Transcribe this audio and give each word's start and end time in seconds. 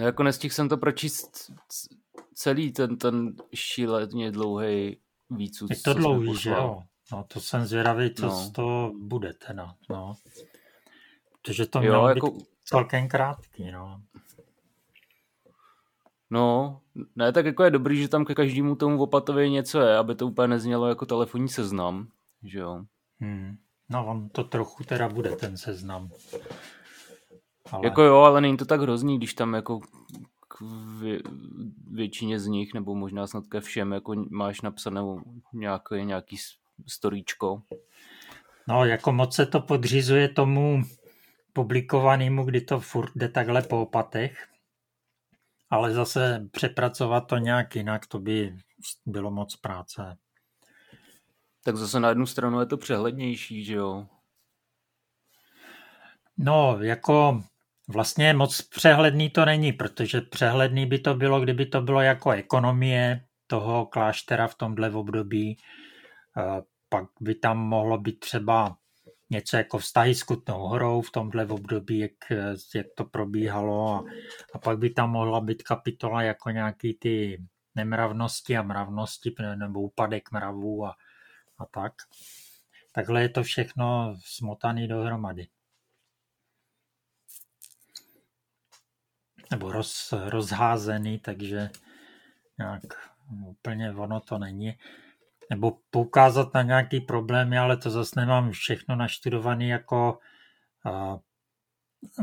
No 0.00 0.06
jako 0.06 0.22
nestihl 0.22 0.54
jsem 0.54 0.68
to 0.68 0.76
pročíst 0.76 1.52
celý 2.34 2.72
ten, 2.72 2.96
ten 2.96 3.34
šíleně 3.54 4.30
dlouhý 4.30 4.96
výcud. 5.30 5.70
Je 5.70 5.76
to 5.76 5.94
dlouhý, 5.94 6.36
že 6.36 6.50
jo? 6.50 6.82
No 7.12 7.24
to 7.28 7.40
jsem 7.40 7.66
zvědavý, 7.66 8.14
co 8.14 8.26
no. 8.26 8.32
z 8.32 8.50
toho 8.50 8.92
bude 8.98 9.32
teda, 9.46 9.74
no. 9.90 10.16
Protože 11.32 11.66
to 11.66 11.80
mělo 11.80 12.08
jako... 12.08 12.30
být 12.30 12.44
celkem 12.64 13.08
krátký, 13.08 13.70
no. 13.70 14.02
No, 16.30 16.80
ne, 17.16 17.32
tak 17.32 17.46
jako 17.46 17.64
je 17.64 17.70
dobrý, 17.70 18.02
že 18.02 18.08
tam 18.08 18.24
ke 18.24 18.34
každému 18.34 18.76
tomu 18.76 19.02
opatově 19.02 19.48
něco 19.48 19.80
je, 19.80 19.96
aby 19.96 20.14
to 20.14 20.26
úplně 20.26 20.48
neznělo 20.48 20.88
jako 20.88 21.06
telefonní 21.06 21.48
seznam, 21.48 22.08
že 22.42 22.58
jo. 22.58 22.84
Hmm. 23.20 23.56
No, 23.88 24.06
on 24.06 24.28
to 24.28 24.44
trochu 24.44 24.84
teda 24.84 25.08
bude, 25.08 25.36
ten 25.36 25.56
seznam. 25.56 26.10
Ale... 27.70 27.86
Jako 27.86 28.02
jo, 28.02 28.16
ale 28.16 28.40
není 28.40 28.56
to 28.56 28.64
tak 28.64 28.80
hrozný, 28.80 29.18
když 29.18 29.34
tam 29.34 29.54
jako 29.54 29.80
k 30.48 30.60
vě, 31.00 31.20
většině 31.90 32.40
z 32.40 32.46
nich, 32.46 32.74
nebo 32.74 32.94
možná 32.94 33.26
snad 33.26 33.46
ke 33.46 33.60
všem, 33.60 33.92
jako 33.92 34.14
máš 34.30 34.60
napsané 34.60 35.00
nějaký, 35.52 35.94
nějaký 36.04 36.36
storíčko. 36.86 37.62
No, 38.68 38.84
jako 38.84 39.12
moc 39.12 39.34
se 39.34 39.46
to 39.46 39.60
podřizuje 39.60 40.28
tomu 40.28 40.82
publikovanému, 41.52 42.44
kdy 42.44 42.60
to 42.60 42.80
furt 42.80 43.12
jde 43.16 43.28
takhle 43.28 43.62
po 43.62 43.82
opatech, 43.82 44.48
ale 45.70 45.94
zase 45.94 46.48
přepracovat 46.52 47.20
to 47.20 47.36
nějak 47.36 47.76
jinak, 47.76 48.06
to 48.06 48.18
by 48.18 48.56
bylo 49.06 49.30
moc 49.30 49.56
práce. 49.56 50.16
Tak 51.64 51.76
zase 51.76 52.00
na 52.00 52.08
jednu 52.08 52.26
stranu 52.26 52.60
je 52.60 52.66
to 52.66 52.76
přehlednější, 52.76 53.64
že 53.64 53.74
jo? 53.74 54.06
No, 56.36 56.78
jako 56.80 57.42
vlastně 57.90 58.34
moc 58.34 58.62
přehledný 58.62 59.30
to 59.30 59.44
není, 59.44 59.72
protože 59.72 60.20
přehledný 60.20 60.86
by 60.86 60.98
to 60.98 61.14
bylo, 61.14 61.40
kdyby 61.40 61.66
to 61.66 61.80
bylo 61.80 62.00
jako 62.00 62.30
ekonomie 62.30 63.24
toho 63.46 63.86
kláštera 63.86 64.48
v 64.48 64.54
tomhle 64.54 64.90
období. 64.90 65.58
Pak 66.88 67.04
by 67.20 67.34
tam 67.34 67.58
mohlo 67.58 67.98
být 67.98 68.20
třeba 68.20 68.76
něco 69.30 69.56
jako 69.56 69.78
vztahy 69.78 70.14
s 70.14 70.22
Kutnou 70.22 70.58
horou 70.58 71.02
v 71.02 71.10
tomhle 71.10 71.46
období, 71.46 71.98
jak, 71.98 72.12
jak 72.74 72.86
to 72.96 73.04
probíhalo 73.04 73.94
a, 73.94 74.04
a 74.54 74.58
pak 74.58 74.78
by 74.78 74.90
tam 74.90 75.10
mohla 75.10 75.40
být 75.40 75.62
kapitola 75.62 76.22
jako 76.22 76.50
nějaký 76.50 76.94
ty 76.94 77.42
nemravnosti 77.74 78.56
a 78.56 78.62
mravnosti 78.62 79.34
nebo 79.54 79.80
úpadek 79.80 80.32
mravů 80.32 80.86
a, 80.86 80.96
a 81.58 81.66
tak. 81.66 81.92
Takhle 82.92 83.22
je 83.22 83.28
to 83.28 83.42
všechno 83.42 84.16
smotaný 84.24 84.88
dohromady. 84.88 85.46
Nebo 89.50 89.72
roz, 89.72 90.14
rozházený, 90.24 91.18
takže 91.18 91.70
nějak 92.58 92.82
úplně 93.48 93.92
ono 93.92 94.20
to 94.20 94.38
není 94.38 94.78
nebo 95.50 95.76
poukázat 95.90 96.54
na 96.54 96.62
nějaký 96.62 97.00
problémy, 97.00 97.58
ale 97.58 97.76
to 97.76 97.90
zase 97.90 98.20
nemám 98.20 98.50
všechno 98.50 98.96
naštudovaný 98.96 99.68
jako 99.68 100.18
a, 100.86 101.18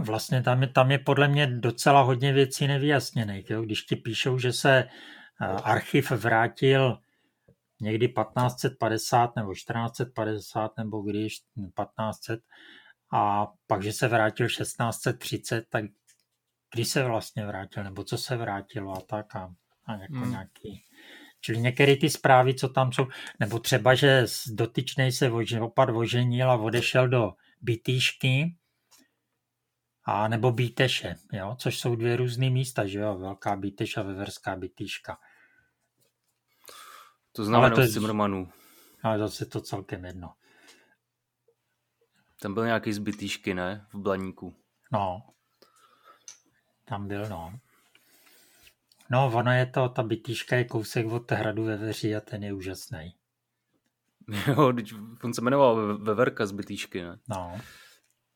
vlastně 0.04 0.44
tam 0.44 0.62
je, 0.62 0.68
tam 0.68 0.92
je 0.92 1.00
podle 1.00 1.28
mě 1.28 1.48
docela 1.48 2.02
hodně 2.02 2.34
věcí 2.34 2.68
nevyjasněných. 2.68 3.50
Jo? 3.50 3.62
Když 3.62 3.82
ti 3.82 3.96
píšou, 3.96 4.38
že 4.38 4.54
se 4.54 4.88
archiv 5.64 6.12
vrátil 6.12 7.00
někdy 7.82 8.08
1550 8.08 9.36
nebo 9.36 9.54
1450 9.54 10.78
nebo 10.78 11.02
když 11.02 11.40
1500 11.40 12.40
a 13.12 13.48
pak, 13.68 13.84
že 13.84 13.94
se 13.94 14.08
vrátil 14.08 14.48
1630, 14.48 15.66
tak 15.70 15.86
kdy 16.74 16.86
se 16.86 17.04
vlastně 17.04 17.46
vrátil, 17.46 17.84
nebo 17.84 18.04
co 18.04 18.18
se 18.18 18.38
vrátilo 18.38 18.98
a 18.98 19.02
tak 19.02 19.36
a, 19.36 19.54
a 19.86 19.94
jako 19.94 20.14
hmm. 20.14 20.32
nějaký 20.32 20.84
Čili 21.42 21.60
některé 21.60 21.96
ty 21.96 22.10
zprávy, 22.10 22.54
co 22.54 22.70
tam 22.70 22.92
jsou, 22.92 23.08
nebo 23.40 23.60
třeba, 23.60 23.96
že 23.96 24.26
dotyčnej 24.48 25.12
se 25.12 25.32
opad 25.62 25.90
oženil 25.90 26.52
a 26.52 26.56
odešel 26.56 27.08
do 27.08 27.34
bytýšky, 27.62 28.56
a 30.10 30.28
nebo 30.28 30.52
Bíteše, 30.52 31.16
jo? 31.34 31.56
což 31.60 31.80
jsou 31.80 31.96
dvě 31.96 32.16
různé 32.16 32.50
místa, 32.50 32.88
že 32.88 33.00
jo? 33.00 33.18
Velká 33.18 33.56
Bíteš 33.56 33.98
a 33.98 34.02
Veverská 34.02 34.56
Bítýška. 34.56 35.18
To 37.32 37.44
znamená 37.44 37.76
to 37.76 37.82
z 37.82 37.94
Cimrmanů. 37.94 38.50
Ale 39.04 39.20
zase 39.20 39.46
to 39.46 39.62
celkem 39.62 40.06
jedno. 40.06 40.34
Tam 42.42 42.54
byl 42.54 42.66
nějaký 42.66 42.94
z 42.94 42.98
Bítýšky, 42.98 43.54
ne? 43.54 43.88
V 43.94 44.00
Blaníku. 44.00 44.56
No. 44.92 45.22
Tam 46.90 47.08
byl, 47.08 47.30
no. 47.30 47.60
No, 49.10 49.32
ono 49.34 49.52
je 49.52 49.66
to, 49.66 49.90
ta 49.90 50.04
bytíška 50.04 50.56
je 50.56 50.64
kousek 50.64 51.06
od 51.06 51.32
hradu 51.32 51.64
Veveří 51.64 52.16
a 52.16 52.22
ten 52.22 52.44
je 52.44 52.54
úžasný. 52.54 53.14
Jo, 54.48 54.74
on 55.24 55.34
se 55.34 55.42
jmenoval 55.42 55.98
Veverka 55.98 56.46
z 56.46 56.52
bytíšky, 56.52 57.02
ne? 57.02 57.20
No. 57.30 57.62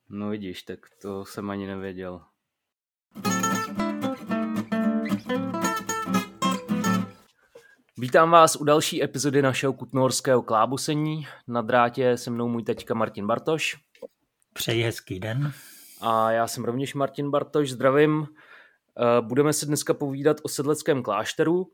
No 0.10 0.30
vidíš, 0.30 0.64
tak 0.64 0.80
to 1.02 1.26
jsem 1.26 1.50
ani 1.50 1.68
nevěděl. 1.68 2.22
Vítám 7.98 8.32
vás 8.32 8.56
u 8.56 8.64
další 8.64 9.04
epizody 9.04 9.42
našeho 9.42 9.74
kutnohorského 9.74 10.42
klábusení. 10.42 11.28
Na 11.48 11.62
drátě 11.62 12.18
se 12.18 12.32
mnou 12.32 12.48
můj 12.48 12.64
teďka 12.64 12.94
Martin 12.94 13.28
Bartoš. 13.28 13.78
Přeji 14.54 14.84
hezký 14.84 15.20
den. 15.20 15.54
A 16.02 16.32
já 16.32 16.48
jsem 16.48 16.64
rovněž 16.64 16.94
Martin 16.94 17.32
Bartoš, 17.32 17.72
zdravím. 17.72 18.28
Eh, 18.98 19.22
budeme 19.22 19.54
se 19.54 19.66
dneska 19.66 19.94
povídat 19.94 20.38
o 20.44 20.50
sedleckém 20.50 21.04
klášteru. 21.04 21.68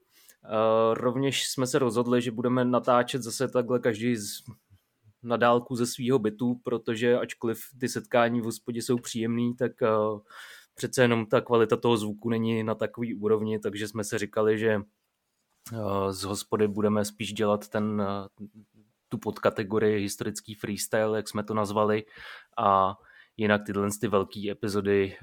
Eh, 0.45 0.93
rovněž 0.93 1.49
jsme 1.49 1.67
se 1.67 1.79
rozhodli, 1.79 2.21
že 2.21 2.31
budeme 2.31 2.65
natáčet 2.65 3.23
zase 3.23 3.47
takhle 3.47 3.79
každý 3.79 4.15
z, 4.15 4.43
na 5.23 5.37
dálku 5.37 5.75
ze 5.75 5.85
svého 5.85 6.19
bytu, 6.19 6.55
protože 6.63 7.17
ačkoliv 7.17 7.59
ty 7.79 7.89
setkání 7.89 8.41
v 8.41 8.43
hospodě 8.43 8.81
jsou 8.81 8.97
příjemný, 8.97 9.55
tak 9.55 9.71
eh, 9.81 9.87
přece 10.75 11.01
jenom 11.01 11.25
ta 11.25 11.41
kvalita 11.41 11.77
toho 11.77 11.97
zvuku 11.97 12.29
není 12.29 12.63
na 12.63 12.75
takový 12.75 13.15
úrovni, 13.15 13.59
takže 13.59 13.87
jsme 13.87 14.03
se 14.03 14.17
říkali, 14.17 14.59
že 14.59 14.81
z 16.09 16.23
hospody 16.23 16.67
budeme 16.67 17.05
spíš 17.05 17.33
dělat 17.33 17.67
ten, 17.67 18.03
tu 19.09 19.17
podkategorii 19.17 20.01
historický 20.01 20.53
freestyle, 20.53 21.17
jak 21.17 21.29
jsme 21.29 21.43
to 21.43 21.53
nazvali, 21.53 22.05
a 22.57 22.97
jinak 23.37 23.61
tyhle 23.65 23.89
ty 24.01 24.07
velké 24.07 24.51
epizody 24.51 25.17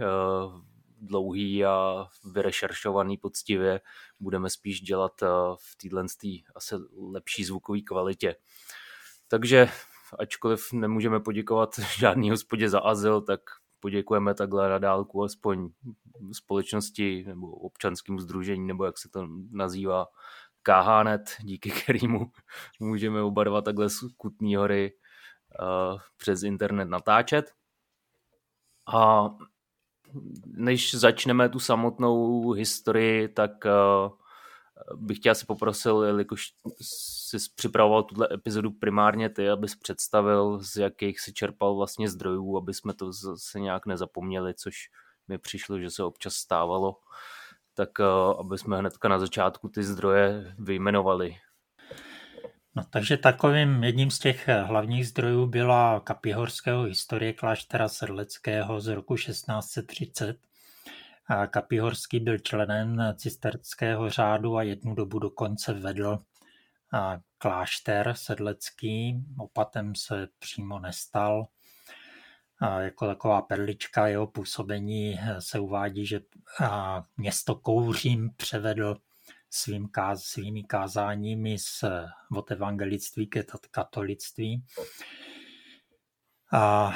dlouhý 1.05 1.65
a 1.65 2.07
vyrešeršovaný 2.33 3.17
poctivě, 3.17 3.81
budeme 4.21 4.51
spíš 4.51 4.81
dělat 4.81 5.23
eh, 5.23 5.27
v 5.57 5.77
téhle 5.83 6.05
asi 6.55 6.75
lepší 7.13 7.45
zvukové 7.45 7.81
kvalitě. 7.81 8.37
Takže 9.29 9.69
ačkoliv 10.19 10.73
nemůžeme 10.73 11.21
poděkovat 11.21 11.71
žádný 11.99 12.31
hospodě 12.31 12.69
za 12.71 12.81
azyl, 12.81 13.21
tak 13.21 13.41
poděkujeme 13.81 14.35
takhle 14.35 14.69
na 14.69 14.79
dálku 14.79 15.23
aspoň 15.23 15.69
společnosti 16.33 17.25
nebo 17.27 17.51
občanským 17.51 18.21
združení, 18.21 18.67
nebo 18.67 18.85
jak 18.85 18.99
se 18.99 19.09
to 19.09 19.27
nazývá, 19.51 20.07
KHNet, 20.63 21.37
díky 21.41 21.71
kterému 21.71 22.31
můžeme 22.81 23.23
oba 23.23 23.45
dva 23.45 23.63
takhle 23.63 23.91
z 23.91 23.99
Kutný 24.17 24.57
hory 24.57 24.93
uh, 25.61 26.01
přes 26.17 26.43
internet 26.43 26.85
natáčet. 26.85 27.53
A 28.87 29.31
než 30.47 30.95
začneme 30.95 31.49
tu 31.49 31.59
samotnou 31.59 32.51
historii, 32.51 33.29
tak 33.29 33.53
uh, 33.65 34.13
bych 34.97 35.19
tě 35.19 35.31
asi 35.31 35.47
poprosil, 35.47 36.03
jelikož 36.03 36.53
jsi 36.81 37.37
připravoval 37.55 38.03
tuhle 38.03 38.29
epizodu 38.33 38.71
primárně 38.71 39.29
ty, 39.29 39.51
abys 39.51 39.77
představil, 39.77 40.59
z 40.63 40.77
jakých 40.77 41.21
si 41.21 41.33
čerpal 41.33 41.77
vlastně 41.77 42.09
zdrojů, 42.09 42.57
aby 42.57 42.75
jsme 42.75 42.95
to 42.95 43.13
zase 43.13 43.61
nějak 43.61 43.87
nezapomněli, 43.87 44.55
což 44.55 44.75
mi 45.29 45.39
přišlo, 45.39 45.79
že 45.79 45.91
se 45.91 46.05
občas 46.05 46.35
stávalo, 46.35 46.97
tak 47.75 47.91
uh, 47.99 48.41
aby 48.41 48.59
jsme 48.59 48.79
hnedka 48.79 49.09
na 49.09 49.19
začátku 49.19 49.69
ty 49.69 49.83
zdroje 49.83 50.55
vyjmenovali. 50.59 51.37
No, 52.77 52.85
takže 52.91 53.17
takovým 53.17 53.85
jedním 53.85 54.11
z 54.11 54.19
těch 54.19 54.49
eh, 54.49 54.63
hlavních 54.63 55.09
zdrojů 55.09 55.47
byla 55.47 56.01
Kapihorského 56.01 56.83
historie 56.83 57.33
kláštera 57.33 57.89
Sedleckého 57.89 58.81
z 58.81 58.87
roku 58.87 59.17
1630. 59.17 60.39
A 61.27 61.47
Kapihorský 61.47 62.21
byl 62.21 62.39
členem 62.39 63.15
cisterckého 63.17 64.11
řádu 64.11 64.57
a 64.57 64.63
jednu 64.63 64.95
dobu 64.95 65.19
dokonce 65.19 65.73
vedl 65.73 66.19
klášter 67.39 68.13
sedlecký. 68.17 69.25
Opatem 69.39 69.95
se 69.95 70.29
přímo 70.39 70.79
nestal. 70.79 71.47
A 72.61 72.81
jako 72.81 73.07
taková 73.07 73.43
perlička 73.43 74.07
jeho 74.07 74.27
působení 74.27 75.19
eh, 75.21 75.41
se 75.41 75.59
uvádí, 75.59 76.07
že 76.07 76.21
město 77.17 77.55
Kouřím 77.55 78.31
převedl 78.37 78.97
svým 79.55 79.89
káz, 79.89 80.23
svými 80.23 80.65
kázáními 80.65 81.59
z, 81.59 81.85
od 82.37 82.51
evangelictví 82.51 83.27
ke 83.27 83.45
katolictví. 83.71 84.65
A 86.53 86.93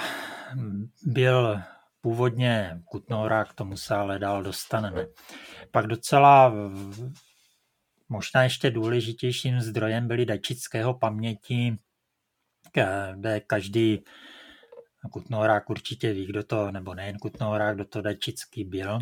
byl 1.03 1.61
původně 2.01 2.83
Kutnora, 2.85 3.45
k 3.45 3.55
tomu 3.55 3.77
se 3.77 3.95
ale 3.95 4.19
dál 4.19 4.43
dostaneme. 4.43 5.07
Pak 5.71 5.87
docela 5.87 6.53
možná 8.09 8.43
ještě 8.43 8.71
důležitějším 8.71 9.61
zdrojem 9.61 10.09
byly 10.09 10.27
dačického 10.27 10.95
paměti, 10.95 11.77
kde 13.15 13.41
každý 13.41 14.05
Kutnorák 15.13 15.71
určitě 15.71 16.13
ví, 16.13 16.27
kdo 16.27 16.43
to, 16.45 16.73
nebo 16.73 16.95
nejen 16.95 17.19
Kutnorák, 17.19 17.75
kdo 17.75 17.85
to 17.85 18.03
dačický 18.03 18.65
byl. 18.65 18.99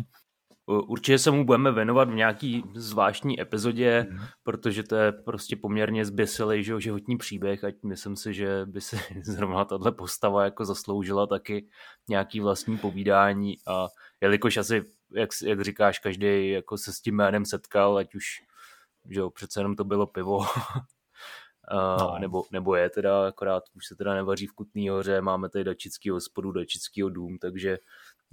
Určitě 0.67 1.19
se 1.19 1.31
mu 1.31 1.45
budeme 1.45 1.71
věnovat 1.71 2.09
v 2.09 2.15
nějaký 2.15 2.63
zvláštní 2.75 3.41
epizodě, 3.41 4.07
mm. 4.09 4.19
protože 4.43 4.83
to 4.83 4.95
je 4.95 5.11
prostě 5.11 5.55
poměrně 5.55 6.05
zběsilý 6.05 6.63
že, 6.63 6.81
životní 6.81 7.17
příběh, 7.17 7.63
ať 7.63 7.75
myslím 7.83 8.15
si, 8.15 8.33
že 8.33 8.65
by 8.65 8.81
se 8.81 8.97
zrovna 9.23 9.65
tato 9.65 9.91
postava 9.91 10.43
jako 10.43 10.65
zasloužila 10.65 11.27
taky 11.27 11.67
nějaký 12.09 12.39
vlastní 12.39 12.77
povídání 12.77 13.55
a 13.67 13.87
jelikož 14.21 14.57
asi, 14.57 14.83
jak, 15.11 15.29
jak 15.43 15.61
říkáš, 15.61 15.99
každý 15.99 16.49
jako 16.49 16.77
se 16.77 16.93
s 16.93 17.01
tím 17.01 17.15
jménem 17.15 17.45
setkal, 17.45 17.97
ať 17.97 18.15
už 18.15 18.25
že 19.09 19.19
jo, 19.19 19.29
přece 19.29 19.59
jenom 19.59 19.75
to 19.75 19.83
bylo 19.83 20.07
pivo, 20.07 20.39
no. 21.99 22.15
nebo, 22.19 22.43
nebo 22.51 22.75
je 22.75 22.89
teda, 22.89 23.27
akorát 23.27 23.63
už 23.73 23.87
se 23.87 23.95
teda 23.95 24.13
nevaří 24.13 24.47
v 24.47 24.53
Kutný 24.53 24.89
hoře, 24.89 25.21
máme 25.21 25.49
tady 25.49 25.63
dačický 25.63 26.09
hospodu, 26.09 26.51
dačický 26.51 27.01
dům, 27.09 27.37
takže 27.41 27.77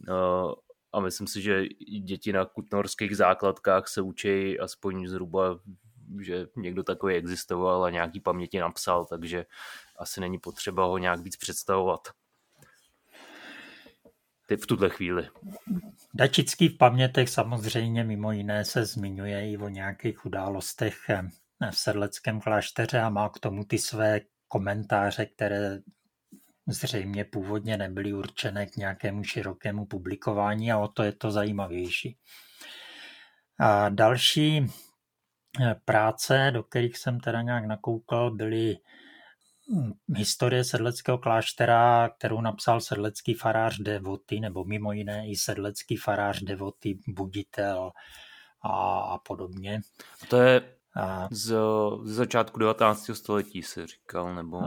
uh, 0.09 0.53
a 0.95 1.01
myslím 1.01 1.27
si, 1.27 1.43
že 1.43 1.65
děti 2.05 2.33
na 2.33 2.45
kutnorských 2.45 3.17
základkách 3.17 3.89
se 3.89 4.01
učí 4.01 4.61
aspoň 4.61 5.07
zhruba, 5.07 5.59
že 6.21 6.47
někdo 6.57 6.83
takový 6.83 7.15
existoval 7.15 7.85
a 7.85 7.91
nějaký 7.91 8.21
paměti 8.21 8.59
napsal, 8.59 9.05
takže 9.05 9.47
asi 9.99 10.21
není 10.21 10.39
potřeba 10.39 10.85
ho 10.85 10.99
nějak 10.99 11.21
víc 11.21 11.37
představovat. 11.37 12.01
Ty 14.47 14.57
v 14.57 14.67
tuhle 14.67 14.91
chvíli. 14.91 15.29
Dačický 16.15 16.69
v 16.69 16.79
pamětech 16.79 17.29
samozřejmě 17.29 18.05
mimo 18.05 18.33
jiné 18.33 18.65
se 18.65 18.85
zmiňuje 18.85 19.51
i 19.51 19.59
o 19.59 19.69
nějakých 19.69 20.27
událostech 20.27 20.97
v 21.71 21.79
sedleckém 21.79 22.41
klášteře 22.41 23.01
a 23.01 23.09
má 23.09 23.29
k 23.29 23.39
tomu 23.39 23.65
ty 23.65 23.79
své 23.79 24.21
komentáře, 24.49 25.27
které 25.27 25.79
zřejmě 26.67 27.25
původně 27.25 27.77
nebyly 27.77 28.13
určené 28.13 28.67
k 28.67 28.77
nějakému 28.77 29.25
širokému 29.25 29.87
publikování 29.87 30.73
a 30.73 30.79
o 30.79 30.89
to 30.89 31.03
je 31.03 31.13
to 31.13 31.31
zajímavější. 31.31 32.17
A 33.61 33.89
další 33.89 34.67
eh, 35.61 35.75
práce, 35.85 36.51
do 36.55 36.63
kterých 36.63 36.99
jsem 36.99 37.21
teda 37.21 37.43
nějak 37.43 37.65
nakoukal, 37.65 38.31
byly 38.31 38.77
hm, 39.73 39.93
historie 40.17 40.65
sedleckého 40.65 41.19
kláštera, 41.19 42.09
kterou 42.09 42.41
napsal 42.41 42.81
sedlecký 42.81 43.35
farář 43.35 43.79
Devoty, 43.79 44.41
nebo 44.41 44.65
mimo 44.65 44.93
jiné 44.93 45.29
i 45.29 45.37
sedlecký 45.37 45.97
farář 45.97 46.43
Devoty, 46.43 46.99
Buditel 47.09 47.93
a, 48.63 48.99
a 48.99 49.19
podobně. 49.19 49.81
To 50.29 50.43
je 50.43 50.74
z, 51.31 51.55
z 52.05 52.15
začátku 52.15 52.59
19. 52.59 53.11
století 53.13 53.63
se 53.63 53.87
říkal, 53.87 54.35
nebo... 54.35 54.61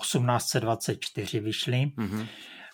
1824 0.00 1.40
vyšly. 1.40 1.92
Mm-hmm. 1.98 2.28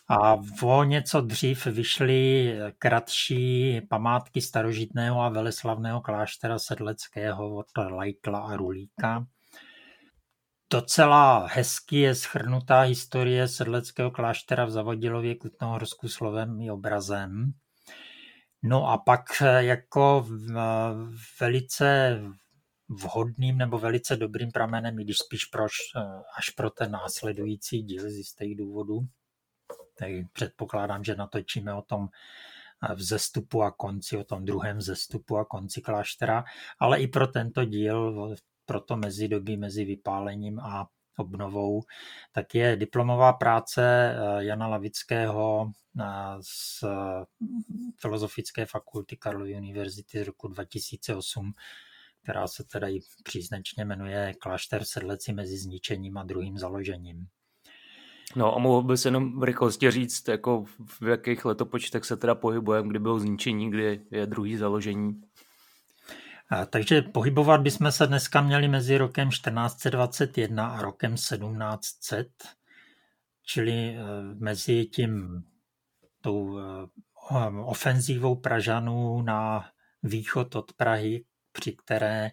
A 0.09 0.37
o 0.63 0.85
něco 0.85 1.21
dřív 1.21 1.67
vyšly 1.67 2.55
kratší 2.79 3.81
památky 3.89 4.41
starožitného 4.41 5.21
a 5.21 5.29
veleslavného 5.29 6.01
kláštera 6.01 6.59
sedleckého 6.59 7.55
od 7.55 7.67
Lajtla 7.91 8.39
a 8.39 8.57
Rulíka. 8.57 9.27
Docela 10.71 11.47
hezky 11.47 11.97
je 11.97 12.15
schrnutá 12.15 12.81
historie 12.81 13.49
sedleckého 13.49 14.11
kláštera 14.11 14.65
v 14.65 14.71
Zavodilově 14.71 15.35
Kutnohorsku 15.35 16.09
slovem 16.09 16.61
i 16.61 16.71
obrazem. 16.71 17.53
No 18.63 18.91
a 18.91 18.99
pak 18.99 19.25
jako 19.59 20.27
velice 21.41 22.21
vhodným 22.95 23.59
nebo 23.59 23.79
velice 23.79 24.17
dobrým 24.17 24.51
pramenem, 24.51 24.99
i 24.99 25.05
když 25.05 25.19
spíš 25.19 25.45
proč, 25.45 25.73
eh, 25.97 26.01
až 26.39 26.51
pro 26.51 26.71
ten 26.71 26.91
následující 26.91 27.83
díl 27.83 28.11
z 28.11 28.15
jistých 28.15 28.57
důvodů. 28.57 29.01
Tak 29.99 30.11
předpokládám, 30.33 31.05
že 31.05 31.17
natočíme 31.17 31.75
o 31.75 31.83
tom 31.83 32.09
eh, 32.91 32.95
vzestupu 32.95 33.63
a 33.63 33.71
konci, 33.71 34.17
o 34.17 34.25
tom 34.25 34.45
druhém 34.45 34.79
vzestupu 34.79 35.37
a 35.37 35.45
konci 35.45 35.81
kláštera, 35.81 36.45
ale 36.79 37.01
i 37.01 37.09
pro 37.09 37.27
tento 37.27 37.65
díl, 37.65 38.35
pro 38.67 38.81
to 38.81 38.97
mezidobí 38.97 39.57
mezi 39.57 39.85
vypálením 39.85 40.61
a 40.61 40.87
obnovou, 41.17 41.83
tak 42.33 42.55
je 42.55 42.77
diplomová 42.77 43.33
práce 43.33 43.83
eh, 43.85 44.45
Jana 44.45 44.67
Lavického 44.67 45.73
z 46.41 46.85
Filozofické 48.01 48.67
fakulty 48.67 49.17
Karlovy 49.17 49.55
univerzity 49.55 50.19
z 50.19 50.27
roku 50.27 50.49
2008 50.49 51.53
která 52.25 52.47
se 52.47 52.65
teda 52.65 52.89
i 52.89 53.01
příznačně 53.23 53.85
jmenuje 53.85 54.35
Klášter 54.41 54.85
sedleci 54.85 55.33
mezi 55.33 55.57
zničením 55.57 56.19
a 56.19 56.23
druhým 56.23 56.59
založením. 56.59 57.27
No 58.37 58.57
a 58.57 58.59
mohl 58.59 58.83
bys 58.83 59.05
jenom 59.05 59.41
v 59.41 59.43
rychlosti 59.43 59.91
říct, 59.91 60.29
jako 60.29 60.65
v 61.01 61.09
jakých 61.09 61.45
letopočtech 61.45 62.05
se 62.05 62.17
teda 62.17 62.35
pohybujeme, 62.35 62.89
kdy 62.89 62.99
bylo 62.99 63.19
zničení, 63.19 63.71
kdy 63.71 64.01
je 64.11 64.27
druhý 64.27 64.57
založení? 64.57 65.23
A, 66.51 66.67
takže 66.67 67.03
pohybovat 67.03 67.61
bychom 67.61 67.93
se 67.93 68.07
dneska 68.07 68.41
měli 68.41 68.69
mezi 68.69 68.99
rokem 68.99 69.29
1421 69.31 70.67
a 70.67 70.83
rokem 70.83 71.15
1700, 71.15 72.29
čili 73.47 73.73
eh, 73.73 74.03
mezi 74.35 74.85
tím 74.85 75.43
tou 76.21 76.59
eh, 76.59 76.63
ofenzívou 77.65 78.37
Pražanů 78.37 79.23
na 79.23 79.65
východ 80.03 80.55
od 80.55 80.73
Prahy 80.73 81.25
při 81.55 81.73
které 81.73 82.31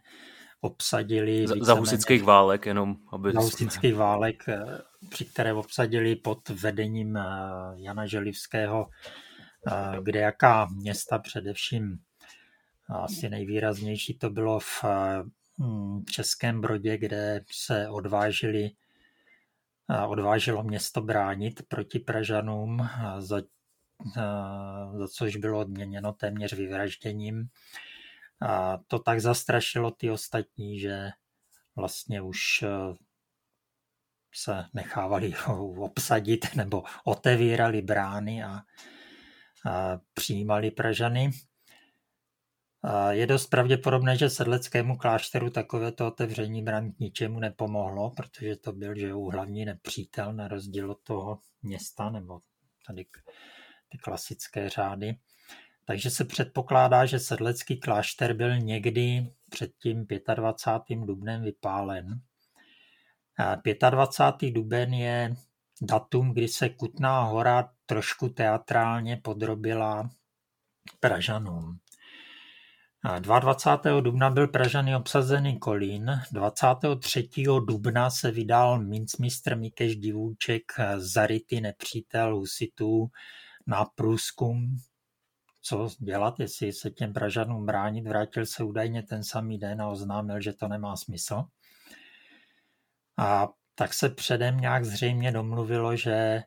obsadili... 0.61 1.47
Za, 1.47 1.55
za 1.61 1.73
husických 1.73 2.23
válek 2.23 2.65
jenom. 2.65 2.95
Aby... 3.11 3.31
Za 3.31 3.39
husických 3.39 3.95
válek, 3.95 4.49
eh, 4.49 4.63
při 5.09 5.25
které 5.25 5.53
obsadili 5.53 6.15
pod 6.15 6.49
vedením 6.49 7.17
eh, 7.17 7.23
Jana 7.75 8.05
Želivského 8.05 8.89
eh, 9.67 10.01
kde 10.01 10.19
jaká 10.19 10.65
města 10.65 11.19
především 11.19 11.97
asi 13.03 13.29
nejvýraznější 13.29 14.17
to 14.17 14.29
bylo 14.29 14.59
v 14.59 14.83
hm, 15.59 16.03
Českém 16.11 16.61
Brodě, 16.61 16.97
kde 16.97 17.43
se 17.51 17.89
odvážili 17.89 18.71
odvážilo 20.07 20.63
město 20.63 21.01
bránit 21.01 21.61
proti 21.67 21.99
Pražanům, 21.99 22.89
za, 23.19 23.41
za 24.97 25.07
což 25.07 25.35
bylo 25.35 25.59
odměněno 25.59 26.13
téměř 26.13 26.53
vyvražděním. 26.53 27.49
A 28.41 28.77
to 28.87 28.99
tak 28.99 29.21
zastrašilo 29.21 29.91
ty 29.91 30.11
ostatní, 30.11 30.79
že 30.79 31.09
vlastně 31.75 32.21
už 32.21 32.63
eh, 32.63 32.67
se 34.33 34.65
nechávali 34.73 35.33
obsadit 35.77 36.55
nebo 36.55 36.83
otevírali 37.03 37.81
brány 37.81 38.43
a, 38.43 38.61
a 39.65 39.99
přijímali 40.13 40.71
Pražany. 40.71 41.31
A 42.83 43.11
je 43.11 43.27
dost 43.27 43.47
pravděpodobné, 43.47 44.17
že 44.17 44.29
sedleckému 44.29 44.97
klášteru 44.97 45.49
takovéto 45.49 46.07
otevření 46.07 46.63
brán 46.63 46.91
k 46.91 46.99
ničemu 46.99 47.39
nepomohlo, 47.39 48.09
protože 48.09 48.55
to 48.55 48.71
byl 48.71 48.95
že 48.95 49.13
hlavní 49.13 49.65
nepřítel 49.65 50.33
na 50.33 50.47
rozdíl 50.47 50.91
od 50.91 51.03
toho 51.03 51.39
města 51.61 52.09
nebo 52.09 52.39
tady 52.87 53.05
ty 53.89 53.97
klasické 53.97 54.69
řády. 54.69 55.15
Takže 55.91 56.09
se 56.09 56.25
předpokládá, 56.25 57.05
že 57.05 57.19
sedlecký 57.19 57.79
klášter 57.79 58.33
byl 58.33 58.59
někdy 58.59 59.31
před 59.49 59.71
tím 59.81 60.05
25. 60.35 60.99
dubnem 61.05 61.41
vypálen. 61.41 62.21
25. 63.89 64.51
duben 64.51 64.93
je 64.93 65.35
datum, 65.81 66.33
kdy 66.33 66.47
se 66.47 66.69
Kutná 66.69 67.23
hora 67.23 67.69
trošku 67.85 68.29
teatrálně 68.29 69.17
podrobila 69.17 70.09
Pražanům. 70.99 71.79
22. 73.19 74.01
dubna 74.01 74.29
byl 74.29 74.47
Pražany 74.47 74.95
obsazený 74.95 75.59
Kolín, 75.59 76.11
23. 76.31 77.29
dubna 77.67 78.09
se 78.09 78.31
vydal 78.31 78.79
mincmistr 78.79 79.57
Mikeš 79.57 79.95
Divůček 79.95 80.63
zarytý 80.97 81.61
nepřítel 81.61 82.35
husitů 82.35 83.07
na 83.67 83.85
průzkum 83.95 84.77
co 85.61 85.89
dělat, 85.99 86.39
jestli 86.39 86.73
se 86.73 86.89
těm 86.89 87.13
Pražanům 87.13 87.65
bránit. 87.65 88.07
Vrátil 88.07 88.45
se 88.45 88.63
údajně 88.63 89.03
ten 89.03 89.23
samý 89.23 89.57
den 89.57 89.81
a 89.81 89.87
oznámil, 89.87 90.41
že 90.41 90.53
to 90.53 90.67
nemá 90.67 90.95
smysl. 90.95 91.43
A 93.17 93.49
tak 93.75 93.93
se 93.93 94.09
předem 94.09 94.57
nějak 94.57 94.85
zřejmě 94.85 95.31
domluvilo, 95.31 95.95
že 95.95 96.13
eh, 96.13 96.45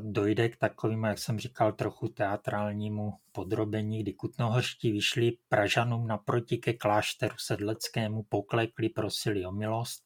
dojde 0.00 0.48
k 0.48 0.56
takovému, 0.56 1.06
jak 1.06 1.18
jsem 1.18 1.38
říkal, 1.38 1.72
trochu 1.72 2.08
teatrálnímu 2.08 3.12
podrobení, 3.32 4.02
kdy 4.02 4.12
kutnohořští 4.12 4.92
vyšli 4.92 5.32
Pražanům 5.48 6.06
naproti 6.06 6.58
ke 6.58 6.72
klášteru 6.72 7.34
sedleckému, 7.38 8.22
poklekli, 8.22 8.88
prosili 8.88 9.46
o 9.46 9.52
milost. 9.52 10.04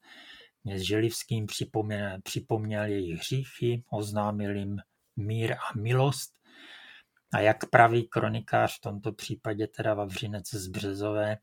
Kněz 0.63 0.83
Želivským 0.83 1.47
připomněl, 1.47 2.21
připomněl 2.23 2.85
jejich 2.85 3.19
hříchy, 3.19 3.85
oznámil 3.91 4.57
jim 4.57 4.77
mír 5.17 5.53
a 5.53 5.79
milost 5.79 6.44
A 7.35 7.41
jak 7.41 7.71
praví 7.71 8.09
kronikář, 8.09 8.77
v 8.79 8.81
tomto 8.81 9.13
případě 9.13 9.67
teda 9.67 9.95
Vavřinec 9.95 10.55
z 10.55 10.69
Březové, 10.69 11.39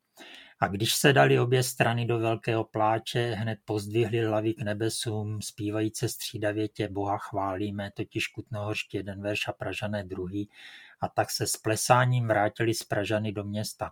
a 0.60 0.68
když 0.68 0.96
se 0.96 1.14
dali 1.14 1.40
obě 1.40 1.64
strany 1.64 2.06
do 2.06 2.20
velkého 2.20 2.64
pláče, 2.64 3.32
hned 3.32 3.60
pozdvihli 3.66 4.26
hlavy 4.26 4.54
k 4.54 4.62
nebesům, 4.62 5.42
zpívajíce 5.42 6.10
střídavě 6.10 6.68
tě 6.68 6.88
Boha 6.88 7.18
chválíme, 7.18 7.92
totiž 7.96 8.28
Kutnohorští 8.28 8.98
jeden 8.98 9.22
verš 9.22 9.48
a 9.48 9.52
Pražané 9.52 10.04
druhý, 10.04 10.50
a 11.02 11.08
tak 11.08 11.32
se 11.32 11.48
s 11.48 11.58
plesáním 11.58 12.28
vrátili 12.28 12.74
z 12.74 12.84
Pražany 12.84 13.32
do 13.32 13.44
města. 13.44 13.92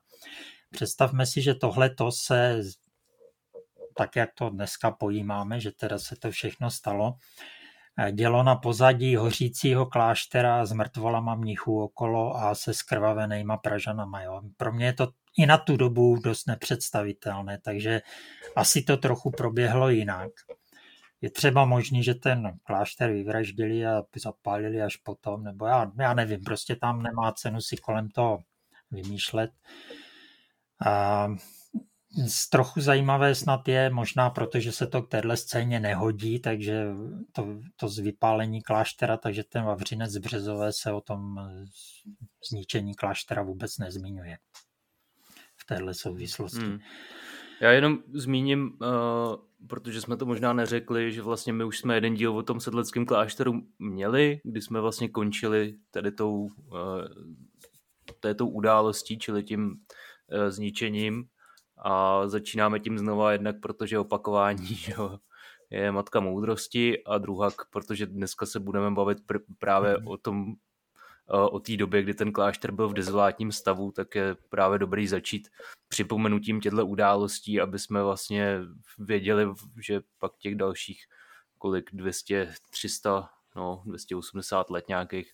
Představme 0.71 1.25
si, 1.25 1.41
že 1.41 1.55
tohle 1.55 1.89
to 1.89 2.11
se, 2.11 2.61
tak 3.97 4.15
jak 4.15 4.33
to 4.33 4.49
dneska 4.49 4.91
pojímáme, 4.91 5.59
že 5.59 5.71
teda 5.71 5.99
se 5.99 6.15
to 6.15 6.31
všechno 6.31 6.71
stalo, 6.71 7.15
dělo 8.11 8.43
na 8.43 8.55
pozadí 8.55 9.15
hořícího 9.15 9.85
kláštera 9.85 10.65
s 10.65 10.71
mrtvolama 10.71 11.35
mnichů 11.35 11.83
okolo 11.83 12.35
a 12.35 12.55
se 12.55 12.73
skrvavenýma 12.73 13.57
Pražanama. 13.57 14.21
Jo. 14.21 14.41
Pro 14.57 14.73
mě 14.73 14.85
je 14.85 14.93
to 14.93 15.09
i 15.37 15.45
na 15.45 15.57
tu 15.57 15.77
dobu 15.77 16.19
dost 16.23 16.47
nepředstavitelné, 16.47 17.59
takže 17.63 18.01
asi 18.55 18.81
to 18.81 18.97
trochu 18.97 19.31
proběhlo 19.31 19.89
jinak. 19.89 20.31
Je 21.21 21.29
třeba 21.29 21.65
možný, 21.65 22.03
že 22.03 22.13
ten 22.13 22.53
klášter 22.63 23.11
vyvraždili 23.11 23.87
a 23.87 24.03
zapálili 24.15 24.81
až 24.81 24.95
potom, 24.95 25.43
nebo 25.43 25.65
já, 25.65 25.91
já 25.99 26.13
nevím, 26.13 26.43
prostě 26.43 26.75
tam 26.75 27.03
nemá 27.03 27.31
cenu 27.31 27.61
si 27.61 27.77
kolem 27.77 28.09
toho 28.09 28.39
vymýšlet. 28.91 29.51
A 30.85 31.27
trochu 32.51 32.81
zajímavé 32.81 33.35
snad 33.35 33.67
je, 33.67 33.89
možná 33.89 34.29
protože 34.29 34.71
se 34.71 34.87
to 34.87 35.01
k 35.01 35.09
téhle 35.09 35.37
scéně 35.37 35.79
nehodí, 35.79 36.39
takže 36.39 36.85
to, 37.31 37.47
to 37.75 37.87
z 37.87 37.99
vypálení 37.99 38.61
kláštera, 38.61 39.17
takže 39.17 39.43
ten 39.43 39.63
Vavřinec 39.63 40.11
z 40.11 40.17
Březové 40.17 40.73
se 40.73 40.91
o 40.91 41.01
tom 41.01 41.39
zničení 42.49 42.95
kláštera 42.95 43.43
vůbec 43.43 43.77
nezmiňuje 43.77 44.37
v 45.57 45.65
téhle 45.65 45.93
souvislosti. 45.93 46.59
Hmm. 46.59 46.79
Já 47.61 47.71
jenom 47.71 47.97
zmíním, 48.13 48.77
uh, 48.81 49.67
protože 49.67 50.01
jsme 50.01 50.17
to 50.17 50.25
možná 50.25 50.53
neřekli, 50.53 51.11
že 51.11 51.21
vlastně 51.21 51.53
my 51.53 51.63
už 51.63 51.79
jsme 51.79 51.95
jeden 51.95 52.13
díl 52.13 52.37
o 52.37 52.43
tom 52.43 52.59
sedleckém 52.59 53.05
klášteru 53.05 53.61
měli, 53.79 54.41
kdy 54.43 54.61
jsme 54.61 54.81
vlastně 54.81 55.09
končili 55.09 55.75
tady 55.91 56.11
tou, 56.11 56.33
uh, 56.35 56.49
této 58.19 58.47
událostí, 58.47 59.17
čili 59.17 59.43
tím 59.43 59.69
uh, 59.69 60.49
zničením 60.49 61.25
a 61.79 62.27
začínáme 62.27 62.79
tím 62.79 62.99
znova 62.99 63.31
jednak, 63.31 63.59
protože 63.59 63.99
opakování 63.99 64.67
že 64.75 64.93
je 65.69 65.91
matka 65.91 66.19
moudrosti 66.19 67.03
a 67.03 67.17
druhá, 67.17 67.49
protože 67.69 68.05
dneska 68.05 68.45
se 68.45 68.59
budeme 68.59 68.91
bavit 68.91 69.17
pr- 69.27 69.43
právě 69.59 69.93
mm-hmm. 69.93 70.11
o 70.11 70.17
tom, 70.17 70.53
o 71.51 71.59
té 71.59 71.77
době, 71.77 72.03
kdy 72.03 72.13
ten 72.13 72.31
klášter 72.31 72.71
byl 72.71 72.89
v 72.89 72.93
dezolátním 72.93 73.51
stavu, 73.51 73.91
tak 73.91 74.15
je 74.15 74.35
právě 74.49 74.79
dobrý 74.79 75.07
začít 75.07 75.47
připomenutím 75.87 76.61
těchto 76.61 76.85
událostí, 76.85 77.61
aby 77.61 77.79
jsme 77.79 78.03
vlastně 78.03 78.59
věděli, 78.99 79.47
že 79.85 80.01
pak 80.17 80.31
těch 80.37 80.55
dalších 80.55 81.05
kolik 81.57 81.89
200, 81.93 82.53
300, 82.69 83.29
no 83.55 83.83
280 83.85 84.69
let 84.69 84.85
nějakých, 84.87 85.33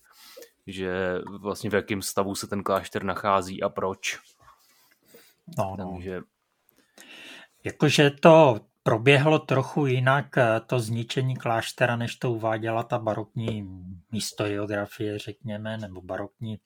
že 0.66 1.18
vlastně 1.40 1.70
v 1.70 1.74
jakém 1.74 2.02
stavu 2.02 2.34
se 2.34 2.46
ten 2.46 2.62
klášter 2.62 3.04
nachází 3.04 3.62
a 3.62 3.68
proč. 3.68 4.18
No, 5.58 5.76
no. 5.78 5.92
Takže 5.92 6.22
Jakože 7.66 8.10
to 8.10 8.60
proběhlo 8.82 9.38
trochu 9.38 9.86
jinak, 9.86 10.38
eh, 10.38 10.60
to 10.66 10.80
zničení 10.80 11.36
kláštera, 11.36 11.96
než 11.96 12.16
to 12.16 12.32
uváděla 12.32 12.82
ta 12.82 12.98
barokní 12.98 13.68
historiografie, 14.12 15.18
řekněme, 15.18 15.78
nebo 15.78 16.02
barokní 16.02 16.58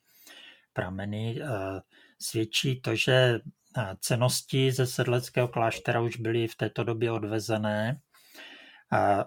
prameny. 0.73 1.41
Eh, 1.41 1.81
svědčí 2.19 2.81
to, 2.81 2.95
že 2.95 3.39
eh, 3.77 3.95
cenosti 3.99 4.71
ze 4.71 4.87
sedleckého 4.87 5.47
kláštera 5.47 6.01
už 6.01 6.17
byly 6.17 6.47
v 6.47 6.55
této 6.55 6.83
době 6.83 7.11
odvezené. 7.11 7.99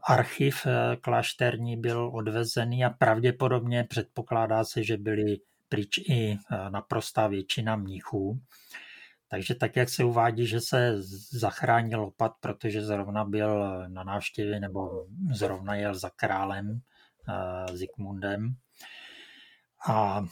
Archiv 0.09 0.67
klášterní 1.01 1.77
byl 1.77 2.11
odvezený 2.15 2.85
a 2.85 2.91
pravděpodobně 2.91 3.85
předpokládá 3.85 4.65
se, 4.65 4.85
že 4.85 4.97
byly 4.97 5.37
pryč 5.69 5.99
i 5.99 6.39
naprostá 6.71 7.27
většina 7.27 7.77
mnichů. 7.77 8.41
Takže 9.35 9.55
tak, 9.55 9.77
jak 9.77 9.89
se 9.89 10.05
uvádí, 10.05 10.47
že 10.47 10.61
se 10.61 11.03
zachránil 11.33 12.03
opat, 12.03 12.33
protože 12.41 12.83
zrovna 12.83 13.25
byl 13.25 13.83
na 13.89 14.05
návštěvě 14.05 14.61
nebo 14.61 15.07
zrovna 15.33 15.75
jel 15.75 15.95
za 15.95 16.11
králem 16.11 16.71
uh, 16.71 17.77
Zikmundem 17.77 18.55
a 19.89 20.23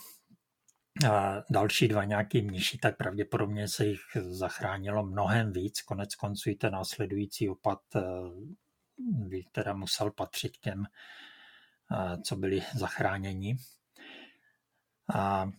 další 1.51 1.89
dva 1.89 2.05
nějaký 2.05 2.43
mniši, 2.43 2.79
tak 2.79 2.97
pravděpodobně 2.97 3.69
se 3.69 3.87
jich 3.87 4.01
zachránilo 4.21 5.07
mnohem 5.07 5.53
víc. 5.53 5.83
Konec 5.83 6.15
konců 6.15 6.51
i 6.51 6.55
ten 6.55 6.73
následující 6.73 7.49
opat 7.49 7.81
eh, 7.97 8.01
by 8.99 9.45
teda 9.53 9.75
musel 9.75 10.11
patřit 10.11 10.57
těm, 10.59 10.85
eh, 10.85 12.17
co 12.23 12.37
byli 12.37 12.63
zachráněni. 12.75 13.57
A 15.15 15.51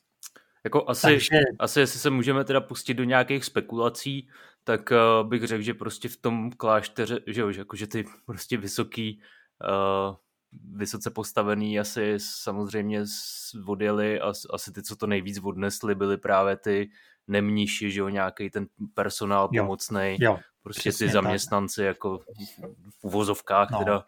jako 0.63 0.89
asi, 0.89 1.01
Takže... 1.01 1.39
asi 1.59 1.79
jestli 1.79 1.99
se 1.99 2.09
můžeme 2.09 2.43
teda 2.43 2.61
pustit 2.61 2.93
do 2.93 3.03
nějakých 3.03 3.45
spekulací, 3.45 4.29
tak 4.63 4.91
uh, 4.91 5.29
bych 5.29 5.43
řekl, 5.43 5.61
že 5.61 5.73
prostě 5.73 6.09
v 6.09 6.17
tom 6.17 6.51
klášteře, 6.51 7.19
že 7.27 7.41
jo, 7.41 7.51
že, 7.51 7.61
jako, 7.61 7.75
že 7.75 7.87
ty 7.87 8.05
prostě 8.25 8.57
vysoký, 8.57 9.21
uh, 10.09 10.15
vysoce 10.75 11.09
postavený 11.09 11.79
asi 11.79 12.13
samozřejmě 12.17 13.03
odjeli 13.65 14.19
a 14.19 14.33
asi 14.49 14.71
ty, 14.71 14.83
co 14.83 14.95
to 14.95 15.07
nejvíc 15.07 15.39
odnesli, 15.43 15.95
byly 15.95 16.17
právě 16.17 16.57
ty 16.57 16.89
nemníši, 17.27 17.91
že 17.91 17.99
jo, 17.99 18.09
nějaký 18.09 18.49
ten 18.49 18.67
personál 18.93 19.49
pomocný, 19.57 20.17
prostě 20.63 20.91
ty 20.91 21.09
zaměstnanci 21.09 21.81
tak. 21.81 21.85
jako 21.85 22.19
v 22.89 23.03
uvozovkách 23.03 23.71
no. 23.71 23.79
teda, 23.79 24.05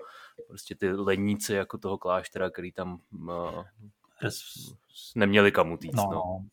prostě 0.48 0.76
ty 0.76 0.92
lenníci 0.92 1.54
jako 1.54 1.78
toho 1.78 1.98
kláštera, 1.98 2.50
který 2.50 2.72
tam 2.72 3.00
uh, 3.12 3.64
neměli 5.16 5.52
kam 5.52 5.72
utíct. 5.72 5.96
No, 5.96 6.10
no. 6.12 6.46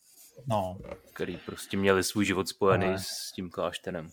no. 0.46 0.78
Který 1.12 1.36
prostě 1.36 1.76
měli 1.76 2.02
svůj 2.02 2.24
život 2.24 2.48
spojený 2.48 2.86
no. 2.86 2.98
s 2.98 3.32
tím 3.32 3.50
klášterem. 3.50 4.10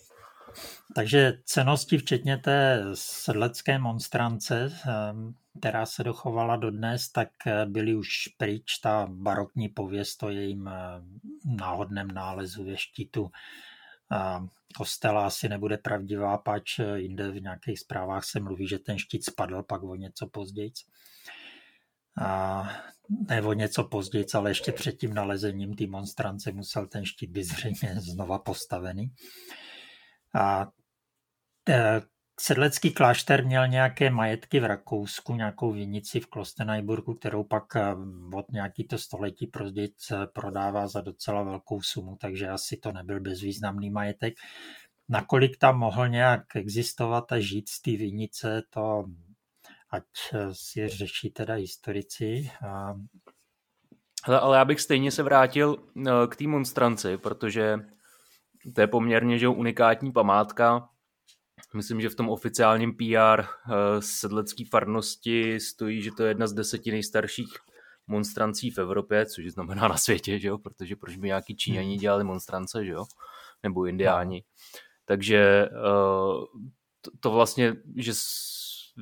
Takže 0.95 1.33
cenosti, 1.45 1.98
včetně 1.98 2.38
té 2.38 2.86
sedlecké 2.93 3.79
monstrance, 3.79 4.74
ehm, 4.88 5.33
která 5.59 5.86
se 5.86 6.03
dochovala 6.03 6.55
dodnes, 6.55 7.09
tak 7.09 7.29
eh, 7.48 7.65
byly 7.65 7.95
už 7.95 8.27
pryč. 8.38 8.77
Ta 8.77 9.07
barokní 9.09 9.69
pověst 9.69 10.24
o 10.24 10.29
jejím 10.29 10.67
eh, 10.67 10.74
náhodném 11.45 12.07
nálezu 12.07 12.65
ve 12.65 12.77
štítu 12.77 13.31
ehm, 14.12 14.50
kostela 14.77 15.27
asi 15.27 15.50
nebude 15.50 15.77
pravdivá, 15.77 16.38
pač 16.38 16.79
eh, 16.79 17.00
jinde 17.00 17.31
v 17.31 17.41
nějakých 17.41 17.79
zprávách 17.79 18.25
se 18.25 18.39
mluví, 18.39 18.67
že 18.67 18.79
ten 18.79 18.98
štít 18.98 19.25
spadl 19.25 19.63
pak 19.63 19.83
o 19.83 19.95
něco 19.95 20.27
později 20.27 20.71
a 22.21 22.63
nebo 23.29 23.53
něco 23.53 23.83
později, 23.83 24.25
ale 24.33 24.51
ještě 24.51 24.71
před 24.71 24.91
tím 24.91 25.13
nalezením 25.13 25.75
té 25.75 25.87
monstrance 25.87 26.51
musel 26.51 26.87
ten 26.87 27.05
štít 27.05 27.31
být 27.31 27.43
zřejmě 27.43 27.95
znova 27.97 28.39
postavený. 28.39 29.11
A 30.35 30.67
e, 31.69 32.01
Sedlecký 32.41 32.91
klášter 32.91 33.45
měl 33.45 33.67
nějaké 33.67 34.09
majetky 34.09 34.59
v 34.59 34.65
Rakousku, 34.65 35.35
nějakou 35.35 35.71
vinici 35.71 36.19
v 36.19 36.27
Klostenajburgu, 36.27 37.13
kterou 37.13 37.43
pak 37.43 37.75
e, 37.75 37.95
od 38.33 38.51
nějaký 38.51 38.83
to 38.83 38.97
století 38.97 39.47
později 39.47 39.89
prodává 40.33 40.87
za 40.87 41.01
docela 41.01 41.43
velkou 41.43 41.81
sumu, 41.81 42.17
takže 42.21 42.49
asi 42.49 42.77
to 42.77 42.91
nebyl 42.91 43.19
bezvýznamný 43.19 43.89
majetek. 43.89 44.33
Nakolik 45.09 45.57
tam 45.57 45.79
mohl 45.79 46.07
nějak 46.07 46.55
existovat 46.55 47.31
a 47.31 47.39
žít 47.39 47.69
z 47.69 47.81
té 47.81 47.91
vinice, 47.91 48.61
to 48.69 49.05
ať 49.91 50.03
eh, 50.34 50.50
si 50.53 50.88
řeší 50.88 51.31
teda 51.31 51.53
historici. 51.53 52.51
A... 52.67 52.93
Hele, 54.24 54.39
ale 54.39 54.58
já 54.58 54.65
bych 54.65 54.81
stejně 54.81 55.12
se 55.12 55.24
vrátil 55.24 55.77
eh, 56.08 56.12
k 56.29 56.36
té 56.36 56.48
monstranci, 56.48 57.17
protože 57.17 57.79
to 58.75 58.81
je 58.81 58.88
poměrně 58.88 59.39
že 59.39 59.48
unikátní 59.48 60.12
památka. 60.12 60.89
Myslím, 61.75 62.01
že 62.01 62.10
v 62.10 62.15
tom 62.15 62.29
oficiálním 62.29 62.93
PR 62.93 63.41
eh, 63.41 63.46
sedlecké 64.00 64.63
farnosti 64.72 65.60
stojí, 65.60 66.01
že 66.01 66.12
to 66.17 66.24
je 66.24 66.29
jedna 66.29 66.48
z 66.48 66.53
deseti 66.53 66.91
nejstarších 66.91 67.50
monstrancí 68.08 68.72
v 68.72 68.77
Evropě, 68.77 69.25
což 69.25 69.46
znamená 69.46 69.88
na 69.88 69.98
světě, 69.98 70.39
že 70.39 70.48
jo? 70.48 70.58
protože 70.58 70.96
proč 70.96 71.17
by 71.17 71.27
nějaký 71.27 71.55
Číňani 71.55 71.89
hmm. 71.89 72.00
dělali 72.00 72.24
monstrance, 72.24 72.86
že 72.86 72.91
jo? 72.91 73.05
nebo 73.63 73.86
Indiáni. 73.86 74.36
No. 74.36 74.79
Takže 75.05 75.69
to, 77.01 77.12
to 77.19 77.31
vlastně, 77.31 77.75
že 77.96 78.13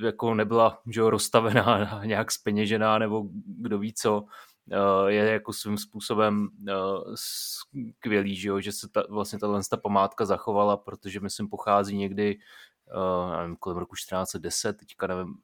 jako 0.02 0.34
nebyla 0.34 0.82
že 0.92 1.02
rozstavená, 1.02 2.02
nějak 2.06 2.32
speněžená 2.32 2.98
nebo 2.98 3.26
kdo 3.46 3.80
ví 3.80 3.94
co, 3.94 4.26
eh, 4.72 5.12
je 5.12 5.32
jako 5.32 5.54
svým 5.54 5.78
způsobem 5.78 6.50
eh, 6.70 6.74
skvělý, 7.16 8.36
že, 8.36 8.50
jo? 8.50 8.60
že 8.60 8.72
se 8.72 8.90
ta, 8.90 9.04
vlastně 9.10 9.40
tato 9.40 9.60
ta 9.70 9.78
památka 9.78 10.26
zachovala, 10.26 10.78
protože 10.78 11.20
myslím 11.20 11.50
pochází 11.50 11.98
někdy 11.98 12.40
eh, 12.88 13.38
nevím, 13.38 13.56
kolem 13.56 13.78
roku 13.78 13.96
1410, 13.96 14.74
teďka 14.74 15.08
nevím, 15.08 15.36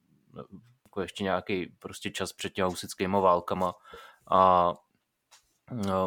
jako 0.86 1.02
ještě 1.02 1.24
nějaký 1.24 1.76
prostě 1.80 2.12
čas 2.12 2.34
před 2.34 2.54
těmi 2.54 2.70
husickými 2.70 3.18
válkama 3.22 3.74
a 4.32 4.74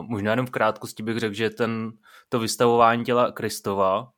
možná 0.01 0.31
jenom 0.31 0.47
v 0.47 0.51
krátkosti 0.51 1.03
bych 1.03 1.19
řekl, 1.19 1.35
že 1.35 1.51
ten, 1.51 1.93
to 2.29 2.39
vystavování 2.39 3.05
těla 3.05 3.33
Kristova 3.33 4.13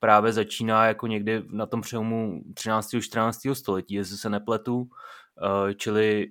právě 0.00 0.32
začíná 0.32 0.86
jako 0.86 1.06
někdy 1.06 1.42
na 1.50 1.66
tom 1.66 1.80
přelomu 1.80 2.42
13. 2.54 2.94
a 2.94 3.00
14. 3.00 3.40
století, 3.52 3.94
jestli 3.94 4.16
se 4.16 4.30
nepletu, 4.30 4.88
eh, 5.68 5.74
čili 5.74 6.26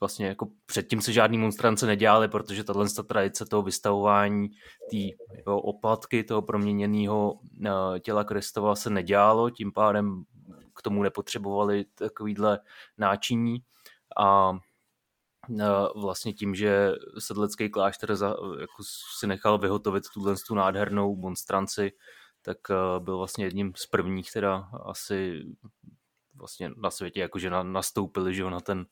vlastně 0.00 0.26
jako 0.26 0.48
předtím 0.66 1.00
se 1.00 1.12
žádný 1.12 1.38
monstrance 1.38 1.86
nedělali, 1.86 2.28
protože 2.28 2.64
tahle 2.64 2.86
tradice 3.06 3.44
toho 3.46 3.62
vystavování 3.62 4.48
té 4.90 4.96
oplatky, 5.46 6.24
toho 6.24 6.42
proměněného 6.42 7.40
eh, 7.66 8.00
těla 8.00 8.24
Kristova 8.24 8.74
se 8.74 8.90
nedělalo, 8.90 9.50
tím 9.50 9.72
pádem 9.72 10.24
k 10.74 10.82
tomu 10.82 11.02
nepotřebovali 11.02 11.84
takovýhle 11.84 12.58
náčiní 12.98 13.62
a 14.18 14.52
eh, 15.60 15.64
vlastně 15.96 16.32
tím, 16.32 16.54
že 16.54 16.92
sedlecký 17.18 17.70
klášter 17.70 18.16
za, 18.16 18.28
jako 18.60 18.82
si 19.18 19.26
nechal 19.26 19.58
vyhotovit 19.58 20.04
tuhle 20.14 20.34
tu 20.46 20.54
nádhernou 20.54 21.16
monstranci, 21.16 21.92
tak 22.42 22.58
eh, 22.70 23.00
byl 23.00 23.18
vlastně 23.18 23.44
jedním 23.44 23.72
z 23.76 23.86
prvních 23.86 24.32
teda 24.32 24.68
asi 24.84 25.44
vlastně 26.34 26.70
na 26.76 26.90
světě 26.90 27.20
jakože 27.20 27.50
na, 27.50 27.62
nastoupili 27.62 28.34
že 28.34 28.44
na 28.44 28.60
ten 28.60 28.86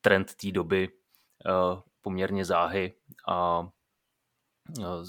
trend 0.00 0.34
té 0.34 0.52
doby 0.52 0.88
uh, 0.88 1.80
poměrně 2.00 2.44
záhy. 2.44 2.94
A 3.28 3.60
uh, 3.60 5.04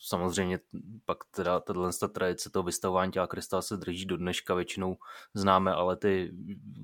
samozřejmě 0.00 0.58
pak 1.04 1.18
teda 1.30 1.60
tato 1.60 2.08
tradice 2.08 2.50
toho 2.50 2.62
vystavování 2.62 3.12
těla 3.12 3.26
Krista 3.26 3.62
se 3.62 3.76
drží 3.76 4.06
do 4.06 4.16
dneška, 4.16 4.54
většinou 4.54 4.96
známe 5.34 5.72
ale 5.72 5.96
ty 5.96 6.32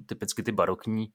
typicky 0.06 0.42
ty 0.42 0.52
barokní. 0.52 1.12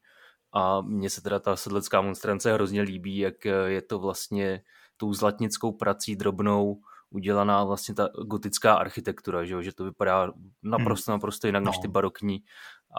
A 0.54 0.82
mně 0.82 1.10
se 1.10 1.22
teda 1.22 1.40
ta 1.40 1.56
sedlecká 1.56 2.02
monstrance 2.02 2.54
hrozně 2.54 2.82
líbí, 2.82 3.18
jak 3.18 3.46
je 3.46 3.82
to 3.82 4.00
vlastně 4.00 4.64
tou 4.98 5.14
zlatnickou 5.14 5.72
prací 5.72 6.16
drobnou 6.16 6.82
udělaná 7.16 7.64
vlastně 7.64 7.96
ta 7.96 8.10
gotická 8.28 8.76
architektura, 8.76 9.46
že, 9.46 9.64
že 9.64 9.74
to 9.74 9.84
vypadá 9.84 10.32
naprosto, 10.64 11.12
hmm. 11.12 11.16
naprosto 11.16 11.48
jinak 11.48 11.64
no. 11.64 11.70
než 11.70 11.78
ty 11.78 11.88
barokní 11.88 12.44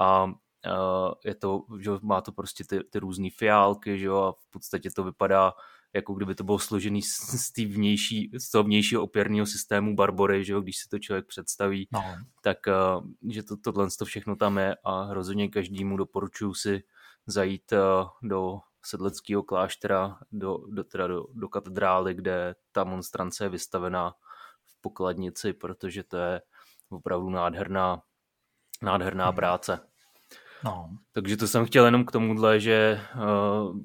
a 0.00 0.26
Uh, 0.66 1.14
je 1.24 1.34
to, 1.34 1.62
že 1.80 1.90
má 2.02 2.20
to 2.20 2.32
prostě 2.32 2.64
ty, 2.64 2.80
ty 2.90 2.98
různé 2.98 3.28
fiálky, 3.38 3.98
že 3.98 4.06
jo, 4.06 4.16
a 4.16 4.32
v 4.32 4.50
podstatě 4.50 4.90
to 4.90 5.04
vypadá 5.04 5.52
jako 5.94 6.14
kdyby 6.14 6.34
to 6.34 6.44
bylo 6.44 6.58
složený 6.58 7.02
z, 7.02 7.16
z, 7.16 7.52
tý 7.52 7.66
vnější, 7.66 8.30
z 8.38 8.50
toho 8.50 8.64
vnějšího 8.64 9.02
opěrného 9.02 9.46
systému 9.46 9.96
Barbory, 9.96 10.44
že 10.44 10.52
jo, 10.52 10.60
když 10.60 10.76
si 10.76 10.88
to 10.88 10.98
člověk 10.98 11.26
představí, 11.26 11.88
no. 11.92 12.02
tak 12.42 12.58
uh, 12.66 13.30
že 13.30 13.42
to, 13.42 13.56
tohle 13.56 13.88
to 13.98 14.04
všechno 14.04 14.36
tam 14.36 14.58
je 14.58 14.76
a 14.84 15.14
rozhodně 15.14 15.48
každému 15.48 15.96
doporučuji 15.96 16.54
si 16.54 16.82
zajít 17.26 17.72
uh, 17.72 18.08
do 18.28 18.58
sedleckého 18.86 19.42
kláštera, 19.42 20.18
do, 20.32 20.58
do, 20.68 20.84
teda 20.84 21.06
do, 21.06 21.26
do 21.34 21.48
katedrály, 21.48 22.14
kde 22.14 22.54
ta 22.72 22.84
monstrance 22.84 23.44
je 23.44 23.48
vystavená 23.48 24.14
v 24.64 24.80
pokladnici, 24.80 25.52
protože 25.52 26.02
to 26.02 26.16
je 26.16 26.42
opravdu 26.90 27.30
nádherná, 27.30 28.02
nádherná 28.82 29.26
hmm. 29.26 29.36
práce. 29.36 29.80
No. 30.64 30.90
Takže 31.12 31.36
to 31.36 31.48
jsem 31.48 31.66
chtěl 31.66 31.84
jenom 31.84 32.04
k 32.04 32.12
tomuhle, 32.12 32.60
že 32.60 33.00
uh, 33.14 33.78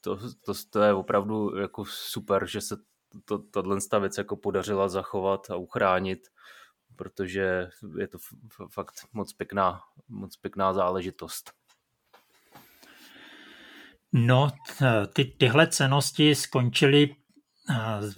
to, 0.00 0.16
to, 0.44 0.52
to 0.70 0.82
je 0.82 0.94
opravdu 0.94 1.58
jako 1.58 1.84
super, 1.84 2.46
že 2.46 2.60
se 2.60 2.76
to, 3.24 3.38
tato 3.38 4.00
věc 4.00 4.18
jako 4.18 4.36
podařila 4.36 4.88
zachovat 4.88 5.50
a 5.50 5.56
uchránit, 5.56 6.28
protože 6.96 7.68
je 7.98 8.08
to 8.08 8.18
fakt 8.70 8.94
moc 9.12 9.32
pěkná, 9.32 9.80
moc 10.08 10.36
pěkná 10.36 10.72
záležitost. 10.72 11.52
No, 14.16 14.50
ty, 15.12 15.24
tyhle 15.24 15.66
cenosti 15.66 16.34
skončily 16.34 17.16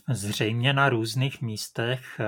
zřejmě 0.08 0.72
na 0.72 0.88
různých 0.88 1.42
místech. 1.42 2.20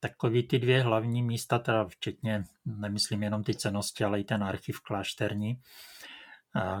Takový 0.00 0.42
ty 0.48 0.58
dvě 0.58 0.82
hlavní 0.82 1.22
místa, 1.22 1.58
teda 1.58 1.84
včetně, 1.84 2.44
nemyslím 2.64 3.22
jenom 3.22 3.44
ty 3.44 3.54
cenosti, 3.54 4.04
ale 4.04 4.20
i 4.20 4.24
ten 4.24 4.44
archiv 4.44 4.80
klášterní. 4.80 5.60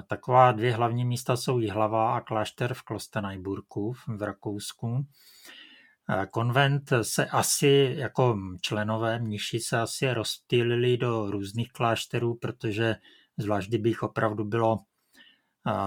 Taková 0.06 0.52
dvě 0.52 0.72
hlavní 0.72 1.04
místa 1.04 1.36
jsou 1.36 1.58
Jihlava 1.58 2.16
a 2.16 2.20
klášter 2.20 2.74
v 2.74 2.82
Klostenajburku 2.82 3.92
v 4.06 4.22
Rakousku. 4.22 5.06
Konvent 6.30 6.92
se 7.02 7.26
asi, 7.26 7.94
jako 7.98 8.38
členové 8.60 9.18
mniši 9.18 9.60
se 9.60 9.80
asi 9.80 10.14
rozptýlili 10.14 10.96
do 10.96 11.30
různých 11.30 11.72
klášterů, 11.72 12.34
protože 12.34 12.96
zvlášť 13.36 13.68
kdybych 13.68 14.02
opravdu 14.02 14.44
bylo 14.44 14.78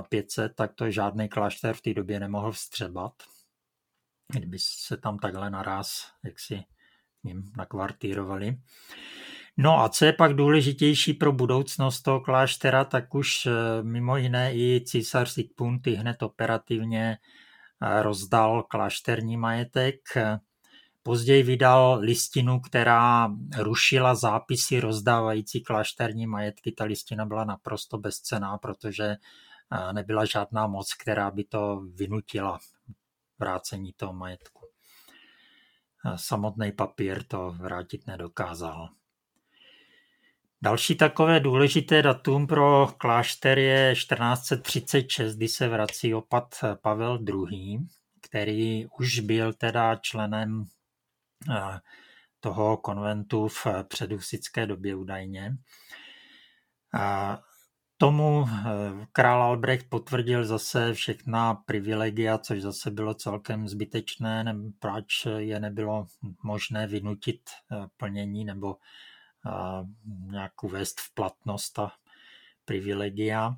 500, 0.10 0.56
tak 0.56 0.74
to 0.74 0.92
žádný 0.92 1.30
klášter 1.30 1.76
v 1.76 1.82
té 1.82 1.94
době 1.94 2.20
nemohl 2.20 2.52
vstřebat. 2.52 3.14
Kdyby 4.34 4.58
se 4.60 4.98
tam 4.98 5.18
takhle 5.18 5.50
naraz 5.50 6.12
jaksi 6.24 6.64
jim 7.24 7.52
nakvartírovali. 7.58 8.58
No 9.58 9.80
a 9.80 9.90
co 9.90 10.06
je 10.06 10.14
pak 10.14 10.34
důležitější 10.34 11.14
pro 11.14 11.32
budoucnost 11.32 12.02
toho 12.02 12.22
kláštera, 12.22 12.86
tak 12.86 13.16
už 13.16 13.46
eh, 13.46 13.52
mimo 13.84 14.18
jiné 14.18 14.56
i 14.56 14.82
císař 14.86 15.32
Sigmund 15.32 15.88
hned 15.88 16.24
operativně 16.24 17.18
eh, 17.82 18.04
rozdal 18.04 18.64
klášterní 18.64 19.38
majetek. 19.38 19.96
Později 21.04 21.44
vydal 21.44 21.98
listinu, 22.02 22.60
která 22.60 23.30
rušila 23.58 24.16
zápisy 24.16 24.80
rozdávající 24.80 25.64
klášterní 25.64 26.28
majetky. 26.28 26.72
Ta 26.72 26.84
listina 26.84 27.26
byla 27.26 27.46
naprosto 27.46 27.98
bezcená, 27.98 28.58
protože 28.58 29.16
nebyla 29.92 30.26
žádná 30.26 30.68
moc, 30.68 30.94
která 30.94 31.32
by 31.32 31.44
to 31.44 31.82
vynutila 31.94 32.60
vrácení 33.40 33.94
toho 33.94 34.14
majetku. 34.14 34.62
Samotný 36.16 36.72
papír 36.72 37.24
to 37.24 37.56
vrátit 37.60 38.08
nedokázal. 38.08 38.90
Další 40.62 40.96
takové 40.96 41.40
důležité 41.40 42.02
datum 42.02 42.48
pro 42.48 42.88
klášter 42.98 43.60
je 43.60 43.94
1436, 43.94 45.36
kdy 45.36 45.48
se 45.48 45.68
vrací 45.68 46.14
opat 46.14 46.56
Pavel 46.82 47.20
II., 47.28 47.78
který 48.22 48.86
už 49.00 49.20
byl 49.20 49.54
teda 49.54 49.96
členem 49.96 50.64
toho 52.40 52.78
konventu 52.78 53.48
v 53.48 53.68
předhusické 53.88 54.66
době 54.66 54.96
údajně 54.96 55.58
tomu 57.98 58.46
eh, 58.48 59.08
král 59.12 59.44
Albrecht 59.44 59.90
potvrdil 59.90 60.46
zase 60.46 60.94
všechna 60.94 61.54
privilegia, 61.54 62.38
což 62.38 62.62
zase 62.62 62.92
bylo 62.92 63.14
celkem 63.14 63.68
zbytečné, 63.68 64.56
proč 64.80 65.28
je 65.38 65.60
nebylo 65.60 66.08
možné 66.44 66.88
vynutit 66.88 67.42
eh, 67.72 67.88
plnění 67.98 68.46
nebo 68.46 68.76
eh, 68.76 69.52
nějak 70.32 70.64
uvést 70.64 71.02
v 71.02 71.14
platnost 71.14 71.70
ta 71.70 71.92
privilegia. 72.66 73.56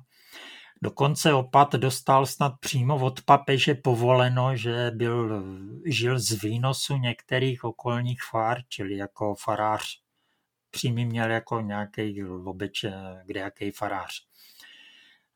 Dokonce 0.82 1.32
opat 1.34 1.72
dostal 1.74 2.26
snad 2.26 2.52
přímo 2.60 2.96
od 2.96 3.22
papeže 3.22 3.74
povoleno, 3.74 4.56
že 4.56 4.90
byl, 4.94 5.44
žil 5.86 6.18
z 6.18 6.42
výnosu 6.42 6.96
některých 6.96 7.64
okolních 7.64 8.20
fár, 8.30 8.58
čili 8.68 8.96
jako 8.96 9.34
farář 9.34 10.00
přímý 10.70 11.06
měl 11.06 11.30
jako 11.30 11.60
nějaký 11.60 12.24
obyče, 12.24 12.92
kde 13.24 13.40
jaký 13.40 13.70
farář. 13.70 14.26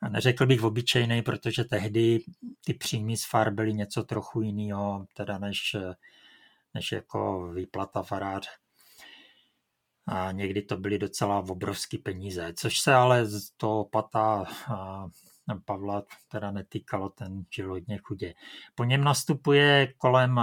A 0.02 0.08
neřekl 0.08 0.46
bych 0.46 0.62
obyčejný, 0.62 1.22
protože 1.22 1.64
tehdy 1.64 2.20
ty 2.64 2.74
příjmy 2.74 3.16
z 3.16 3.26
far 3.26 3.50
byly 3.52 3.74
něco 3.74 4.02
trochu 4.02 4.40
jiného, 4.42 5.06
teda 5.14 5.38
než, 5.38 5.76
než 6.74 6.92
jako 6.92 7.52
výplata 7.52 8.02
faráře. 8.02 8.50
A 10.06 10.32
někdy 10.32 10.62
to 10.62 10.76
byly 10.76 10.98
docela 10.98 11.38
obrovské 11.38 11.98
peníze, 11.98 12.52
což 12.56 12.80
se 12.80 12.94
ale 12.94 13.26
z 13.26 13.50
toho 13.50 13.84
pata 13.84 14.44
Pavla 15.64 16.02
teda 16.28 16.50
netýkalo, 16.50 17.08
ten 17.08 17.44
žil 17.50 17.68
hodně 17.68 17.98
chudě. 18.02 18.34
Po 18.74 18.84
něm 18.84 19.04
nastupuje 19.04 19.94
kolem 19.98 20.40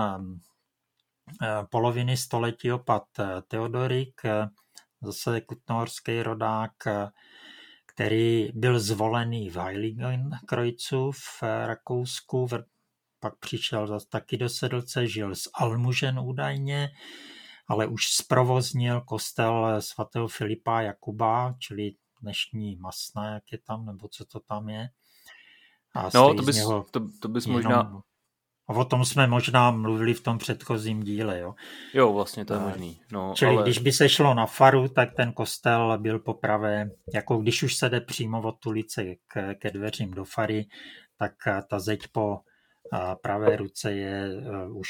poloviny 1.69 2.17
století 2.17 2.71
opat 2.71 3.03
Teodorik, 3.47 4.21
zase 5.01 5.41
kutnohorský 5.41 6.23
rodák, 6.23 6.71
který 7.85 8.49
byl 8.53 8.79
zvolený 8.79 9.49
v 9.49 9.57
Heiligenkreuzu 9.57 11.11
v 11.11 11.43
Rakousku, 11.65 12.47
pak 13.19 13.35
přišel 13.39 13.87
zase 13.87 14.07
taky 14.09 14.37
do 14.37 14.49
Sedlce, 14.49 15.07
žil 15.07 15.35
z 15.35 15.47
Almužen 15.53 16.19
údajně, 16.19 16.89
ale 17.67 17.87
už 17.87 18.11
zprovoznil 18.11 19.01
kostel 19.01 19.81
svatého 19.81 20.27
Filipa 20.27 20.81
Jakuba, 20.81 21.55
čili 21.59 21.95
dnešní 22.21 22.75
masné, 22.75 23.31
jak 23.33 23.51
je 23.51 23.57
tam, 23.57 23.85
nebo 23.85 24.07
co 24.07 24.25
to 24.25 24.39
tam 24.39 24.69
je. 24.69 24.89
A 25.95 26.09
no, 26.13 26.33
to 26.33 26.41
bys, 26.41 26.67
to, 26.91 27.07
to 27.19 27.27
bys 27.27 27.45
možná 27.45 28.03
a 28.69 28.73
o 28.73 28.85
tom 28.85 29.05
jsme 29.05 29.27
možná 29.27 29.71
mluvili 29.71 30.13
v 30.13 30.21
tom 30.21 30.37
předchozím 30.37 31.03
díle. 31.03 31.39
Jo, 31.39 31.55
jo 31.93 32.13
vlastně 32.13 32.45
to 32.45 32.53
je 32.53 32.59
možný. 32.59 33.01
No, 33.11 33.33
Čili 33.35 33.55
ale... 33.55 33.63
když 33.63 33.79
by 33.79 33.91
se 33.91 34.09
šlo 34.09 34.33
na 34.33 34.45
faru, 34.45 34.87
tak 34.87 35.09
ten 35.15 35.33
kostel 35.33 35.97
byl 35.97 36.19
popravé, 36.19 36.89
jako 37.13 37.37
když 37.37 37.63
už 37.63 37.75
se 37.75 37.89
jde 37.89 38.01
přímo 38.01 38.41
od 38.41 38.65
ulice 38.65 39.05
ke, 39.33 39.55
ke 39.55 39.71
dveřím 39.71 40.11
do 40.11 40.25
fary, 40.25 40.67
tak 41.17 41.33
ta 41.69 41.79
zeď 41.79 42.07
po 42.11 42.39
a 42.91 43.15
pravé 43.15 43.55
ruce 43.55 43.91
je 43.91 44.29
už 44.73 44.87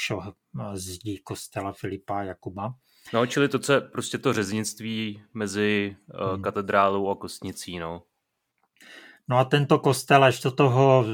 zdí 0.72 1.18
kostela 1.18 1.72
Filipa 1.72 2.22
Jakuba. 2.22 2.74
No, 3.12 3.26
čili 3.26 3.48
to, 3.48 3.58
co 3.58 3.72
je 3.72 3.80
prostě 3.80 4.18
to 4.18 4.32
řeznictví 4.32 5.22
mezi 5.34 5.96
hmm. 6.30 6.42
katedrálou 6.42 7.10
a 7.10 7.16
kostnicí, 7.16 7.78
no. 7.78 8.02
No 9.30 9.38
a 9.38 9.44
tento 9.44 9.78
kostel 9.78 10.24
až 10.24 10.40
do 10.40 10.50
toho 10.50 11.04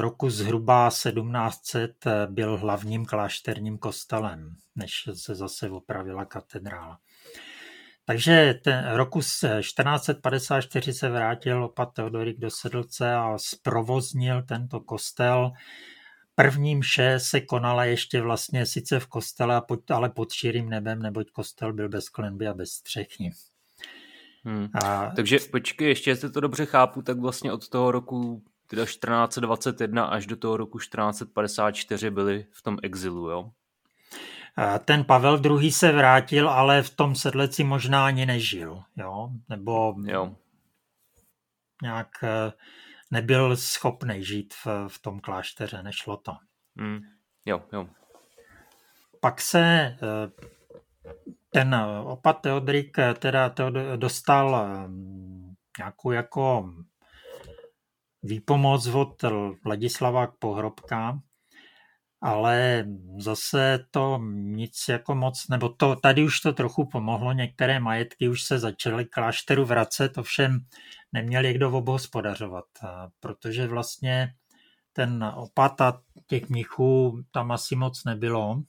roku 0.00 0.30
zhruba 0.30 0.90
1700 0.90 2.04
byl 2.26 2.56
hlavním 2.56 3.04
klášterním 3.04 3.78
kostelem, 3.78 4.56
než 4.76 5.08
se 5.14 5.34
zase 5.34 5.70
opravila 5.70 6.24
katedrála. 6.24 6.98
Takže 8.04 8.54
ten 8.64 8.88
roku 8.92 9.20
1454 9.20 10.92
se 10.92 11.08
vrátil 11.08 11.64
opat 11.64 11.92
Teodorik 11.92 12.38
do 12.40 12.50
Sedlce 12.50 13.14
a 13.14 13.38
zprovoznil 13.38 14.42
tento 14.42 14.80
kostel. 14.80 15.52
První 16.34 16.76
mše 16.76 17.20
se 17.20 17.40
konala 17.40 17.84
ještě 17.84 18.20
vlastně 18.20 18.66
sice 18.66 19.00
v 19.00 19.06
kostele, 19.06 19.62
ale 19.90 20.10
pod 20.10 20.32
širým 20.32 20.68
nebem, 20.68 21.02
neboť 21.02 21.30
kostel 21.30 21.72
byl 21.72 21.88
bez 21.88 22.08
klenby 22.08 22.48
a 22.48 22.54
bez 22.54 22.70
střechy. 22.70 23.30
Hmm. 24.44 24.68
A... 24.84 25.10
Takže 25.16 25.38
počkej, 25.50 25.88
ještě 25.88 26.10
jestli 26.10 26.30
to 26.30 26.40
dobře 26.40 26.66
chápu, 26.66 27.02
tak 27.02 27.18
vlastně 27.18 27.52
od 27.52 27.68
toho 27.68 27.90
roku 27.90 28.42
teda 28.66 28.84
1421 28.84 30.04
až 30.04 30.26
do 30.26 30.36
toho 30.36 30.56
roku 30.56 30.78
1454 30.78 32.10
byli 32.10 32.46
v 32.52 32.62
tom 32.62 32.78
exilu, 32.82 33.30
jo? 33.30 33.50
Ten 34.84 35.04
Pavel 35.04 35.42
II. 35.44 35.72
se 35.72 35.92
vrátil, 35.92 36.48
ale 36.48 36.82
v 36.82 36.90
tom 36.90 37.14
sedleci 37.14 37.64
možná 37.64 38.06
ani 38.06 38.26
nežil, 38.26 38.82
jo? 38.96 39.28
Nebo 39.48 39.94
jo. 40.04 40.36
nějak 41.82 42.08
eh, 42.22 42.52
nebyl 43.10 43.56
schopný 43.56 44.24
žít 44.24 44.54
v, 44.54 44.66
v 44.88 45.02
tom 45.02 45.20
klášteře, 45.20 45.82
nešlo 45.82 46.16
to. 46.16 46.32
Hmm. 46.76 47.00
Jo, 47.46 47.62
jo. 47.72 47.88
Pak 49.20 49.40
se 49.40 49.60
eh, 49.62 49.98
ten 51.52 51.74
opat 52.04 52.40
Teodrik 52.40 52.98
eh, 52.98 53.14
teda 53.14 53.54
dostal 53.96 54.68
nějakou 55.78 56.10
jako 56.10 56.70
výpomoc 58.22 58.86
od 58.86 59.24
Ladislava 59.66 60.26
Pohrobka, 60.38 61.20
ale 62.20 62.84
zase 63.18 63.84
to 63.90 64.20
nic 64.32 64.84
jako 64.88 65.14
moc, 65.14 65.48
nebo 65.48 65.68
to, 65.68 65.96
tady 65.96 66.24
už 66.24 66.40
to 66.40 66.52
trochu 66.52 66.86
pomohlo, 66.86 67.32
některé 67.32 67.80
majetky 67.80 68.28
už 68.28 68.42
se 68.42 68.58
začaly 68.58 69.04
klášteru 69.04 69.64
vracet, 69.64 70.18
ovšem 70.18 70.58
neměli 71.12 71.52
kdo 71.52 71.72
obhospodařovat, 71.72 72.64
protože 73.20 73.66
vlastně 73.66 74.34
ten 74.92 75.24
opat 75.36 75.80
a 75.80 76.00
těch 76.26 76.48
mnichů 76.48 77.22
tam 77.30 77.52
asi 77.52 77.76
moc 77.76 78.04
nebylo, 78.04 78.62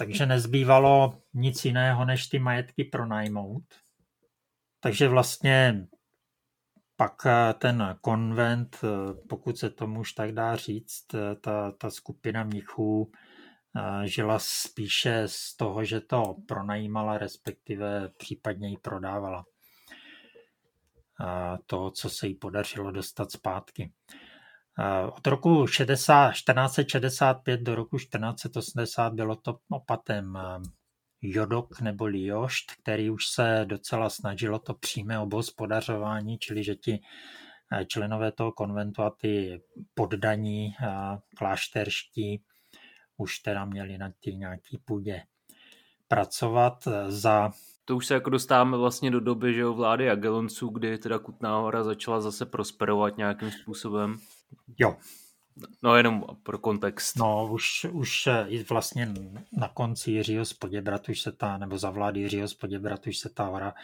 takže 0.00 0.26
nezbývalo 0.26 1.22
nic 1.34 1.64
jiného, 1.64 2.04
než 2.04 2.26
ty 2.26 2.38
majetky 2.38 2.84
pronajmout. 2.84 3.64
Takže 4.80 5.08
vlastně 5.08 5.86
pak 6.96 7.26
eh, 7.26 7.54
ten 7.54 7.98
konvent, 8.00 8.78
eh, 8.84 9.14
pokud 9.28 9.58
se 9.58 9.70
tomu 9.70 10.00
už 10.00 10.12
tak 10.12 10.32
dá 10.32 10.56
říct, 10.56 11.14
eh, 11.14 11.34
ta, 11.34 11.70
ta 11.70 11.90
skupina 11.90 12.44
mnichů 12.44 13.12
žila 14.04 14.38
spíše 14.38 15.22
z 15.26 15.56
toho, 15.56 15.84
že 15.84 16.00
to 16.00 16.36
pronajímala, 16.48 17.18
respektive 17.18 18.08
případně 18.16 18.68
ji 18.68 18.76
prodávala. 18.76 19.44
To, 21.66 21.90
co 21.90 22.10
se 22.10 22.26
jí 22.26 22.34
podařilo 22.34 22.90
dostat 22.90 23.32
zpátky. 23.32 23.92
Od 25.16 25.26
roku 25.26 25.66
60, 25.66 26.30
1465 26.30 27.60
do 27.60 27.74
roku 27.74 27.96
1480 27.96 29.12
bylo 29.12 29.36
to 29.36 29.58
opatem 29.68 30.38
Jodok 31.22 31.80
nebo 31.80 32.08
Jošt, 32.08 32.72
který 32.82 33.10
už 33.10 33.26
se 33.26 33.64
docela 33.64 34.10
snažilo 34.10 34.58
to 34.58 34.74
přímé 34.74 35.18
obhospodařování, 35.18 36.38
čili 36.38 36.64
že 36.64 36.74
ti 36.74 37.00
eh, 37.72 37.84
členové 37.84 38.32
toho 38.32 38.52
konventu 38.52 39.02
a 39.02 39.10
ty 39.10 39.62
poddaní 39.94 40.72
klášterští 41.36 42.42
už 43.16 43.38
teda 43.38 43.64
měli 43.64 43.98
na 43.98 44.10
ty 44.20 44.36
nějaký 44.36 44.78
půdě 44.84 45.22
pracovat 46.08 46.88
za 47.08 47.50
to 47.84 47.96
už 47.96 48.06
se 48.06 48.14
jako 48.14 48.30
dostáváme 48.30 48.76
vlastně 48.76 49.10
do 49.10 49.20
doby 49.20 49.54
že 49.54 49.60
jo, 49.60 49.74
vlády 49.74 50.04
Jagelonců, 50.04 50.68
kdy 50.68 50.98
teda 50.98 51.18
Kutná 51.18 51.58
hora 51.58 51.84
začala 51.84 52.20
zase 52.20 52.46
prosperovat 52.46 53.16
nějakým 53.16 53.50
způsobem. 53.50 54.18
Jo, 54.78 54.96
No 55.82 55.96
jenom 55.96 56.24
pro 56.42 56.58
kontext. 56.58 57.16
No 57.16 57.48
už, 57.52 57.86
už 57.92 58.28
i 58.46 58.62
vlastně 58.62 59.08
na 59.52 59.68
konci 59.68 60.10
Jiřího 60.10 60.44
z 60.44 60.52
Poděbrat 60.52 61.08
už 61.08 61.20
se 61.20 61.32
ta, 61.32 61.58
nebo 61.58 61.78
za 61.78 61.90
vlády 61.90 62.20
Jiřího 62.20 62.48
z 62.48 62.54
Poděbrat 62.54 63.06
už 63.06 63.18
se 63.18 63.28
ta 63.28 63.44
hora 63.44 63.74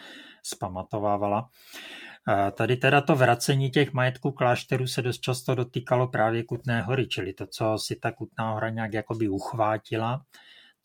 zpamatovávala. 0.43 1.49
Tady 2.51 2.77
teda 2.77 3.01
to 3.01 3.15
vracení 3.15 3.69
těch 3.71 3.93
majetků 3.93 4.31
klášterů 4.31 4.87
se 4.87 5.01
dost 5.01 5.19
často 5.19 5.55
dotýkalo 5.55 6.07
právě 6.07 6.43
Kutné 6.43 6.81
hory, 6.81 7.07
čili 7.07 7.33
to, 7.33 7.47
co 7.47 7.77
si 7.77 7.95
ta 7.95 8.11
Kutná 8.11 8.51
hora 8.51 8.69
nějak 8.69 8.93
jakoby 8.93 9.29
uchvátila, 9.29 10.21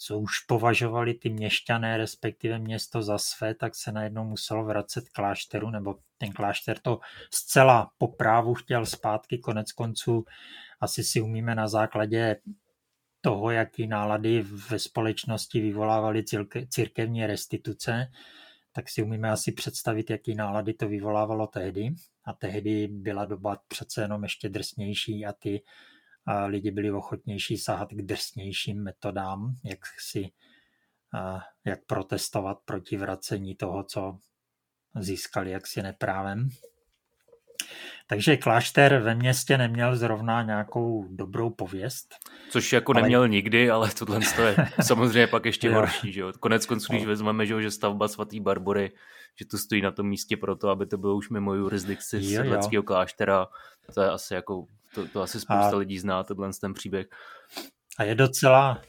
co 0.05 0.19
už 0.19 0.39
považovali 0.39 1.15
ty 1.15 1.31
měšťané, 1.31 1.97
respektive 1.97 2.59
město 2.59 3.03
za 3.03 3.19
své, 3.19 3.55
tak 3.55 3.75
se 3.75 3.93
najednou 3.93 4.25
muselo 4.25 4.65
vracet 4.65 5.09
klášteru, 5.09 5.71
nebo 5.71 5.99
ten 6.19 6.33
klášter 6.33 6.79
to 6.79 7.01
zcela 7.31 7.91
po 7.99 8.09
právu 8.09 8.55
chtěl 8.55 8.87
zpátky, 8.87 9.39
konec 9.39 9.73
konců 9.73 10.25
asi 10.81 11.05
si 11.05 11.21
umíme 11.21 11.55
na 11.55 11.69
základě 11.69 12.37
toho, 13.21 13.51
jaký 13.51 13.87
nálady 13.87 14.43
ve 14.43 14.79
společnosti 14.79 15.61
vyvolávaly 15.61 16.25
církevní 16.69 17.27
restituce, 17.27 18.07
tak 18.73 18.89
si 18.89 19.03
umíme 19.03 19.31
asi 19.31 19.53
představit, 19.53 20.11
jaký 20.11 20.35
nálady 20.35 20.75
to 20.75 20.89
vyvolávalo 20.89 21.47
tehdy. 21.47 21.95
A 22.25 22.33
tehdy 22.33 22.89
byla 22.89 23.25
doba 23.25 23.59
přece 23.69 24.03
jenom 24.03 24.23
ještě 24.23 24.49
drsnější 24.49 25.27
a 25.27 25.33
ty 25.33 25.63
lidi 26.47 26.71
byli 26.71 26.91
ochotnější 26.91 27.57
sahat 27.57 27.89
k 27.93 28.03
drsnějším 28.03 28.83
metodám, 28.83 29.55
jak 29.65 29.79
si 29.99 30.33
jak 31.65 31.85
protestovat 31.87 32.59
proti 32.65 32.97
vracení 32.97 33.55
toho, 33.55 33.85
co 33.85 34.19
získali 35.01 35.51
jaksi 35.51 35.83
neprávem. 35.83 36.49
Takže 38.07 38.37
klášter 38.37 38.99
ve 38.99 39.15
městě 39.15 39.59
neměl 39.59 39.97
zrovna 39.97 40.43
nějakou 40.43 41.07
dobrou 41.11 41.51
pověst. 41.51 42.15
Což 42.51 42.73
jako 42.73 42.93
ale... 42.93 43.03
neměl 43.03 43.29
nikdy, 43.29 43.71
ale 43.71 43.91
tohle 43.91 44.21
je 44.45 44.57
samozřejmě 44.83 45.27
pak 45.27 45.45
ještě 45.45 45.71
horší. 45.71 46.13
Že 46.13 46.21
jo? 46.21 46.33
Konec 46.41 46.67
konců, 46.67 46.93
když 46.93 47.03
no. 47.03 47.09
vezmeme, 47.09 47.47
že, 47.47 47.71
stavba 47.71 48.09
svatý 48.09 48.41
Barbory, 48.41 48.93
že 49.39 49.47
to 49.47 49.59
stojí 49.59 49.83
na 49.83 49.91
tom 49.91 50.07
místě 50.07 50.37
proto, 50.37 50.69
aby 50.69 50.87
to 50.87 50.99
bylo 50.99 51.17
už 51.17 51.31
mimo 51.31 51.55
jurisdikci 51.55 52.23
sedleckého 52.23 52.83
kláštera, 52.83 53.47
to 53.95 54.03
je 54.03 54.11
asi 54.11 54.35
jako, 54.35 54.67
to, 54.95 55.09
to 55.09 55.23
asi 55.23 55.41
spousta 55.41 55.71
a... 55.73 55.77
lidí 55.77 55.99
zná, 55.99 56.23
tenhle 56.23 56.51
ten 56.61 56.75
příběh. 56.75 57.07
A 57.99 58.05
je 58.05 58.15
docela 58.15 58.83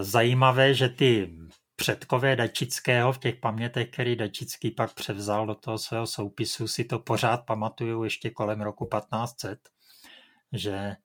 zajímavé, 0.00 0.74
že 0.74 0.88
ty 0.88 1.36
předkové 1.76 2.36
Dačického 2.36 3.12
v 3.12 3.18
těch 3.18 3.36
pamětech, 3.36 3.90
který 3.90 4.16
Dačický 4.16 4.70
pak 4.70 4.94
převzal 4.94 5.46
do 5.46 5.54
toho 5.54 5.78
svého 5.78 6.06
soupisu, 6.06 6.68
si 6.68 6.84
to 6.84 6.98
pořád 6.98 7.36
pamatuju 7.36 8.04
ještě 8.04 8.30
kolem 8.30 8.60
roku 8.60 8.88
1500, 8.92 9.58
že 10.52 10.96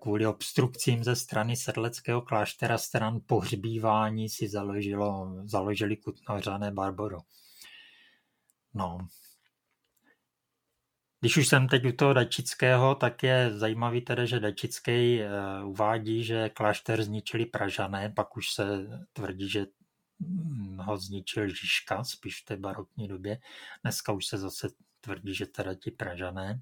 kvůli 0.00 0.26
obstrukcím 0.26 1.04
ze 1.04 1.16
strany 1.16 1.56
sedleckého 1.56 2.22
kláštera 2.22 2.78
stran 2.78 3.20
pohřbívání 3.26 4.28
si 4.28 4.48
založilo, 4.48 5.32
založili 5.44 5.96
kutnořané 5.96 6.70
Barboru. 6.70 7.18
No. 8.74 8.98
Když 11.20 11.36
už 11.36 11.48
jsem 11.48 11.68
teď 11.68 11.84
u 11.84 11.92
toho 11.92 12.12
Dačického, 12.12 12.94
tak 12.94 13.22
je 13.22 13.50
zajímavý 13.58 14.00
tedy, 14.00 14.26
že 14.26 14.40
Dačický 14.40 15.20
eh, 15.20 15.28
uvádí, 15.64 16.24
že 16.24 16.48
klášter 16.48 17.02
zničili 17.02 17.46
Pražané, 17.46 18.12
pak 18.16 18.36
už 18.36 18.52
se 18.52 18.86
tvrdí, 19.12 19.48
že 19.48 19.66
ho 20.78 20.96
zničil 20.96 21.48
Žižka, 21.48 22.04
spíš 22.04 22.42
v 22.42 22.44
té 22.44 22.56
barokní 22.56 23.08
době. 23.08 23.38
Dneska 23.82 24.12
už 24.12 24.26
se 24.26 24.38
zase 24.38 24.68
tvrdí, 25.00 25.34
že 25.34 25.46
teda 25.46 25.74
ti 25.74 25.90
Pražané. 25.90 26.60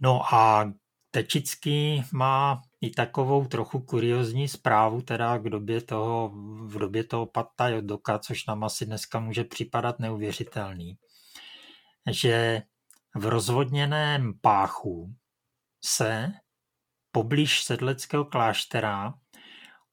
No 0.00 0.34
a 0.34 0.72
Tečický 1.14 2.04
má 2.12 2.62
i 2.80 2.90
takovou 2.90 3.46
trochu 3.46 3.80
kuriozní 3.80 4.48
zprávu, 4.48 5.02
teda 5.02 5.38
k 5.38 5.42
době 5.42 5.80
toho, 5.80 6.32
v 6.64 6.78
době 6.78 7.04
toho 7.04 7.26
Patta 7.26 7.68
Jodoka, 7.68 8.18
což 8.18 8.46
nám 8.46 8.64
asi 8.64 8.86
dneska 8.86 9.20
může 9.20 9.44
připadat 9.44 9.98
neuvěřitelný, 9.98 10.98
že 12.10 12.62
v 13.14 13.26
rozvodněném 13.26 14.32
páchu 14.40 15.14
se 15.84 16.32
poblíž 17.10 17.64
sedleckého 17.64 18.24
kláštera 18.24 19.14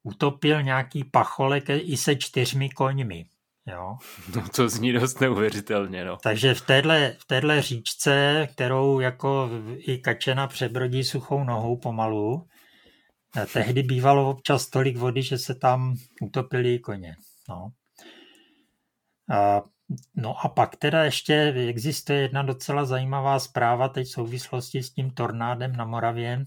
utopil 0.04 0.64
nějaký 0.64 1.04
pacholek 1.04 1.70
i 1.70 1.98
se 1.98 2.16
čtyřmi 2.16 2.70
koňmi. 2.70 3.26
Jo? 3.72 3.98
No 4.36 4.50
to 4.56 4.70
zní 4.70 4.94
dost 4.94 5.22
neuvěřitelně. 5.22 6.06
No. 6.06 6.18
Takže 6.18 6.54
v 6.54 6.62
téhle, 6.62 7.16
v 7.20 7.26
téhle 7.26 7.62
říčce, 7.62 8.48
kterou 8.54 9.00
jako 9.00 9.50
i 9.78 9.98
kačena 9.98 10.48
přebrodí 10.48 11.04
suchou 11.04 11.44
nohou 11.44 11.78
pomalu, 11.78 12.48
eh, 13.38 13.46
tehdy 13.54 13.84
bývalo 13.84 14.30
občas 14.30 14.70
tolik 14.70 14.98
vody, 14.98 15.24
že 15.24 15.38
se 15.38 15.56
tam 15.56 15.96
utopili 16.22 16.80
koně. 16.80 17.16
No. 17.50 17.70
A, 19.36 19.62
no 20.16 20.46
a 20.46 20.50
pak 20.50 20.76
teda 20.76 21.04
ještě 21.04 21.54
existuje 21.68 22.20
jedna 22.22 22.44
docela 22.44 22.86
zajímavá 22.86 23.40
zpráva 23.40 23.90
teď 23.90 24.08
v 24.08 24.12
souvislosti 24.12 24.84
s 24.84 24.92
tím 24.92 25.12
tornádem 25.12 25.76
na 25.76 25.86
Moravě, 25.86 26.46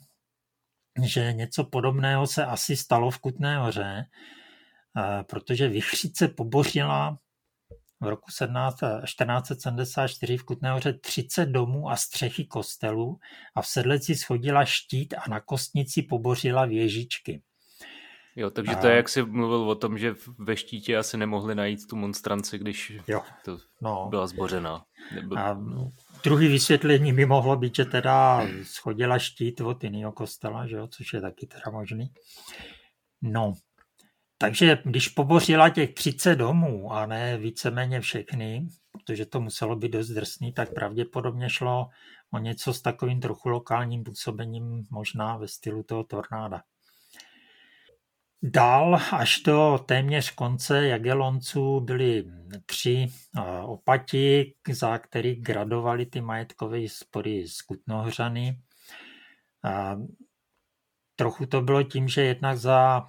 že 1.04 1.32
něco 1.32 1.64
podobného 1.64 2.26
se 2.26 2.46
asi 2.46 2.76
stalo 2.76 3.10
v 3.10 3.18
Kutné 3.18 3.58
hoře, 3.58 4.04
protože 5.26 5.68
Vychřice 5.68 6.28
pobořila 6.28 7.16
v 8.00 8.08
roku 8.08 8.30
17, 8.30 8.74
1474 8.74 10.36
v 10.36 10.44
Kutné 10.44 10.72
hoře 10.72 10.92
30 10.92 11.46
domů 11.46 11.90
a 11.90 11.96
střechy 11.96 12.44
kostelů 12.44 13.18
a 13.54 13.62
v 13.62 13.66
Sedleci 13.66 14.14
schodila 14.14 14.64
štít 14.64 15.14
a 15.14 15.30
na 15.30 15.40
kostnici 15.40 16.02
pobořila 16.02 16.64
věžičky. 16.64 17.42
Jo, 18.36 18.50
takže 18.50 18.76
to 18.76 18.86
je, 18.86 18.96
jak 18.96 19.08
jsi 19.08 19.22
mluvil 19.22 19.70
o 19.70 19.74
tom, 19.74 19.98
že 19.98 20.14
ve 20.38 20.56
štítě 20.56 20.96
asi 20.96 21.16
nemohli 21.16 21.54
najít 21.54 21.86
tu 21.86 21.96
monstranci, 21.96 22.58
když 22.58 22.92
jo. 23.08 23.22
to 23.44 23.58
no. 23.80 24.06
byla 24.10 24.26
zbořená. 24.26 24.84
Nebyl... 25.14 25.38
A 25.38 25.60
druhý 26.24 26.48
vysvětlení 26.48 27.12
by 27.12 27.26
mohlo 27.26 27.56
být, 27.56 27.76
že 27.76 27.84
teda 27.84 28.46
schodila 28.62 29.18
štít 29.18 29.60
od 29.60 29.84
jiného 29.84 30.12
kostela, 30.12 30.66
že 30.66 30.76
jo, 30.76 30.86
což 30.86 31.12
je 31.12 31.20
taky 31.20 31.46
teda 31.46 31.70
možný. 31.70 32.10
No, 33.22 33.54
takže 34.42 34.78
když 34.84 35.08
pobořila 35.08 35.68
těch 35.68 35.94
30 35.94 36.36
domů 36.36 36.92
a 36.92 37.06
ne 37.06 37.38
víceméně 37.38 38.00
všechny, 38.00 38.66
protože 38.92 39.26
to 39.26 39.40
muselo 39.40 39.76
být 39.76 39.92
dost 39.92 40.08
drsný, 40.08 40.52
tak 40.52 40.74
pravděpodobně 40.74 41.50
šlo 41.50 41.88
o 42.30 42.38
něco 42.38 42.74
s 42.74 42.82
takovým 42.82 43.20
trochu 43.20 43.48
lokálním 43.48 44.04
působením, 44.04 44.86
možná 44.90 45.36
ve 45.36 45.48
stylu 45.48 45.82
toho 45.82 46.04
tornáda. 46.04 46.62
Dál 48.42 49.00
až 49.12 49.42
do 49.46 49.80
téměř 49.86 50.30
konce 50.30 50.86
Jagelonců 50.86 51.80
byly 51.80 52.24
tři 52.66 53.06
opati, 53.64 54.54
za 54.72 54.98
který 54.98 55.34
gradovali 55.34 56.06
ty 56.06 56.20
majetkové 56.20 56.88
spory 56.88 57.48
z 57.48 57.62
Kutnohřany. 57.62 58.58
Trochu 61.16 61.46
to 61.46 61.60
bylo 61.60 61.82
tím, 61.82 62.08
že 62.08 62.22
jednak 62.22 62.58
za 62.58 63.06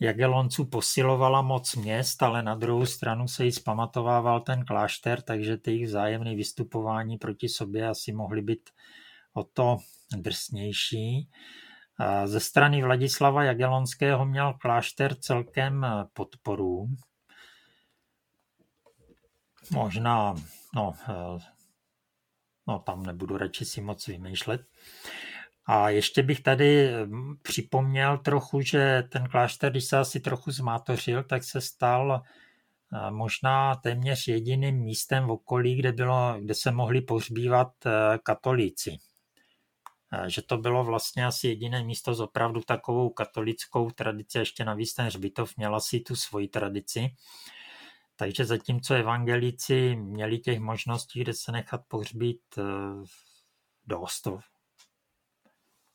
Jagelonců 0.00 0.64
posilovala 0.64 1.42
moc 1.42 1.74
měst, 1.74 2.22
ale 2.22 2.42
na 2.42 2.54
druhou 2.54 2.86
stranu 2.86 3.28
se 3.28 3.44
jí 3.44 3.52
zpamatovával 3.52 4.40
ten 4.40 4.64
klášter, 4.64 5.22
takže 5.22 5.56
ty 5.56 5.70
jejich 5.70 5.86
vzájemné 5.86 6.34
vystupování 6.34 7.18
proti 7.18 7.48
sobě 7.48 7.88
asi 7.88 8.12
mohly 8.12 8.42
být 8.42 8.70
o 9.32 9.44
to 9.44 9.78
drsnější. 10.16 11.30
Ze 12.24 12.40
strany 12.40 12.82
Vladislava 12.82 13.44
Jagelonského 13.44 14.26
měl 14.26 14.54
klášter 14.60 15.14
celkem 15.14 15.86
podporu. 16.12 16.88
Možná, 19.70 20.34
no, 20.74 20.94
no 22.66 22.78
tam 22.78 23.02
nebudu 23.02 23.36
radši 23.36 23.64
si 23.64 23.80
moc 23.80 24.06
vymýšlet. 24.06 24.60
A 25.66 25.90
ještě 25.90 26.22
bych 26.22 26.40
tady 26.40 26.92
hm, 27.06 27.36
připomněl 27.42 28.18
trochu, 28.18 28.60
že 28.60 29.02
ten 29.12 29.28
klášter, 29.28 29.70
když 29.70 29.84
se 29.84 29.98
asi 29.98 30.20
trochu 30.20 30.50
zmátořil, 30.50 31.22
tak 31.22 31.44
se 31.44 31.60
stal 31.60 32.22
eh, 32.22 33.10
možná 33.10 33.74
téměř 33.74 34.28
jediným 34.28 34.76
místem 34.76 35.26
v 35.26 35.30
okolí, 35.30 35.76
kde, 35.76 35.92
bylo, 35.92 36.36
kde 36.40 36.54
se 36.54 36.70
mohli 36.70 37.00
pohřbívat 37.00 37.72
eh, 37.86 38.18
katolíci. 38.22 38.98
Eh, 40.12 40.30
že 40.30 40.42
to 40.42 40.58
bylo 40.58 40.84
vlastně 40.84 41.26
asi 41.26 41.48
jediné 41.48 41.84
místo 41.84 42.14
s 42.14 42.20
opravdu 42.20 42.60
takovou 42.60 43.10
katolickou 43.10 43.90
tradici, 43.90 44.38
ještě 44.38 44.64
navíc 44.64 44.94
ten 44.94 45.06
hřbitov 45.06 45.56
měl 45.56 45.76
asi 45.76 46.00
tu 46.00 46.16
svoji 46.16 46.48
tradici. 46.48 47.08
Takže 48.16 48.44
zatímco 48.44 48.94
evangelíci 48.94 49.96
měli 49.96 50.38
těch 50.38 50.60
možností, 50.60 51.20
kde 51.20 51.34
se 51.34 51.52
nechat 51.52 51.80
pohřbít 51.88 52.40
dost, 53.86 54.28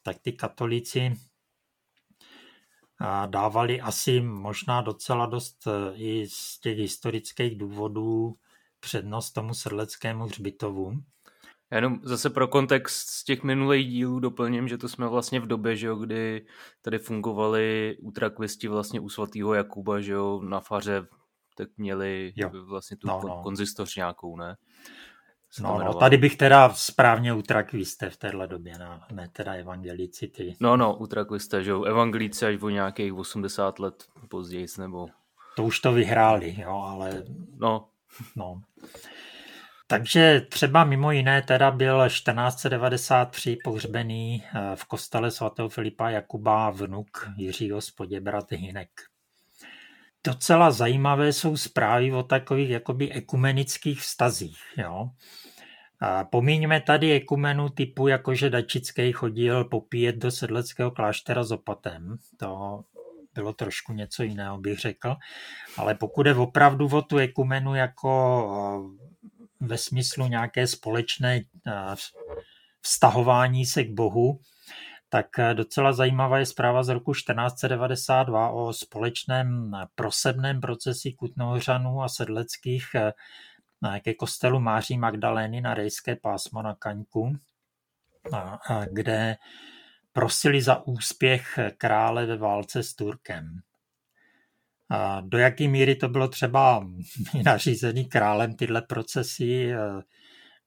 tak 0.03 0.17
ty 0.21 0.31
katolíci 0.31 1.13
dávali 3.25 3.81
asi 3.81 4.21
možná 4.21 4.81
docela 4.81 5.25
dost 5.25 5.67
e, 5.67 5.95
i 5.95 6.27
z 6.29 6.59
těch 6.59 6.77
historických 6.77 7.57
důvodů 7.57 8.35
přednost 8.79 9.31
tomu 9.31 9.53
sedleckému 9.53 10.23
hřbitovu. 10.23 10.93
Já 11.71 11.77
jenom 11.77 11.99
zase 12.03 12.29
pro 12.29 12.47
kontext 12.47 13.09
z 13.09 13.23
těch 13.23 13.43
minulých 13.43 13.87
dílů 13.87 14.19
doplním, 14.19 14.67
že 14.67 14.77
to 14.77 14.89
jsme 14.89 15.07
vlastně 15.07 15.39
v 15.39 15.47
době, 15.47 15.75
že 15.75 15.87
jo, 15.87 15.95
kdy 15.95 16.45
tady 16.81 16.99
fungovali 16.99 17.97
utrakvisti 18.01 18.67
vlastně 18.67 18.99
u 18.99 19.09
svatého 19.09 19.53
Jakuba, 19.53 20.01
že 20.01 20.13
jo, 20.13 20.41
na 20.41 20.59
faře 20.59 21.07
tak 21.57 21.69
měli 21.77 22.33
jo. 22.35 22.51
vlastně 22.65 22.97
tu 22.97 23.07
no, 23.07 23.21
no. 23.27 23.43
konzistoř 23.43 23.95
nějakou, 23.95 24.35
ne? 24.35 24.57
No, 25.59 25.79
no, 25.79 25.93
tady 25.93 26.17
bych 26.17 26.35
teda 26.35 26.73
správně 26.73 27.33
utrakviste 27.33 28.09
v 28.09 28.17
téhle 28.17 28.47
době, 28.47 28.73
no, 28.79 29.01
ne 29.11 29.29
teda 29.33 29.53
evangelíci 29.53 30.27
ty. 30.27 30.55
No, 30.59 30.77
no, 30.77 30.95
utrakviste, 30.95 31.63
že 31.63 31.71
jo, 31.71 31.83
evangelíci 31.83 32.45
až 32.45 32.61
o 32.61 32.69
nějakých 32.69 33.13
80 33.13 33.79
let 33.79 34.03
později, 34.29 34.67
nebo... 34.77 35.07
To 35.55 35.63
už 35.63 35.79
to 35.79 35.93
vyhráli, 35.93 36.55
jo, 36.61 36.71
ale... 36.71 37.23
No. 37.57 37.87
No. 38.35 38.61
Takže 39.87 40.41
třeba 40.49 40.83
mimo 40.83 41.11
jiné 41.11 41.41
teda 41.41 41.71
byl 41.71 42.07
1493 42.07 43.57
pohřbený 43.63 44.43
eh, 44.43 44.75
v 44.75 44.85
kostele 44.85 45.31
svatého 45.31 45.69
Filipa 45.69 46.09
Jakuba 46.09 46.69
vnuk 46.69 47.29
Jiřího 47.37 47.81
Spoděbrat 47.81 48.51
Hinek. 48.51 48.89
Docela 50.23 50.71
zajímavé 50.71 51.34
jsou 51.34 51.57
zprávy 51.57 52.13
o 52.13 52.23
takových 52.23 52.69
jakoby 52.69 53.12
ekumenických 53.12 54.01
vztazích. 54.01 54.60
Jo. 54.77 55.10
A 55.99 56.23
pomíňme 56.23 56.81
tady 56.81 57.12
ekumenu 57.12 57.69
typu, 57.69 58.07
jakože 58.07 58.49
Dačický 58.49 59.12
chodil 59.12 59.65
popíjet 59.65 60.15
do 60.15 60.31
sedleckého 60.31 60.91
kláštera 60.91 61.43
s 61.43 61.51
opatem. 61.51 62.17
To 62.38 62.81
bylo 63.34 63.53
trošku 63.53 63.93
něco 63.93 64.23
jiného, 64.23 64.57
bych 64.57 64.79
řekl. 64.79 65.15
Ale 65.77 65.95
pokud 65.95 66.25
je 66.25 66.36
opravdu 66.36 66.88
o 66.88 67.01
tu 67.01 67.17
ekumenu 67.17 67.75
jako 67.75 68.91
ve 69.60 69.77
smyslu 69.77 70.27
nějaké 70.27 70.67
společné 70.67 71.41
vztahování 72.81 73.65
se 73.65 73.84
k 73.84 73.91
Bohu, 73.91 74.39
tak 75.13 75.28
docela 75.54 75.93
zajímavá 75.93 76.39
je 76.39 76.45
zpráva 76.45 76.84
z 76.84 76.89
roku 76.89 77.13
1492 77.13 78.50
o 78.50 78.74
společném 78.74 79.71
prosebném 79.95 80.62
procesi 80.62 81.12
Kutnohořanů 81.12 82.02
a 82.02 82.10
sedleckých 82.10 82.86
ke 84.02 84.13
kostelu 84.13 84.60
Máří 84.60 84.97
Magdalény 84.97 85.62
na 85.62 85.74
Rejské 85.74 86.15
pásmo 86.15 86.62
na 86.62 86.76
Kaňku, 86.76 87.34
kde 88.91 89.38
prosili 90.13 90.62
za 90.62 90.88
úspěch 90.88 91.60
krále 91.78 92.26
ve 92.26 92.38
válce 92.38 92.84
s 92.84 92.93
Turkem. 92.93 93.60
A 94.89 95.21
do 95.21 95.38
jaké 95.38 95.67
míry 95.67 95.95
to 95.95 96.10
bylo 96.10 96.28
třeba 96.28 96.88
nařízený 97.45 98.06
králem 98.06 98.56
tyhle 98.56 98.82
procesy, 98.82 99.74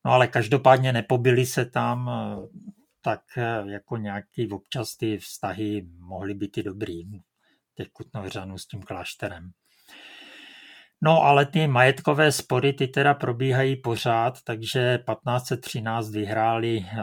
no 0.05 0.11
ale 0.13 0.27
každopádně 0.27 0.93
nepobili 0.93 1.47
se 1.47 1.65
tam, 1.65 2.11
tak 3.05 3.21
jako 3.65 3.97
nějaký 3.97 4.51
občas 4.51 4.97
ty 4.97 5.19
vztahy 5.19 5.87
mohly 5.99 6.35
být 6.35 6.59
i 6.59 6.63
dobrý 6.63 7.03
těch 7.75 7.89
Kutnohřanů 7.89 8.59
s 8.59 8.67
tím 8.67 8.83
klášterem. 8.83 9.51
No 11.03 11.23
ale 11.23 11.47
ty 11.47 11.67
majetkové 11.67 12.33
spory 12.33 12.73
ty 12.73 12.89
teda 12.89 13.15
probíhají 13.15 13.77
pořád, 13.77 14.43
takže 14.45 14.99
1513 14.99 16.11
vyhráli, 16.11 16.79
eh, 16.79 17.03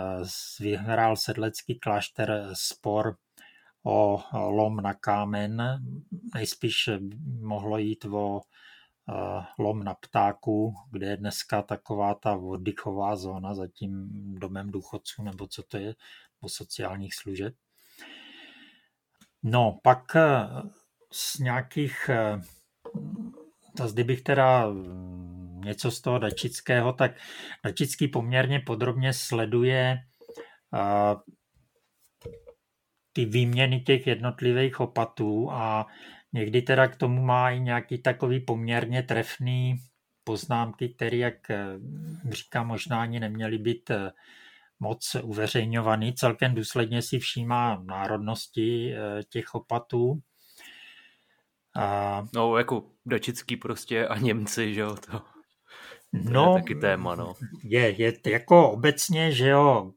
vyhrál 0.60 1.16
sedlecký 1.16 1.80
klášter 1.80 2.50
spor 2.54 3.16
o 3.86 4.24
lom 4.34 4.78
na 4.78 4.94
kámen. 4.94 5.82
Nejspíš 6.36 6.90
mohlo 7.42 7.78
jít 7.78 8.06
o 8.06 8.40
eh, 8.40 8.71
lom 9.60 9.84
na 9.84 9.94
ptáku, 9.94 10.76
kde 10.92 11.08
je 11.08 11.18
dneska 11.18 11.62
taková 11.62 12.14
ta 12.14 12.36
oddychová 12.36 13.16
zóna 13.16 13.54
za 13.54 13.68
tím 13.68 14.10
domem 14.40 14.72
důchodců, 14.72 15.24
nebo 15.24 15.48
co 15.48 15.64
to 15.64 15.78
je, 15.78 15.96
po 16.40 16.50
sociálních 16.50 17.16
služeb. 17.16 17.54
No, 19.44 19.80
pak 19.84 20.16
eh, 20.16 20.48
z 21.12 21.40
nějakých 21.40 22.10
Zase 23.78 23.94
kdybych 23.94 24.22
teda 24.22 24.70
mm, 24.70 25.62
něco 25.66 25.92
z 25.92 26.02
toho 26.02 26.20
Dačického, 26.20 26.94
tak 26.94 27.12
Dačický 27.66 28.08
poměrně 28.08 28.60
podrobně 28.60 29.14
sleduje 29.14 29.98
ty 33.14 33.26
výměny 33.26 33.80
těch 33.80 34.08
jednotlivých 34.08 34.80
opatů 34.80 35.52
a 35.52 35.88
někdy 36.34 36.62
teda 36.62 36.88
k 36.88 36.96
tomu 36.96 37.22
má 37.22 37.52
i 37.52 37.60
nějaký 37.60 38.02
takový 38.02 38.40
poměrně 38.40 39.04
trefný 39.04 39.76
poznámky, 40.24 40.90
které, 40.90 41.18
jak 41.18 41.50
eh, 41.50 41.66
říkám, 42.30 42.68
možná 42.68 43.02
ani 43.02 43.20
neměly 43.20 43.58
být 43.58 43.90
eh, 43.90 44.12
moc 44.80 45.16
uveřejňovaný. 45.24 46.14
Celkem 46.14 46.56
důsledně 46.56 47.02
si 47.02 47.20
všímá 47.20 47.84
národnosti 47.86 48.94
eh, 48.94 49.24
těch 49.30 49.56
opatů. 49.56 50.20
A... 51.76 52.24
No, 52.34 52.58
jako 52.58 52.84
Dačický 53.06 53.58
prostě 53.58 54.08
a 54.08 54.18
Němci, 54.18 54.74
že 54.74 54.82
jo, 54.82 54.96
to, 54.96 55.12
to 55.12 55.24
no, 56.12 56.56
je 56.56 56.62
taky 56.62 56.76
téma, 56.76 57.16
no. 57.16 57.34
Je, 57.64 58.02
je 58.02 58.14
jako 58.28 58.72
obecně, 58.72 59.32
že 59.32 59.50
jo, 59.50 59.92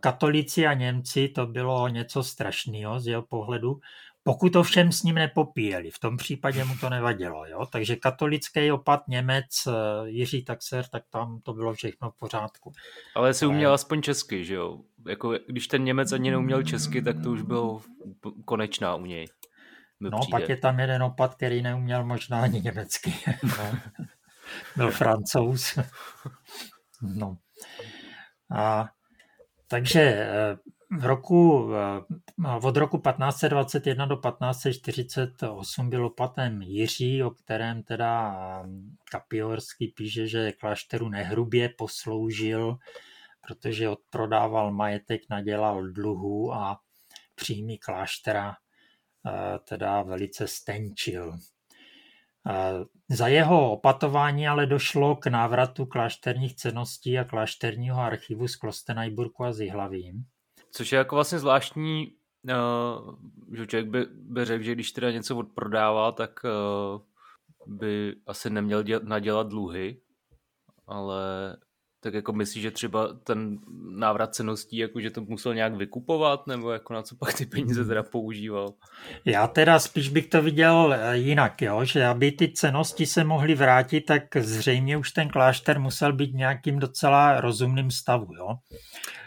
katolíci 0.00 0.66
a 0.66 0.74
Němci 0.74 1.28
to 1.28 1.46
bylo 1.46 1.88
něco 1.88 2.22
strašného 2.22 3.00
z 3.00 3.06
jeho 3.06 3.22
pohledu, 3.22 3.80
pokud 4.26 4.52
to 4.52 4.62
všem 4.62 4.92
s 4.92 5.02
ním 5.02 5.14
nepopíjeli. 5.14 5.90
V 5.90 5.98
tom 5.98 6.16
případě 6.16 6.64
mu 6.64 6.76
to 6.76 6.90
nevadilo. 6.90 7.46
Jo? 7.46 7.66
Takže 7.66 7.96
katolický 7.96 8.72
opat 8.72 9.08
Němec 9.08 9.46
eh, 9.66 9.72
Jiří 10.08 10.44
Taxer, 10.44 10.84
tak 10.88 11.02
tam 11.10 11.40
to 11.40 11.52
bylo 11.52 11.74
všechno 11.74 12.10
v 12.10 12.16
pořádku. 12.18 12.72
Ale 13.14 13.34
si 13.34 13.46
uměl 13.46 13.74
aspoň 13.74 14.02
česky, 14.02 14.44
že 14.44 14.54
jo? 14.54 14.80
Jako, 15.08 15.34
když 15.48 15.66
ten 15.66 15.84
Němec 15.84 16.12
ani 16.12 16.30
neuměl 16.30 16.62
česky, 16.62 17.02
tak 17.02 17.16
to 17.22 17.30
už 17.30 17.42
bylo 17.42 17.82
konečná 18.44 18.94
u 18.94 19.06
něj. 19.06 19.26
No, 20.00 20.18
přijde. 20.20 20.30
pak 20.30 20.48
je 20.48 20.56
tam 20.56 20.80
jeden 20.80 21.02
opat, 21.02 21.34
který 21.34 21.62
neuměl 21.62 22.04
možná 22.04 22.42
ani 22.42 22.60
německy. 22.60 23.14
no. 23.42 23.78
Byl 24.76 24.90
francouz. 24.90 25.78
no. 27.02 27.36
A, 28.56 28.88
takže 29.68 30.00
eh, 30.00 30.56
v 30.90 31.04
roku, 31.04 31.70
eh, 31.74 32.58
od 32.62 32.76
roku 32.76 32.98
1521 32.98 34.06
do 34.06 34.16
1548 34.16 35.90
byl 35.90 36.06
opatem 36.06 36.62
Jiří, 36.62 37.22
o 37.22 37.30
kterém 37.30 37.82
teda 37.82 38.36
eh, 38.64 38.68
Kapiorský 39.10 39.88
píše, 39.88 40.26
že 40.26 40.52
klášteru 40.52 41.08
nehrubě 41.08 41.68
posloužil, 41.68 42.78
protože 43.40 43.88
odprodával 43.88 44.72
majetek, 44.72 45.20
nadělal 45.30 45.88
dluhu 45.88 46.54
a 46.54 46.80
příjmy 47.34 47.78
kláštera 47.78 48.54
eh, 49.26 49.58
teda 49.68 50.02
velice 50.02 50.48
stenčil. 50.48 51.36
Za 53.08 53.28
jeho 53.28 53.72
opatování 53.72 54.48
ale 54.48 54.66
došlo 54.66 55.16
k 55.16 55.26
návratu 55.26 55.86
klášterních 55.86 56.56
ceností 56.56 57.18
a 57.18 57.24
klášterního 57.24 58.00
archivu 58.00 58.48
z 58.48 58.56
Klostenajburku 58.56 59.44
a 59.44 59.52
Zihlavím. 59.52 60.26
Což 60.76 60.92
je 60.92 60.98
jako 60.98 61.14
vlastně 61.14 61.38
zvláštní, 61.38 62.12
uh, 62.44 63.14
že 63.56 63.66
člověk 63.66 63.88
by, 63.88 64.06
by 64.10 64.44
řekl, 64.44 64.64
že 64.64 64.72
když 64.72 64.92
teda 64.92 65.10
něco 65.10 65.36
odprodává, 65.36 66.12
tak 66.12 66.40
uh, 66.44 67.00
by 67.66 68.16
asi 68.26 68.50
neměl 68.50 68.82
děl, 68.82 69.00
nadělat 69.04 69.48
dluhy, 69.48 70.00
ale 70.86 71.56
tak 72.00 72.14
jako 72.14 72.32
myslíš, 72.32 72.62
že 72.62 72.70
třeba 72.70 73.08
ten 73.24 73.58
návrat 73.90 74.34
ceností, 74.34 74.76
jako 74.76 75.00
že 75.00 75.10
to 75.10 75.20
musel 75.20 75.54
nějak 75.54 75.74
vykupovat, 75.74 76.46
nebo 76.46 76.70
jako 76.70 76.94
na 76.94 77.02
co 77.02 77.16
pak 77.16 77.34
ty 77.34 77.46
peníze 77.46 77.84
teda 77.84 78.02
používal? 78.02 78.74
Já 79.24 79.46
teda 79.46 79.78
spíš 79.78 80.08
bych 80.08 80.26
to 80.26 80.42
viděl 80.42 80.94
eh, 80.98 81.16
jinak, 81.16 81.62
jo? 81.62 81.84
že 81.84 82.06
aby 82.06 82.32
ty 82.32 82.52
cenosti 82.52 83.06
se 83.06 83.24
mohly 83.24 83.54
vrátit, 83.54 84.00
tak 84.00 84.36
zřejmě 84.36 84.96
už 84.96 85.10
ten 85.10 85.28
klášter 85.28 85.80
musel 85.80 86.12
být 86.12 86.34
nějakým 86.34 86.78
docela 86.78 87.40
rozumným 87.40 87.90
stavu. 87.90 88.26
Jo, 88.34 88.56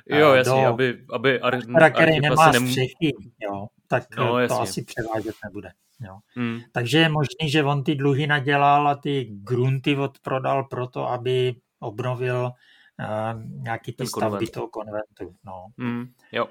jo 0.07 0.33
jasně, 0.33 0.61
do... 0.63 0.67
aby, 0.67 1.05
aby 1.13 1.41
ar- 1.41 1.83
ar- 1.83 1.91
který 1.91 2.19
nemá 2.19 2.51
nemů... 2.51 2.67
střechy, 2.67 3.13
jo? 3.41 3.67
tak 3.87 4.03
no, 4.17 4.31
to 4.31 4.39
jasně. 4.39 4.57
asi 4.57 4.83
převádět 4.83 5.35
nebude. 5.45 5.69
Jo. 6.01 6.17
Hmm. 6.35 6.59
Takže 6.71 6.99
je 6.99 7.09
možný, 7.09 7.49
že 7.49 7.63
on 7.63 7.83
ty 7.83 7.95
dluhy 7.95 8.27
nadělal 8.27 8.87
a 8.87 8.95
ty 8.95 9.29
grunty 9.43 9.97
odprodal 9.97 10.63
proto, 10.63 11.07
aby 11.09 11.55
obnovil 11.79 12.51
uh, 12.99 13.43
nějaký 13.43 13.93
ty 13.93 14.07
stavby 14.07 14.29
konvent. 14.29 14.51
toho 14.51 14.67
konventu. 14.67 15.35
No. 15.45 15.65
Mm, 15.77 16.13
jo. 16.31 16.47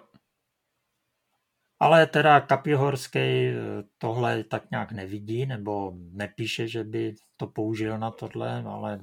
Ale 1.80 2.06
teda 2.06 2.40
Kapihorský 2.40 3.18
eh, 3.18 3.54
tohle 3.98 4.44
tak 4.44 4.70
nějak 4.70 4.92
nevidí, 4.92 5.46
nebo 5.46 5.92
nepíše, 5.94 6.68
že 6.68 6.84
by 6.84 7.14
to 7.36 7.46
použil 7.46 7.98
na 7.98 8.10
tohle, 8.10 8.62
ale 8.66 9.00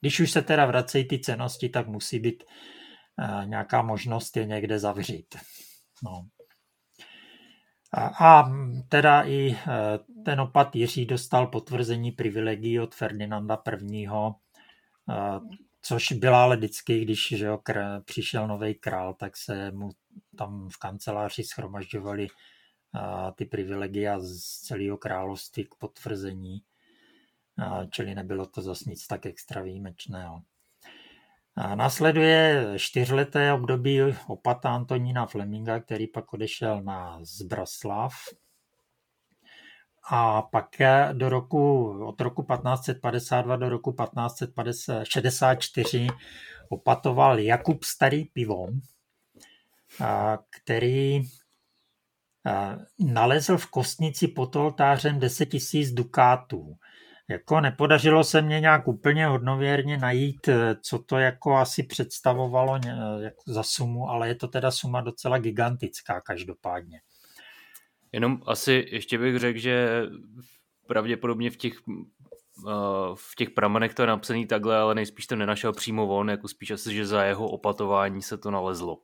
když 0.00 0.20
už 0.20 0.30
se 0.30 0.42
teda 0.42 0.66
vracejí 0.66 1.08
ty 1.08 1.18
cenosti, 1.18 1.68
tak 1.68 1.86
musí 1.86 2.18
být 2.18 2.44
uh, 3.18 3.46
nějaká 3.46 3.82
možnost 3.82 4.36
je 4.36 4.46
někde 4.46 4.78
zavřít. 4.78 5.36
No. 6.04 6.26
A, 7.92 8.26
a 8.26 8.50
teda 8.88 9.22
i 9.26 9.56
ten 10.24 10.40
opat 10.40 10.76
Jiří 10.76 11.06
dostal 11.06 11.46
potvrzení 11.46 12.12
privilegií 12.12 12.80
od 12.80 12.94
Ferdinanda 12.94 13.62
I 13.92 14.06
což 15.82 16.12
byla 16.12 16.42
ale 16.42 16.56
vždycky, 16.56 17.00
když 17.00 17.28
že 17.28 17.46
jo, 17.46 17.56
kr- 17.56 18.02
přišel 18.04 18.48
nový 18.48 18.74
král, 18.74 19.14
tak 19.14 19.36
se 19.36 19.70
mu 19.70 19.90
tam 20.38 20.68
v 20.68 20.78
kanceláři 20.78 21.44
schromažďovali 21.44 22.28
ty 23.34 23.44
privilegia 23.44 24.20
z 24.20 24.40
celého 24.40 24.98
království 24.98 25.64
k 25.64 25.74
potvrzení, 25.74 26.62
čili 27.90 28.14
nebylo 28.14 28.46
to 28.46 28.62
zase 28.62 28.90
nic 28.90 29.06
tak 29.06 29.26
extra 29.26 29.62
výjimečného. 29.62 30.42
A 31.56 31.74
následuje 31.74 32.66
čtyřleté 32.76 33.52
období 33.52 34.00
opata 34.26 34.70
Antonína 34.70 35.26
Fleminga, 35.26 35.80
který 35.80 36.06
pak 36.06 36.32
odešel 36.32 36.82
na 36.82 37.18
Zbraslav, 37.22 38.14
a 40.10 40.42
pak 40.42 40.76
do 41.12 41.28
roku, 41.28 41.88
od 42.06 42.20
roku 42.20 42.42
1552 42.42 43.56
do 43.56 43.68
roku 43.68 43.92
1564 43.92 46.06
opatoval 46.68 47.38
Jakub 47.38 47.84
Starý 47.84 48.24
pivo, 48.24 48.66
který 50.50 51.22
nalezl 52.98 53.56
v 53.56 53.66
kostnici 53.66 54.28
pod 54.28 54.56
oltářem 54.56 55.18
10 55.18 55.48
000 55.74 55.86
dukátů. 55.92 56.74
Jako 57.30 57.60
nepodařilo 57.60 58.24
se 58.24 58.42
mně 58.42 58.60
nějak 58.60 58.88
úplně 58.88 59.26
hodnověrně 59.26 59.98
najít, 59.98 60.48
co 60.82 60.98
to 60.98 61.18
jako 61.18 61.56
asi 61.56 61.82
představovalo 61.82 62.80
za 63.46 63.62
sumu, 63.62 64.08
ale 64.08 64.28
je 64.28 64.34
to 64.34 64.48
teda 64.48 64.70
suma 64.70 65.00
docela 65.00 65.38
gigantická 65.38 66.20
každopádně. 66.20 67.00
Jenom 68.12 68.42
asi 68.46 68.86
ještě 68.90 69.18
bych 69.18 69.38
řekl, 69.38 69.58
že 69.58 70.02
pravděpodobně 70.86 71.50
v 71.50 71.56
těch, 71.56 71.72
uh, 71.86 72.72
v 73.14 73.34
těch 73.36 73.50
pramenech 73.50 73.94
to 73.94 74.02
je 74.02 74.08
napsaný 74.08 74.46
takhle, 74.46 74.76
ale 74.76 74.94
nejspíš 74.94 75.26
to 75.26 75.36
nenašel 75.36 75.72
přímo 75.72 76.06
on, 76.06 76.30
jako 76.30 76.48
spíš 76.48 76.70
asi, 76.70 76.94
že 76.94 77.06
za 77.06 77.24
jeho 77.24 77.48
opatování 77.48 78.22
se 78.22 78.38
to 78.38 78.50
nalezlo. 78.50 78.98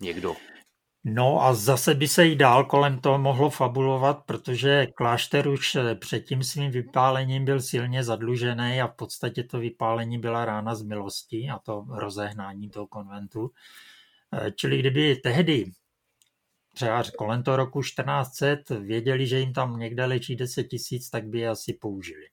Někdo. 0.00 0.36
No 1.06 1.42
a 1.42 1.54
zase 1.54 1.94
by 1.94 2.08
se 2.08 2.24
jí 2.24 2.36
dál 2.36 2.64
kolem 2.64 2.98
toho 2.98 3.18
mohlo 3.18 3.50
fabulovat, 3.50 4.24
protože 4.26 4.86
klášter 4.86 5.48
už 5.48 5.76
před 5.98 6.20
tím 6.20 6.42
svým 6.42 6.70
vypálením 6.70 7.44
byl 7.44 7.60
silně 7.60 8.04
zadlužený 8.04 8.80
a 8.80 8.86
v 8.86 8.96
podstatě 8.96 9.44
to 9.44 9.58
vypálení 9.58 10.18
byla 10.18 10.44
rána 10.44 10.74
z 10.74 10.82
milosti 10.82 11.48
a 11.52 11.58
to 11.58 11.86
rozehnání 11.90 12.70
toho 12.70 12.86
konventu. 12.86 13.50
Eh, 14.32 14.50
čili 14.50 14.78
kdyby 14.78 15.16
tehdy 15.16 15.64
třeba 16.74 17.02
kolem 17.18 17.42
toho 17.42 17.56
roku 17.56 17.82
1400 17.82 18.74
věděli, 18.78 19.26
že 19.26 19.38
jim 19.38 19.52
tam 19.52 19.78
někde 19.78 20.04
leží 20.04 20.36
10 20.36 20.64
tisíc, 20.64 21.10
tak 21.10 21.26
by 21.26 21.38
je 21.38 21.48
asi 21.48 21.72
použili. 21.72 22.26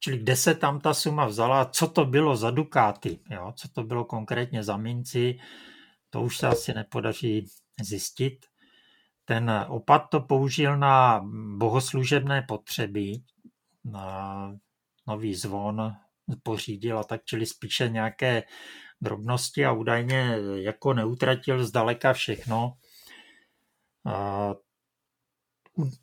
Čili 0.00 0.18
kde 0.18 0.36
se 0.36 0.54
tam 0.54 0.80
ta 0.80 0.94
suma 0.94 1.26
vzala, 1.26 1.64
co 1.64 1.88
to 1.88 2.04
bylo 2.04 2.36
za 2.36 2.50
dukáty, 2.50 3.18
jo? 3.30 3.52
co 3.56 3.68
to 3.68 3.82
bylo 3.82 4.04
konkrétně 4.04 4.62
za 4.62 4.76
minci, 4.76 5.38
to 6.10 6.22
už 6.22 6.38
se 6.38 6.46
asi 6.46 6.74
nepodaří 6.74 7.46
zjistit. 7.82 8.46
Ten 9.24 9.66
opat 9.68 10.10
to 10.10 10.20
použil 10.20 10.76
na 10.78 11.24
bohoslužebné 11.56 12.42
potřeby, 12.48 13.12
na 13.84 14.56
nový 15.06 15.34
zvon 15.34 15.92
pořídil 16.42 16.98
a 16.98 17.04
tak, 17.04 17.24
čili 17.24 17.46
spíše 17.46 17.88
nějaké 17.88 18.42
drobnosti 19.00 19.66
a 19.66 19.72
údajně 19.72 20.36
jako 20.54 20.94
neutratil 20.94 21.66
zdaleka 21.66 22.12
všechno. 22.12 22.72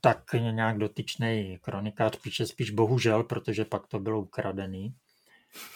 Tak 0.01 0.33
nějak 0.33 0.77
dotyčný 0.77 1.59
kronikář 1.61 2.15
píše 2.15 2.45
spíš 2.45 2.71
bohužel, 2.71 3.23
protože 3.23 3.65
pak 3.65 3.87
to 3.87 3.99
bylo 3.99 4.21
ukradený. 4.21 4.95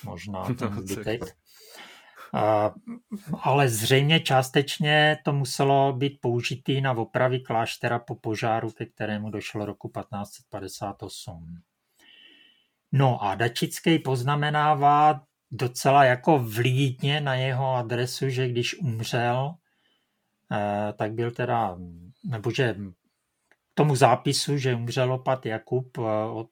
Možná 0.04 0.44
ten 0.60 0.76
no, 0.76 0.82
zbytek. 0.82 1.22
A, 2.34 2.74
ale 3.42 3.70
zřejmě 3.70 4.20
částečně 4.20 5.18
to 5.26 5.34
muselo 5.34 5.94
být 5.94 6.22
použitý 6.22 6.82
na 6.82 6.92
opravy 6.92 7.40
kláštera 7.40 8.00
po 8.00 8.16
požáru, 8.16 8.72
ke 8.72 8.86
kterému 8.86 9.30
došlo 9.30 9.66
roku 9.66 9.92
1558. 10.00 11.62
No 12.92 13.24
a 13.24 13.36
Dačický 13.36 14.00
poznamenává 14.00 15.22
docela 15.52 16.04
jako 16.04 16.40
vlídně 16.40 17.22
na 17.22 17.36
jeho 17.36 17.76
adresu, 17.76 18.30
že 18.30 18.48
když 18.48 18.80
umřel, 18.80 19.56
eh, 20.52 20.94
tak 20.94 21.14
byl 21.14 21.32
teda 21.32 21.78
nebo 22.24 22.52
že 22.52 22.76
tomu 23.74 23.96
zápisu, 23.96 24.58
že 24.58 24.76
umřel 24.76 25.14
opat 25.14 25.46
Jakub, 25.46 25.98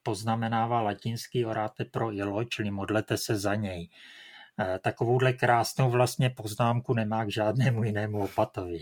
poznamenává 0.02 0.80
latinský 0.80 1.44
oráte 1.44 1.84
pro 1.84 2.12
ilo, 2.12 2.44
čili 2.44 2.70
modlete 2.70 3.16
se 3.16 3.36
za 3.36 3.54
něj. 3.54 3.88
Takovouhle 4.80 5.32
krásnou 5.32 5.90
vlastně 5.90 6.30
poznámku 6.30 6.94
nemá 6.94 7.24
k 7.24 7.30
žádnému 7.30 7.84
jinému 7.84 8.24
opatovi. 8.24 8.80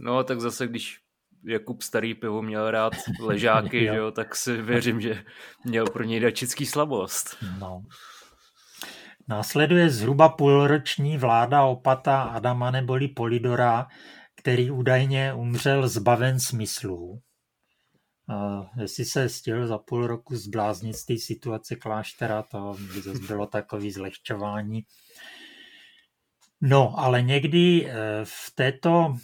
No 0.00 0.24
tak 0.24 0.40
zase, 0.40 0.66
když 0.66 0.98
Jakub 1.44 1.82
starý 1.82 2.14
pivo 2.14 2.42
měl 2.42 2.70
rád 2.70 2.92
ležáky, 3.20 3.84
jo. 3.84 3.92
že 3.92 3.98
jo, 3.98 4.10
tak 4.10 4.36
si 4.36 4.62
věřím, 4.62 5.00
že 5.00 5.24
měl 5.64 5.86
pro 5.86 6.04
něj 6.04 6.20
dačický 6.20 6.66
slabost. 6.66 7.36
No. 7.58 7.82
Následuje 9.28 9.90
zhruba 9.90 10.28
půlroční 10.28 11.18
vláda 11.18 11.64
opata 11.64 12.22
Adama 12.22 12.70
neboli 12.70 13.08
Polidora, 13.08 13.86
který 14.44 14.70
údajně 14.70 15.34
umřel 15.34 15.88
zbaven 15.88 16.40
smyslů. 16.40 17.22
Uh, 18.28 18.66
jestli 18.80 19.04
se 19.04 19.28
stihl 19.28 19.66
za 19.66 19.78
půl 19.78 20.06
roku 20.06 20.36
zbláznit 20.36 20.96
z 20.96 21.04
té 21.04 21.18
situace 21.18 21.76
kláštera, 21.76 22.42
to 22.42 22.76
by 22.94 23.00
zase 23.00 23.18
bylo 23.26 23.46
takový 23.46 23.90
zlehčování. 23.90 24.82
No, 26.60 26.98
ale 26.98 27.22
někdy 27.22 27.86
eh, 27.86 27.94
v 28.24 28.52
této 28.54 29.16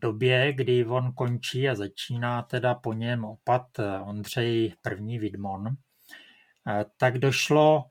době, 0.00 0.52
kdy 0.52 0.86
on 0.86 1.12
končí 1.12 1.68
a 1.68 1.74
začíná 1.74 2.42
teda 2.42 2.74
po 2.74 2.92
něm 2.92 3.24
opat 3.24 3.78
eh, 3.78 3.98
Ondřej 3.98 4.74
první 4.82 5.18
Vidmon, 5.18 5.66
eh, 5.68 6.84
tak 6.96 7.18
došlo 7.18 7.84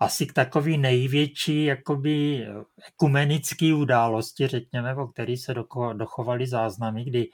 asi 0.00 0.26
k 0.26 0.32
takový 0.32 0.78
největší 0.78 1.64
jakoby 1.64 2.46
ekumenický 2.88 3.72
události, 3.72 4.46
řekněme, 4.46 4.94
o 4.94 5.06
který 5.06 5.36
se 5.36 5.54
dochovaly 5.92 6.46
záznamy, 6.46 7.04
kdy 7.04 7.28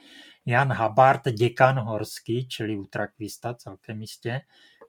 Jan 0.47 0.73
Habart, 0.73 1.29
děkan 1.29 1.79
horský, 1.79 2.49
čili 2.49 2.77
utrakvista 2.77 3.55
celkem 3.55 4.01
jistě, 4.01 4.41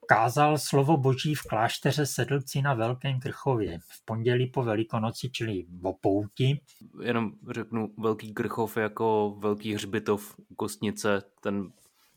kázal 0.07 0.57
slovo 0.57 0.97
boží 0.97 1.35
v 1.35 1.41
klášteře 1.41 2.05
Sedlci 2.05 2.61
na 2.61 2.73
Velkém 2.73 3.19
Krchově 3.19 3.79
v 3.79 4.05
pondělí 4.05 4.47
po 4.47 4.63
Velikonoci, 4.63 5.29
čili 5.29 5.65
o 5.83 5.93
pouti. 5.93 6.61
Jenom 7.01 7.31
řeknu, 7.51 7.89
Velký 7.97 8.33
Krchov 8.33 8.77
jako 8.77 9.35
Velký 9.39 9.73
hřbitov 9.73 10.35
Kostnice, 10.55 11.21
ten 11.41 11.71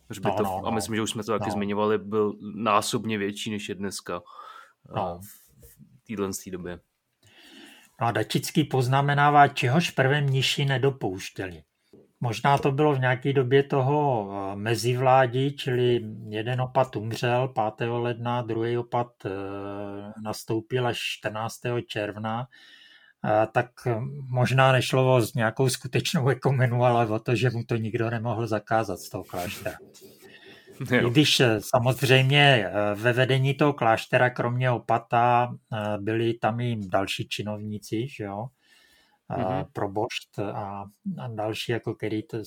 hřbitov, 0.08 0.38
no, 0.38 0.44
no, 0.44 0.60
no. 0.62 0.66
a 0.66 0.70
myslím, 0.70 0.94
že 0.94 1.02
už 1.02 1.10
jsme 1.10 1.24
to 1.24 1.32
taky 1.32 1.48
no. 1.48 1.52
zmiňovali, 1.52 1.98
byl 1.98 2.34
násobně 2.54 3.18
větší, 3.18 3.50
než 3.50 3.68
je 3.68 3.74
dneska 3.74 4.22
no. 4.96 5.20
v 5.22 5.47
téhle 6.16 6.30
době. 6.50 6.78
No 8.00 8.06
a 8.06 8.10
Dačický 8.10 8.64
poznamenává, 8.64 9.48
čehož 9.48 9.90
prvé 9.90 10.20
mniši 10.20 10.64
nedopouštěli. 10.64 11.62
Možná 12.20 12.58
to 12.58 12.72
bylo 12.72 12.94
v 12.94 13.00
nějaké 13.00 13.32
době 13.32 13.62
toho 13.62 14.28
eh, 14.30 14.56
mezivládí, 14.56 15.56
čili 15.56 16.00
jeden 16.28 16.60
opat 16.60 16.96
umřel 16.96 17.54
5. 17.76 17.88
ledna, 17.88 18.42
druhý 18.42 18.78
opat 18.78 19.06
eh, 19.26 19.30
nastoupil 20.24 20.86
až 20.86 20.98
14. 20.98 21.60
června, 21.86 22.46
eh, 23.24 23.46
tak 23.52 23.70
možná 24.30 24.72
nešlo 24.72 25.16
o 25.16 25.22
nějakou 25.34 25.68
skutečnou 25.68 26.28
ekumenu, 26.28 26.84
ale 26.84 27.06
o 27.06 27.18
to, 27.18 27.34
že 27.34 27.50
mu 27.50 27.64
to 27.64 27.76
nikdo 27.76 28.10
nemohl 28.10 28.46
zakázat 28.46 28.98
z 28.98 29.08
toho 29.08 29.24
kláštera. 29.24 29.76
I 31.06 31.10
když 31.10 31.42
samozřejmě 31.58 32.70
ve 32.94 33.12
vedení 33.12 33.54
toho 33.54 33.72
kláštera, 33.72 34.30
kromě 34.30 34.70
opata, 34.70 35.54
byli 36.00 36.34
tam 36.34 36.60
i 36.60 36.76
další 36.88 37.28
činovníci, 37.28 38.08
že 38.08 38.24
jo? 38.24 38.46
mm-hmm. 39.30 39.66
probošt 39.72 40.38
a, 40.38 40.84
a 41.18 41.28
další, 41.28 41.72
jako 41.72 41.94
který 41.94 42.22
to, 42.22 42.38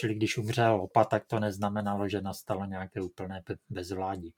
čili 0.00 0.14
když 0.14 0.38
umřel 0.38 0.74
opat, 0.74 1.08
tak 1.08 1.26
to 1.26 1.40
neznamenalo, 1.40 2.08
že 2.08 2.20
nastalo 2.20 2.64
nějaké 2.64 3.00
úplné 3.00 3.42
bezvládí. 3.70 4.34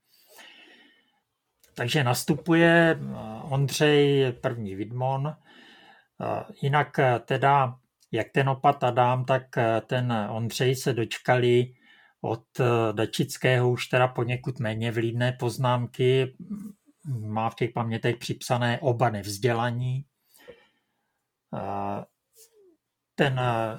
Takže 1.75 2.05
nastupuje 2.05 2.99
Ondřej 3.43 4.33
první 4.33 4.75
Vidmon, 4.75 5.37
jinak 6.63 7.01
teda, 7.25 7.75
jak 8.13 8.27
ten 8.33 8.49
opat 8.49 8.85
Adam, 8.85 9.25
tak 9.25 9.43
ten 9.87 10.13
Ondřej 10.31 10.75
se 10.75 10.93
dočkali 10.93 11.75
od 12.25 12.45
Dačického 12.93 13.71
už 13.71 13.87
teda 13.87 14.09
poněkud 14.09 14.61
méně 14.61 14.93
vlídné 14.93 15.33
poznámky, 15.33 16.37
má 17.21 17.51
v 17.51 17.55
těch 17.55 17.73
pamětech 17.73 18.17
připsané 18.17 18.79
oba 18.81 19.11
nevzdělaní, 19.11 20.05
ten 23.15 23.39
eh, 23.39 23.79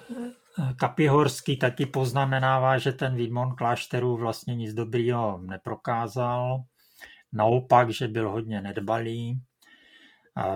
Kapihorský 0.80 1.58
taky 1.58 1.86
poznamenává, 1.86 2.78
že 2.78 2.91
ten 2.91 3.16
výmon 3.16 3.56
klášterů 3.56 4.18
vlastně 4.18 4.56
nic 4.56 4.74
dobrýho 4.74 5.38
neprokázal, 5.38 6.64
naopak, 7.34 7.89
že 7.89 8.08
byl 8.08 8.30
hodně 8.30 8.62
nedbalý. 8.62 9.41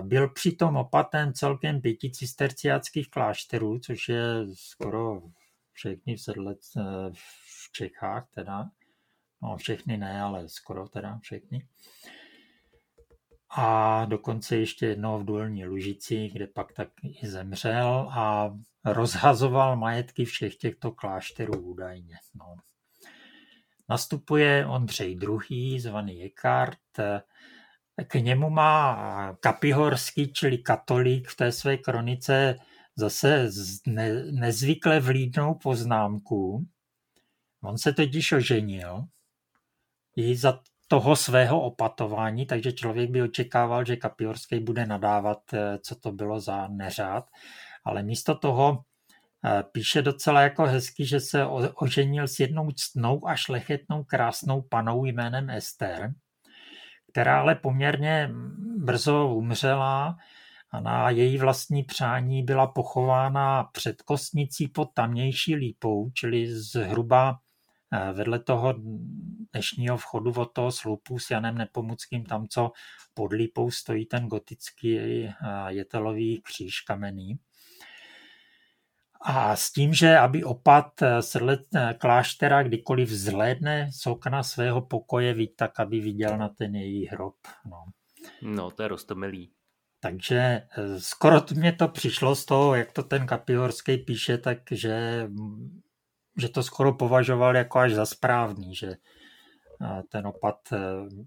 Byl 0.02 0.28
přitom 0.28 0.76
opaten 0.76 1.34
celkem 1.34 1.80
pěti 1.80 2.10
cisterciáckých 2.10 3.10
klášterů, 3.10 3.78
což 3.78 4.08
je 4.08 4.24
skoro 4.54 5.22
všechny 5.72 6.16
v, 6.16 6.28
eh, 6.76 7.12
Čechách 7.72 8.28
teda. 8.34 8.70
No 9.42 9.56
všechny 9.56 9.96
ne, 9.96 10.22
ale 10.22 10.48
skoro 10.48 10.88
teda 10.88 11.18
všechny 11.18 11.66
a 13.50 14.04
dokonce 14.04 14.56
ještě 14.56 14.86
jednou 14.86 15.18
v 15.18 15.24
Důlní 15.24 15.64
Lužici, 15.64 16.28
kde 16.32 16.46
pak 16.46 16.72
tak 16.72 16.88
i 17.22 17.28
zemřel 17.28 18.08
a 18.10 18.54
rozhazoval 18.84 19.76
majetky 19.76 20.24
všech 20.24 20.56
těchto 20.56 20.92
klášterů 20.92 21.60
údajně. 21.60 22.16
No. 22.34 22.54
Nastupuje 23.88 24.66
Ondřej 24.66 25.18
II., 25.50 25.80
zvaný 25.80 26.20
Jekart. 26.20 26.78
K 28.06 28.14
němu 28.14 28.50
má 28.50 29.36
Kapihorský, 29.40 30.32
čili 30.32 30.58
katolík 30.58 31.28
v 31.28 31.36
té 31.36 31.52
své 31.52 31.76
kronice 31.76 32.56
zase 32.96 33.50
ne, 33.86 34.24
nezvykle 34.30 35.00
vlídnou 35.00 35.54
poznámku. 35.54 36.66
On 37.62 37.78
se 37.78 37.92
totiž 37.92 38.32
oženil 38.32 39.04
i 40.16 40.36
za 40.36 40.60
toho 40.88 41.16
svého 41.16 41.60
opatování, 41.60 42.46
takže 42.46 42.72
člověk 42.72 43.10
by 43.10 43.22
očekával, 43.22 43.84
že 43.84 43.96
Kapiorský 43.96 44.60
bude 44.60 44.86
nadávat, 44.86 45.38
eh, 45.54 45.78
co 45.78 45.94
to 45.94 46.12
bylo 46.12 46.40
za 46.40 46.68
neřád, 46.68 47.24
ale 47.84 48.02
místo 48.02 48.34
toho 48.34 48.82
eh, 49.44 49.62
píše 49.72 50.02
docela 50.02 50.42
jako 50.42 50.66
hezky, 50.66 51.06
že 51.06 51.20
se 51.20 51.46
oženil 51.74 52.28
s 52.28 52.40
jednou 52.40 52.70
ctnou 52.70 53.28
a 53.28 53.36
šlechetnou 53.36 54.04
krásnou 54.04 54.62
panou 54.62 55.04
jménem 55.04 55.50
Ester, 55.50 56.12
která 57.12 57.40
ale 57.40 57.54
poměrně 57.54 58.30
brzo 58.76 59.28
umřela 59.28 60.16
a 60.70 60.80
na 60.80 61.10
její 61.10 61.38
vlastní 61.38 61.82
přání 61.82 62.42
byla 62.42 62.66
pochována 62.66 63.64
před 63.64 64.02
kostnicí 64.02 64.68
pod 64.68 64.88
tamnější 64.94 65.54
lípou, 65.54 66.10
čili 66.10 66.46
zhruba 66.56 67.38
vedle 68.12 68.38
toho 68.38 68.74
dnešního 69.52 69.96
vchodu 69.96 70.32
od 70.36 70.52
toho 70.52 70.72
sloupu 70.72 71.18
s 71.18 71.30
Janem 71.30 71.58
Nepomuckým, 71.58 72.24
tam, 72.24 72.46
co 72.48 72.70
pod 73.14 73.32
lípou 73.32 73.70
stojí 73.70 74.06
ten 74.06 74.26
gotický 74.26 74.98
jetelový 75.68 76.42
kříž 76.42 76.80
kamenný. 76.80 77.38
A 79.22 79.56
s 79.56 79.72
tím, 79.72 79.94
že 79.94 80.18
aby 80.18 80.44
opat 80.44 80.86
srlet 81.20 81.60
kláštera 81.98 82.62
kdykoliv 82.62 83.08
vzhlédne 83.08 83.90
z 83.92 84.06
okna 84.06 84.42
svého 84.42 84.82
pokoje, 84.82 85.34
ví 85.34 85.48
tak, 85.48 85.80
aby 85.80 86.00
viděl 86.00 86.38
na 86.38 86.48
ten 86.48 86.74
její 86.74 87.06
hrob. 87.06 87.34
No, 87.66 87.84
no 88.42 88.70
to 88.70 88.82
je 88.82 88.88
rostomilý. 88.88 89.52
Takže 90.00 90.62
skoro 90.98 91.42
mě 91.54 91.72
to 91.72 91.88
přišlo 91.88 92.36
z 92.36 92.44
toho, 92.44 92.74
jak 92.74 92.92
to 92.92 93.02
ten 93.02 93.26
Kapihorský 93.26 93.98
píše, 93.98 94.38
takže 94.38 95.26
že 96.36 96.48
to 96.48 96.62
skoro 96.62 96.92
považoval 96.92 97.56
jako 97.56 97.78
až 97.78 97.92
za 97.92 98.06
správný, 98.06 98.74
že 98.74 98.96
ten 100.08 100.26
opat 100.26 100.72
e, 100.72 100.78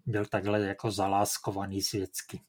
byl 0.05 0.25
takhle 0.25 0.61
jako 0.61 0.91
zaláskovaný 0.91 1.81
světsky. 1.81 2.41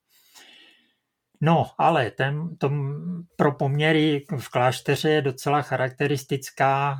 No, 1.41 1.71
ale 1.79 2.11
ten, 2.11 2.57
tom, 2.57 2.95
pro 3.37 3.53
poměry 3.53 4.25
v 4.39 4.49
klášteře 4.49 5.11
je 5.11 5.23
docela 5.23 5.63
charakteristická 5.63 6.97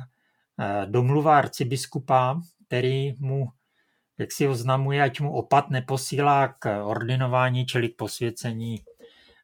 e, 0.59 0.85
domluva 0.85 1.37
arcibiskupa, 1.37 2.41
který 2.67 3.13
mu 3.19 3.47
jak 4.17 4.31
si 4.31 4.47
oznamuje, 4.47 5.03
ať 5.03 5.19
mu 5.19 5.33
opat 5.33 5.69
neposílá 5.69 6.47
k 6.47 6.85
ordinování, 6.85 7.65
čili 7.65 7.89
k 7.89 7.95
posvěcení 7.95 8.75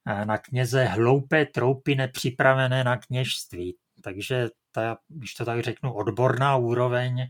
e, 0.06 0.26
na 0.26 0.38
kněze 0.38 0.86
hloupé 0.86 1.46
troupy 1.46 1.96
nepřipravené 1.96 2.84
na 2.84 2.98
kněžství. 2.98 3.76
Takže 4.02 4.50
ta, 4.72 4.98
když 5.08 5.34
to 5.34 5.46
tak 5.46 5.64
řeknu, 5.64 5.94
odborná 5.94 6.56
úroveň 6.56 7.22
eh, 7.22 7.30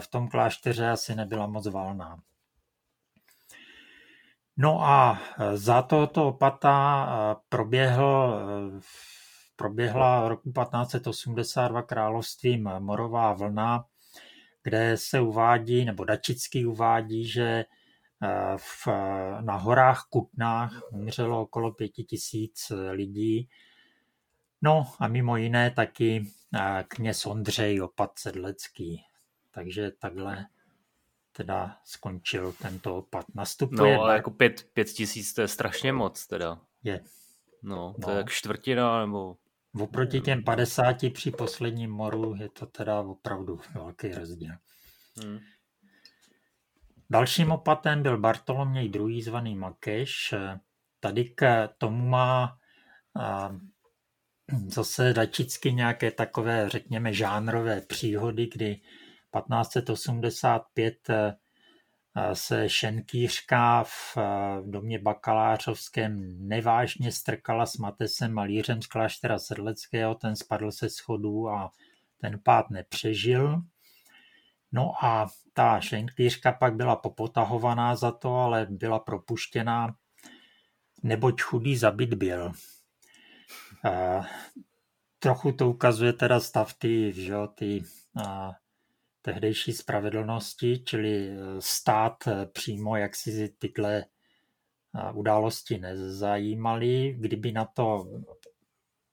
v 0.00 0.08
tom 0.08 0.28
klášteře 0.28 0.90
asi 0.90 1.14
nebyla 1.14 1.46
moc 1.46 1.66
valná. 1.66 2.18
No 4.56 4.82
a 4.82 5.20
eh, 5.38 5.56
za 5.56 5.82
tohoto 5.82 6.28
opata 6.28 7.06
eh, 7.08 7.40
proběhl, 7.48 8.40
proběhla 9.56 10.28
roku 10.28 10.52
1582 10.52 11.82
královstvím 11.82 12.70
morová 12.78 13.32
vlna, 13.32 13.84
kde 14.62 14.96
se 14.96 15.20
uvádí, 15.20 15.84
nebo 15.84 16.04
Dačický 16.04 16.66
uvádí, 16.66 17.28
že 17.28 17.64
v, 18.56 18.88
na 19.40 19.56
horách 19.56 20.06
Kutnách 20.10 20.82
umřelo 20.92 21.40
okolo 21.40 21.72
pěti 21.72 22.04
tisíc 22.04 22.72
lidí. 22.90 23.48
No 24.62 24.92
a 24.98 25.08
mimo 25.08 25.36
jiné 25.36 25.70
taky 25.70 26.32
kněz 26.88 27.26
Ondřej 27.26 27.82
Opat 27.82 28.18
Sedlecký. 28.18 29.04
Takže 29.50 29.90
takhle 29.90 30.46
teda 31.32 31.76
skončil 31.84 32.52
tento 32.52 32.96
opad. 32.96 33.26
Nastupuje... 33.34 33.96
No, 33.96 34.02
ale 34.02 34.14
jako 34.14 34.30
pět, 34.30 34.68
pět 34.72 34.88
tisíc 34.88 35.34
to 35.34 35.40
je 35.40 35.48
strašně 35.48 35.92
moc 35.92 36.26
teda. 36.26 36.60
Je. 36.84 37.00
No, 37.62 37.94
to 38.00 38.06
no. 38.06 38.12
je 38.12 38.18
jak 38.18 38.30
čtvrtina 38.30 39.00
nebo... 39.00 39.36
Oproti 39.80 40.20
těm 40.20 40.44
50 40.44 40.96
při 41.12 41.30
posledním 41.30 41.90
moru 41.90 42.34
je 42.34 42.48
to 42.48 42.66
teda 42.66 43.00
opravdu 43.00 43.60
velký 43.74 44.08
rozdíl. 44.08 44.52
Hmm. 45.24 45.38
Dalším 47.10 47.52
opatem 47.52 48.02
byl 48.02 48.18
Bartoloměj 48.18 48.90
II. 48.94 49.22
zvaný 49.22 49.54
Makeš. 49.54 50.34
Tady 51.00 51.24
k 51.24 51.68
tomu 51.78 52.08
má 52.08 52.58
zase 54.68 55.12
dačicky 55.12 55.72
nějaké 55.72 56.10
takové, 56.10 56.68
řekněme, 56.68 57.12
žánrové 57.12 57.80
příhody, 57.80 58.48
kdy 58.54 58.74
1585 58.74 61.10
eh, 61.10 61.36
se 62.32 62.68
šenkýřka 62.68 63.84
v 63.84 64.16
domě 64.64 64.98
bakalářovském 64.98 66.38
nevážně 66.48 67.12
strkala 67.12 67.66
s 67.66 67.76
Matesem 67.76 68.32
malířem 68.32 68.82
z 68.82 68.86
kláštera 68.86 69.38
Sedleckého, 69.38 70.14
ten 70.14 70.36
spadl 70.36 70.70
se 70.70 70.90
schodů 70.90 71.48
a 71.48 71.70
ten 72.20 72.40
pád 72.42 72.70
nepřežil. 72.70 73.62
No 74.72 75.04
a 75.04 75.26
ta 75.52 75.80
šenkýřka 75.80 76.52
pak 76.52 76.74
byla 76.74 76.96
popotahovaná 76.96 77.96
za 77.96 78.10
to, 78.10 78.34
ale 78.34 78.66
byla 78.70 78.98
propuštěná, 78.98 79.94
neboť 81.02 81.42
chudý 81.42 81.76
zabit 81.76 82.14
byl. 82.14 82.52
E, 83.86 84.22
trochu 85.18 85.52
to 85.52 85.68
ukazuje 85.70 86.12
teda 86.12 86.40
stav 86.40 86.74
ty, 86.74 87.12
že, 87.12 87.34
ty 87.54 87.82
a, 88.24 88.52
tehdejší 89.22 89.72
spravedlnosti, 89.72 90.78
čili 90.86 91.28
e, 91.28 91.36
stát 91.58 92.26
e, 92.26 92.46
přímo 92.46 92.96
jak 92.96 93.16
si 93.16 93.48
tyhle 93.58 94.04
události 95.14 95.78
nezajímaly. 95.78 97.16
Kdyby 97.18 97.52
na 97.52 97.64
to, 97.64 98.04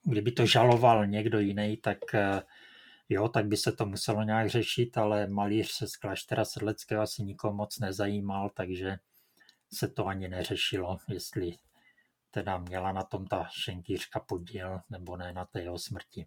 kdyby 0.03 0.31
to 0.31 0.45
žaloval 0.45 1.07
někdo 1.07 1.39
jiný, 1.39 1.77
tak 1.77 1.97
jo, 3.09 3.29
tak 3.29 3.45
by 3.45 3.57
se 3.57 3.71
to 3.71 3.85
muselo 3.85 4.23
nějak 4.23 4.49
řešit, 4.49 4.97
ale 4.97 5.27
malíř 5.27 5.71
se 5.71 5.87
z 5.87 5.95
kláštera 5.95 6.45
Sedleckého 6.45 7.01
asi 7.01 7.23
nikoho 7.23 7.53
moc 7.53 7.79
nezajímal, 7.79 8.49
takže 8.49 8.97
se 9.73 9.87
to 9.87 10.07
ani 10.07 10.27
neřešilo, 10.27 10.97
jestli 11.09 11.51
teda 12.33 12.57
měla 12.57 12.91
na 12.91 13.03
tom 13.03 13.27
ta 13.27 13.47
šenkýřka 13.63 14.19
podíl, 14.19 14.79
nebo 14.89 15.17
ne 15.17 15.33
na 15.33 15.45
té 15.45 15.61
jeho 15.61 15.79
smrti. 15.79 16.25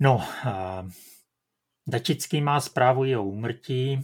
No, 0.00 0.28
Dačický 1.86 2.40
má 2.40 2.60
zprávu 2.60 3.02
o 3.18 3.24
úmrtí 3.24 4.00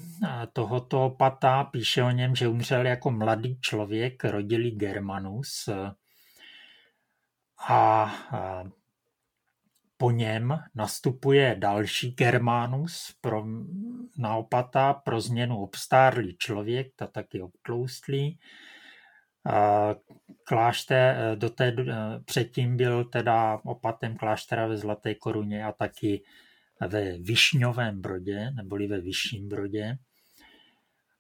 tohoto 0.53 1.11
pata, 1.19 1.65
píše 1.65 2.03
o 2.03 2.11
něm, 2.11 2.37
že 2.37 2.49
umřel 2.49 2.87
jako 2.87 3.11
mladý 3.11 3.61
člověk, 3.61 4.25
rodilý 4.25 4.71
Germanus 4.71 5.69
a 7.69 8.13
po 9.97 10.11
něm 10.11 10.59
nastupuje 10.75 11.57
další 11.59 12.11
Germanus, 12.11 13.15
pro, 13.21 13.45
naopata 14.17 14.95
pro 14.95 15.21
změnu 15.21 15.63
obstárlý 15.63 16.37
člověk, 16.37 16.93
ta 16.97 17.07
taky 17.07 17.43
obtloustlý. 17.43 18.39
Klášter, 20.45 21.39
do 21.39 21.51
té, 21.51 21.77
předtím 22.25 22.77
byl 22.77 23.05
teda 23.05 23.61
opatem 23.65 24.17
kláštera 24.17 24.67
ve 24.67 24.77
Zlaté 24.77 25.15
koruně 25.15 25.65
a 25.65 25.73
taky 25.73 26.23
ve 26.89 27.19
Višňovém 27.19 28.01
brodě, 28.01 28.51
neboli 28.51 28.87
ve 28.87 29.01
Vyšším 29.01 29.49
brodě. 29.49 29.99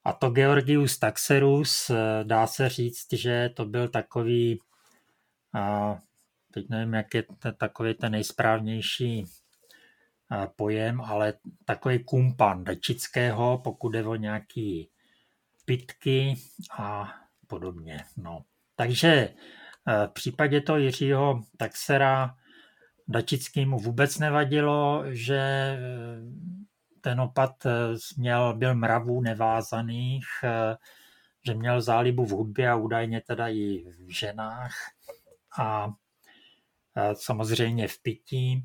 A 0.05 0.12
to 0.12 0.31
Georgius 0.31 0.99
Taxerus, 0.99 1.91
dá 2.22 2.47
se 2.47 2.68
říct, 2.68 3.12
že 3.12 3.51
to 3.57 3.64
byl 3.64 3.89
takový 3.89 4.59
teď 6.53 6.68
nevím, 6.68 6.95
jak 6.95 7.14
je 7.14 7.24
takový 7.59 7.95
ten 7.95 8.12
nejsprávnější 8.12 9.24
eh, 10.33 10.49
pojem, 10.57 11.01
ale 11.01 11.35
takový 11.64 12.05
kumpan 12.05 12.64
Dačického, 12.64 13.59
pokud 13.59 13.95
je 13.95 14.07
o 14.07 14.14
nějaký 14.14 14.91
pitky 15.64 16.35
a 16.79 17.14
podobně. 17.49 18.05
No. 18.16 18.44
Takže 18.76 19.09
eh, 19.09 20.07
v 20.07 20.11
případě 20.12 20.61
toho 20.61 20.78
Jiřího 20.78 21.40
Taxera 21.57 22.34
Dačickýmu 23.09 23.78
vůbec 23.78 24.18
nevadilo, 24.18 25.05
že 25.07 25.38
eh, 25.38 25.78
ten 27.01 27.20
opad 27.20 27.66
měl, 28.16 28.55
byl 28.55 28.74
mravů 28.74 29.20
nevázaných, 29.20 30.24
že 31.46 31.55
měl 31.55 31.80
zálibu 31.80 32.24
v 32.24 32.30
hudbě 32.30 32.70
a 32.70 32.76
údajně 32.76 33.20
teda 33.20 33.49
i 33.49 33.84
v 34.07 34.11
ženách. 34.18 34.74
A 35.59 35.92
samozřejmě 37.14 37.88
v 37.88 38.03
pití. 38.03 38.64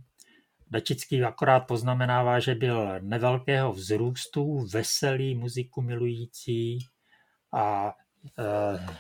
Dačický 0.74 1.24
akorát 1.24 1.60
poznamenává, 1.60 2.40
že 2.40 2.56
byl 2.56 3.00
nevelkého 3.00 3.74
vzrůstu, 3.74 4.68
veselý, 4.74 5.36
muziku 5.36 5.82
milující 5.82 6.80
a 7.54 7.94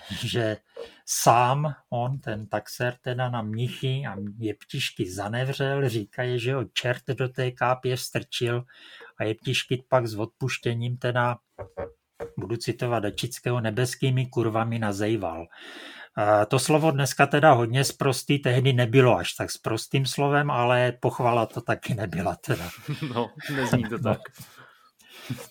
že 0.09 0.57
sám 1.05 1.73
on, 1.89 2.19
ten 2.19 2.47
taxer, 2.47 2.95
teda 3.01 3.29
na 3.29 3.41
mnichy 3.41 4.03
a 4.09 4.15
jeptišky 4.37 5.11
zanevřel, 5.11 5.89
říkají, 5.89 6.39
že 6.39 6.53
ho 6.53 6.63
čert 6.63 7.03
do 7.07 7.29
té 7.29 7.51
kápě 7.51 7.97
strčil 7.97 8.63
a 9.17 9.23
jeptišky 9.23 9.83
pak 9.89 10.07
s 10.07 10.15
odpuštěním 10.15 10.97
teda, 10.97 11.37
budu 12.37 12.57
citovat 12.57 13.03
Dačického, 13.03 13.61
nebeskými 13.61 14.25
kurvami 14.25 14.79
nazejval. 14.79 15.47
To 16.47 16.59
slovo 16.59 16.91
dneska 16.91 17.25
teda 17.25 17.51
hodně 17.51 17.83
sprostý, 17.83 18.39
tehdy 18.39 18.73
nebylo 18.73 19.17
až 19.17 19.33
tak 19.33 19.51
s 19.51 19.57
prostým 19.57 20.05
slovem, 20.05 20.51
ale 20.51 20.91
pochvala 20.91 21.45
to 21.45 21.61
taky 21.61 21.93
nebyla 21.93 22.35
teda. 22.35 22.69
No, 23.13 23.29
nezní 23.55 23.83
to 23.83 23.99
tak. 23.99 24.19
No, 25.29 25.43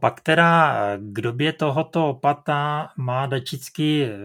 pak 0.00 0.20
teda 0.20 0.76
k 0.98 1.20
době 1.20 1.52
tohoto 1.52 2.08
opata 2.08 2.88
má 2.96 3.26
Dačický, 3.26 4.02
eh, 4.02 4.16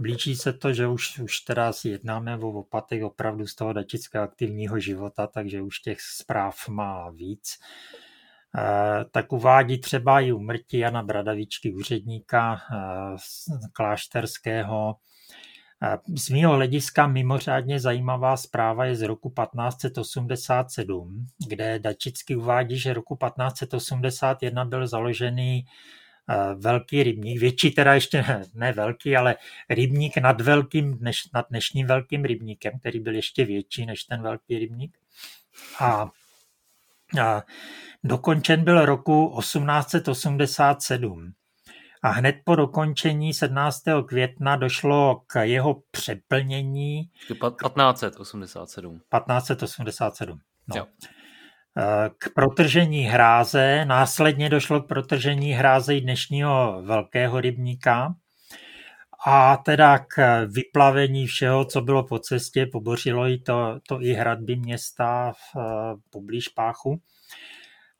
blíží 0.00 0.36
se 0.36 0.52
to, 0.52 0.72
že 0.72 0.86
už, 0.86 1.18
už 1.18 1.40
teda 1.40 1.72
si 1.72 1.88
jednáme 1.88 2.36
o 2.38 2.48
opatech 2.48 3.04
opravdu 3.04 3.46
z 3.46 3.54
toho 3.54 3.72
dačického 3.72 4.24
aktivního 4.24 4.80
života, 4.80 5.26
takže 5.26 5.62
už 5.62 5.78
těch 5.80 6.00
zpráv 6.00 6.68
má 6.68 7.10
víc. 7.10 7.58
Eh, 8.58 9.04
tak 9.10 9.32
uvádí 9.32 9.80
třeba 9.80 10.20
i 10.20 10.32
umrtí 10.32 10.78
Jana 10.78 11.02
Bradavičky, 11.02 11.74
úředníka 11.74 12.60
eh, 12.72 13.16
klášterského. 13.72 14.94
Eh, 15.82 15.98
z 16.16 16.30
mého 16.30 16.54
hlediska 16.54 17.06
mimořádně 17.06 17.80
zajímavá 17.80 18.36
zpráva 18.36 18.84
je 18.84 18.96
z 18.96 19.02
roku 19.02 19.30
1587, 19.30 21.26
kde 21.48 21.78
Dačicky 21.78 22.36
uvádí, 22.36 22.78
že 22.78 22.92
roku 22.92 23.16
1581 23.16 24.64
byl 24.64 24.86
založený 24.86 25.64
velký 26.54 27.02
rybník, 27.02 27.40
větší 27.40 27.70
teda 27.70 27.94
ještě 27.94 28.22
ne, 28.22 28.42
ne 28.54 28.72
velký, 28.72 29.16
ale 29.16 29.36
rybník 29.70 30.16
nad, 30.16 30.40
velkým, 30.40 30.98
než, 31.00 31.30
nad 31.34 31.46
dnešním 31.50 31.86
velkým 31.86 32.24
rybníkem, 32.24 32.78
který 32.78 33.00
byl 33.00 33.14
ještě 33.14 33.44
větší 33.44 33.86
než 33.86 34.04
ten 34.04 34.22
velký 34.22 34.58
rybník. 34.58 34.98
A, 35.80 36.10
a 37.22 37.42
Dokončen 38.04 38.64
byl 38.64 38.84
roku 38.84 39.36
1887 39.40 41.32
a 42.06 42.08
hned 42.08 42.36
po 42.44 42.56
dokončení 42.56 43.34
17. 43.34 43.82
května 44.06 44.56
došlo 44.56 45.22
k 45.26 45.42
jeho 45.42 45.82
přeplnění. 45.90 47.10
1587. 47.28 48.98
1587. 48.98 50.38
No. 50.68 50.76
Jo. 50.76 50.86
Eh, 51.78 52.10
k 52.18 52.34
protržení 52.34 53.02
hráze, 53.02 53.84
následně 53.84 54.48
došlo 54.48 54.82
k 54.82 54.88
protržení 54.88 55.52
hráze 55.52 55.96
i 55.96 56.00
dnešního 56.00 56.82
velkého 56.82 57.40
rybníka 57.40 58.14
a 59.26 59.56
teda 59.56 59.98
k 59.98 60.44
vyplavení 60.44 61.26
všeho, 61.26 61.64
co 61.64 61.80
bylo 61.80 62.04
po 62.04 62.18
cestě, 62.18 62.66
pobořilo 62.72 63.26
i 63.26 63.38
to, 63.38 63.78
to 63.88 64.02
i 64.02 64.12
hradby 64.12 64.56
města 64.56 65.32
v, 65.32 65.58
eh, 65.58 65.94
poblíž 66.10 66.48
Páchu. 66.48 67.00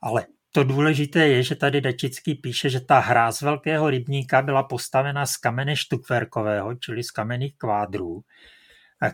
Ale 0.03 0.27
to 0.57 0.65
důležité 0.65 1.29
je, 1.29 1.43
že 1.43 1.55
tady 1.55 1.81
Dačický 1.81 2.35
píše, 2.35 2.71
že 2.71 2.81
ta 2.81 2.99
hra 2.99 3.33
z 3.33 3.43
velkého 3.43 3.91
rybníka 3.91 4.43
byla 4.43 4.63
postavena 4.63 5.27
z 5.27 5.37
kamene 5.37 5.77
štukverkového, 5.77 6.75
čili 6.75 7.03
z 7.03 7.11
kamenných 7.11 7.59
kvádrů, 7.59 8.21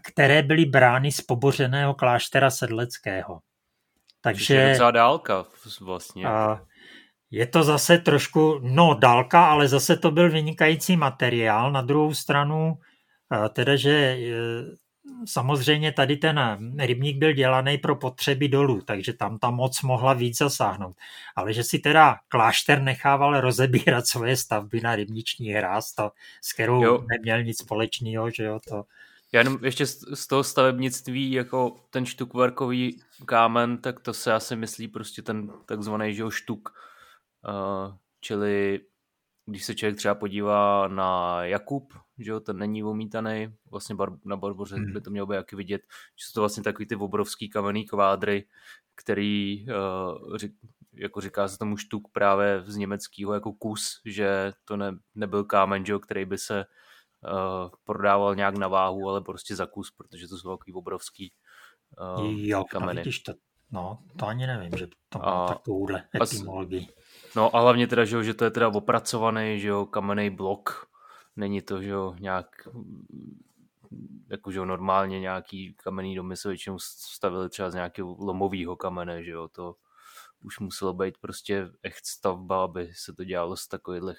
které 0.02 0.42
byly 0.42 0.64
brány 0.64 1.12
z 1.12 1.20
pobořeného 1.20 1.94
kláštera 1.94 2.50
sedleckého. 2.50 3.40
Takže... 4.20 4.54
Je 4.54 4.70
docela 4.70 4.90
dálka 4.90 5.44
vlastně. 5.80 6.26
A 6.26 6.62
je 7.30 7.46
to 7.46 7.62
zase 7.62 7.98
trošku, 7.98 8.60
no 8.62 8.94
dálka, 8.94 9.46
ale 9.46 9.68
zase 9.68 9.96
to 9.96 10.10
byl 10.10 10.30
vynikající 10.30 10.96
materiál. 10.96 11.72
Na 11.72 11.82
druhou 11.82 12.14
stranu, 12.14 12.74
teda, 13.52 13.76
že 13.76 14.18
samozřejmě 15.24 15.92
tady 15.92 16.16
ten 16.16 16.40
rybník 16.78 17.16
byl 17.16 17.32
dělaný 17.32 17.78
pro 17.78 17.96
potřeby 17.96 18.48
dolů, 18.48 18.80
takže 18.80 19.12
tam 19.12 19.38
ta 19.38 19.50
moc 19.50 19.82
mohla 19.82 20.12
víc 20.12 20.38
zasáhnout. 20.38 20.96
Ale 21.36 21.52
že 21.52 21.64
si 21.64 21.78
teda 21.78 22.16
klášter 22.28 22.82
nechával 22.82 23.40
rozebírat 23.40 24.06
svoje 24.06 24.36
stavby 24.36 24.80
na 24.80 24.96
rybniční 24.96 25.48
hráz, 25.48 25.92
to, 25.92 26.10
s 26.40 26.52
kterou 26.52 26.84
jo. 26.84 27.04
neměl 27.10 27.42
nic 27.42 27.58
společného, 27.58 28.30
že 28.30 28.44
jo, 28.44 28.60
to... 28.68 28.84
Já 29.32 29.40
jenom 29.40 29.58
ještě 29.64 29.86
z 29.86 30.26
toho 30.26 30.44
stavebnictví, 30.44 31.32
jako 31.32 31.76
ten 31.90 32.06
štukvarkový 32.06 33.02
kámen, 33.26 33.78
tak 33.78 34.00
to 34.00 34.14
se 34.14 34.32
asi 34.32 34.56
myslí 34.56 34.88
prostě 34.88 35.22
ten 35.22 35.52
takzvaný 35.66 36.14
že 36.14 36.22
jo, 36.22 36.30
štuk, 36.30 36.74
uh, 37.48 37.94
čili 38.20 38.80
když 39.46 39.64
se 39.64 39.74
člověk 39.74 39.96
třeba 39.96 40.14
podívá 40.14 40.88
na 40.88 41.38
Jakub, 41.44 41.94
že 42.18 42.30
jo, 42.30 42.40
ten 42.40 42.58
není 42.58 42.84
omítaný, 42.84 43.54
vlastně 43.70 43.94
bar, 43.94 44.12
na 44.24 44.36
barboře 44.36 44.76
hmm. 44.76 44.92
by 44.92 45.00
to 45.00 45.10
mělo 45.10 45.26
být 45.26 45.34
jaký 45.34 45.56
vidět, 45.56 45.82
že 46.16 46.26
jsou 46.26 46.32
to 46.34 46.40
vlastně 46.40 46.62
takový 46.62 46.86
ty 46.86 46.96
obrovský 46.96 47.48
kamenný 47.48 47.86
kvádry, 47.86 48.44
který, 48.94 49.66
uh, 49.68 50.36
řík, 50.36 50.52
jako 50.94 51.20
říká 51.20 51.48
se 51.48 51.58
tomu 51.58 51.76
štuk 51.76 52.08
právě 52.12 52.62
z 52.66 52.76
německého 52.76 53.34
jako 53.34 53.52
kus, 53.52 54.00
že 54.04 54.52
to 54.64 54.76
ne, 54.76 54.98
nebyl 55.14 55.44
kámen, 55.44 55.84
že 55.84 55.92
jo, 55.92 55.98
který 55.98 56.24
by 56.24 56.38
se 56.38 56.64
uh, 56.64 57.70
prodával 57.84 58.34
nějak 58.34 58.58
na 58.58 58.68
váhu, 58.68 59.08
ale 59.08 59.20
prostě 59.20 59.56
za 59.56 59.66
kus, 59.66 59.90
protože 59.90 60.28
to 60.28 60.38
jsou 60.38 60.56
takový 60.56 60.72
obrovský 60.72 61.32
uh, 62.18 62.30
jo, 62.30 62.64
kameny. 62.64 63.02
Jo, 63.06 63.12
to, 63.26 63.32
no, 63.70 63.98
to 64.18 64.26
ani 64.26 64.46
nevím, 64.46 64.70
že 64.78 64.86
to 65.08 65.18
má 65.18 65.46
takovouhle 65.46 66.04
etymologii. 66.22 66.88
No 67.36 67.56
a 67.56 67.60
hlavně 67.60 67.86
teda, 67.86 68.04
že, 68.04 68.16
jo, 68.16 68.22
že 68.22 68.34
to 68.34 68.44
je 68.44 68.50
teda 68.50 68.68
opracovaný, 68.68 69.60
že 69.60 69.68
jo, 69.68 69.86
kamenný 69.86 70.30
blok. 70.30 70.91
Není 71.36 71.62
to, 71.62 71.82
že 71.82 71.90
jo, 71.90 72.14
nějak 72.20 72.68
jako, 74.30 74.52
že 74.52 74.58
jo, 74.58 74.64
normálně 74.64 75.20
nějaký 75.20 75.74
kamenný 75.74 76.14
domy 76.14 76.36
se 76.36 76.48
většinou 76.48 76.78
stavili 76.78 77.48
třeba 77.48 77.70
z 77.70 77.74
nějakého 77.74 78.16
lomového 78.18 78.76
kamene, 78.76 79.24
že 79.24 79.30
jo, 79.30 79.48
to 79.48 79.76
už 80.44 80.58
muselo 80.58 80.94
být 80.94 81.18
prostě 81.18 81.68
echt 81.82 82.06
stavba, 82.06 82.64
aby 82.64 82.92
se 82.94 83.12
to 83.12 83.24
dělalo 83.24 83.56
z 83.56 83.68
takových 83.68 84.18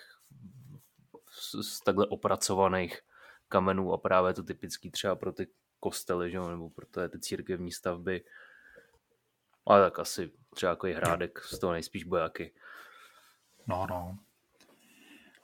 z 1.61 1.79
takhle 1.83 2.07
opracovaných 2.07 2.99
kamenů 3.47 3.93
a 3.93 3.97
právě 3.97 4.33
to 4.33 4.43
typický 4.43 4.91
třeba 4.91 5.15
pro 5.15 5.33
ty 5.33 5.47
kostely, 5.79 6.31
že 6.31 6.37
jo, 6.37 6.49
nebo 6.49 6.69
pro 6.69 6.85
ty 7.09 7.19
církevní 7.19 7.71
stavby. 7.71 8.23
Ale 9.65 9.81
tak 9.81 9.99
asi 9.99 10.31
třeba 10.55 10.69
jako 10.69 10.87
i 10.87 10.93
hrádek 10.93 11.39
z 11.43 11.59
toho 11.59 11.73
nejspíš 11.73 12.03
bojaky. 12.03 12.53
No, 13.67 13.87
no. 13.89 14.17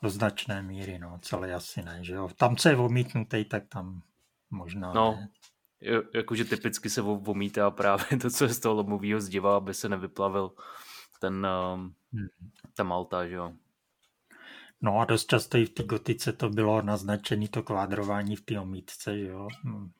Do 0.01 0.09
značné 0.09 0.61
míry, 0.61 0.99
no, 0.99 1.19
celé 1.21 1.53
asi 1.53 1.83
ne, 1.83 1.99
že 2.01 2.13
jo. 2.13 2.29
Tam, 2.37 2.55
co 2.55 2.69
je 2.69 2.77
omítnutý, 2.77 3.45
tak 3.45 3.67
tam 3.67 4.01
možná 4.49 4.93
No, 4.93 5.17
ne. 5.19 5.29
jakože 6.13 6.45
typicky 6.45 6.89
se 6.89 7.01
vomítá 7.01 7.71
právě 7.71 8.05
to, 8.21 8.29
co 8.29 8.43
je 8.43 8.49
z 8.49 8.59
toho 8.59 8.75
lomového 8.75 9.21
zdiva, 9.21 9.57
aby 9.57 9.73
se 9.73 9.89
nevyplavil 9.89 10.51
ten, 11.19 11.47
um, 11.73 11.93
hmm. 12.13 12.27
ta 12.75 12.83
malta, 12.83 13.27
že 13.27 13.35
jo. 13.35 13.53
No 14.81 14.99
a 14.99 15.05
dost 15.05 15.25
často 15.29 15.57
i 15.57 15.65
v 15.65 15.69
té 15.69 15.83
gotice 15.83 16.33
to 16.33 16.49
bylo 16.49 16.81
naznačené 16.81 17.47
to 17.47 17.63
kvádrování 17.63 18.35
v 18.35 18.41
té 18.41 18.59
omítce, 18.59 19.17
že 19.17 19.27
jo. 19.27 19.47
Hmm. 19.63 19.91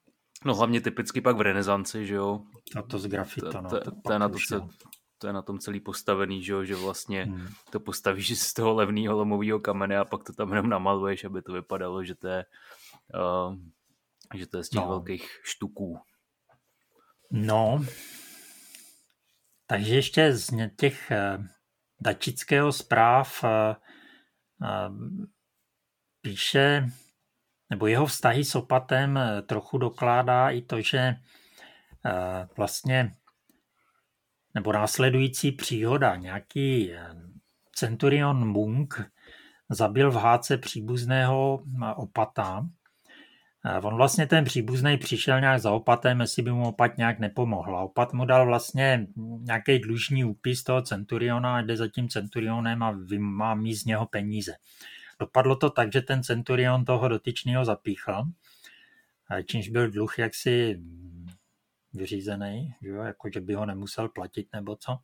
No 0.45 0.55
hlavně 0.55 0.81
typicky 0.81 1.21
pak 1.21 1.37
v 1.37 1.41
renesanci, 1.41 2.05
že 2.05 2.15
jo. 2.15 2.41
A 2.75 2.81
to 2.81 2.99
z 2.99 3.07
grafita, 3.07 3.61
no. 3.61 3.69
To, 3.69 3.79
to, 3.79 3.91
to 3.91 4.13
je 4.13 4.19
na 4.19 4.29
to, 4.29 4.37
co, 4.47 4.69
to 5.19 5.27
je 5.27 5.33
na 5.33 5.41
tom 5.41 5.59
celý 5.59 5.79
postavený, 5.79 6.43
že, 6.43 6.65
že 6.65 6.75
vlastně 6.75 7.23
hmm. 7.23 7.47
to 7.69 7.79
postavíš 7.79 8.39
z 8.39 8.53
toho 8.53 8.73
levného 8.73 9.17
lomového 9.17 9.59
kamene 9.59 9.97
a 9.97 10.05
pak 10.05 10.23
to 10.23 10.33
tam 10.33 10.49
jenom 10.49 10.69
namaluješ, 10.69 11.23
aby 11.23 11.41
to 11.41 11.53
vypadalo, 11.53 12.03
že 12.03 12.15
to 12.15 12.27
je, 12.27 12.45
uh, 13.15 13.55
že 14.35 14.47
to 14.47 14.57
je 14.57 14.63
z 14.63 14.69
těch 14.69 14.81
no. 14.81 14.87
velkých 14.87 15.39
štuků. 15.43 15.99
No, 17.31 17.85
takže 19.67 19.95
ještě 19.95 20.33
z 20.33 20.69
těch 20.75 21.11
uh, 21.11 21.45
dačického 22.01 22.71
zpráv 22.71 23.43
uh, 23.43 23.49
uh, 24.61 24.95
píše, 26.21 26.89
nebo 27.69 27.87
jeho 27.87 28.05
vztahy 28.05 28.45
s 28.45 28.55
opatem 28.55 29.19
trochu 29.45 29.77
dokládá 29.77 30.49
i 30.49 30.61
to, 30.61 30.81
že 30.81 31.15
vlastně 32.57 33.18
nebo 34.55 34.73
následující 34.73 35.51
příhoda. 35.51 36.15
Nějaký 36.15 36.93
eh, 36.93 36.99
Centurion 37.75 38.47
Munk 38.47 39.01
zabil 39.69 40.11
v 40.11 40.15
háce 40.15 40.57
příbuzného 40.57 41.63
eh, 41.83 41.93
opata. 41.95 42.67
Eh, 43.65 43.79
on 43.79 43.95
vlastně 43.95 44.27
ten 44.27 44.45
příbuzný 44.45 44.97
přišel 44.97 45.39
nějak 45.39 45.59
za 45.59 45.71
opatem, 45.71 46.19
jestli 46.19 46.43
by 46.43 46.51
mu 46.51 46.67
opat 46.67 46.97
nějak 46.97 47.19
nepomohl. 47.19 47.77
A 47.77 47.81
opat 47.81 48.13
mu 48.13 48.25
dal 48.25 48.45
vlastně 48.45 49.07
nějaký 49.41 49.79
dlužní 49.79 50.23
úpis 50.23 50.63
toho 50.63 50.81
Centuriona 50.81 51.61
jde 51.61 51.77
za 51.77 51.87
tím 51.87 52.09
Centurionem 52.09 52.83
a 52.83 52.97
má 53.17 53.55
mít 53.55 53.75
z 53.75 53.85
něho 53.85 54.05
peníze. 54.05 54.55
Dopadlo 55.19 55.55
to 55.55 55.69
tak, 55.69 55.93
že 55.93 56.01
ten 56.01 56.23
Centurion 56.23 56.85
toho 56.85 57.07
dotyčného 57.07 57.65
zapíchl, 57.65 58.23
čímž 59.45 59.69
byl 59.69 59.91
dluh 59.91 60.19
jaksi 60.19 60.79
vyřízený, 61.93 62.73
že, 62.81 62.89
jo, 62.89 63.01
jako 63.01 63.29
že 63.33 63.41
by 63.41 63.53
ho 63.53 63.65
nemusel 63.65 64.09
platit 64.09 64.47
nebo 64.53 64.75
co. 64.75 64.97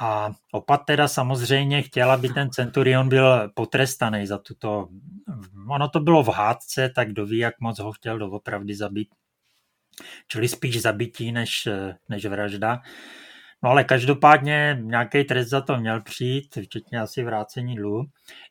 A 0.00 0.30
opat 0.52 0.84
teda 0.86 1.08
samozřejmě 1.08 1.82
chtěl, 1.82 2.10
aby 2.10 2.28
ten 2.28 2.50
Centurion 2.50 3.08
byl 3.08 3.48
potrestaný 3.54 4.26
za 4.26 4.38
tuto... 4.38 4.88
Ono 5.68 5.88
to 5.88 6.00
bylo 6.00 6.22
v 6.22 6.28
hádce, 6.28 6.88
tak 6.88 7.08
kdo 7.08 7.26
ví, 7.26 7.38
jak 7.38 7.60
moc 7.60 7.78
ho 7.78 7.92
chtěl 7.92 8.18
doopravdy 8.18 8.74
zabít. 8.74 9.08
Čili 10.28 10.48
spíš 10.48 10.82
zabití 10.82 11.32
než, 11.32 11.68
než 12.08 12.24
vražda. 12.26 12.82
No 13.62 13.70
ale 13.70 13.84
každopádně 13.84 14.78
nějaký 14.80 15.24
trest 15.24 15.48
za 15.48 15.60
to 15.60 15.76
měl 15.76 16.02
přijít, 16.02 16.58
včetně 16.62 17.00
asi 17.00 17.24
vrácení 17.24 17.76
dluhu, 17.76 18.04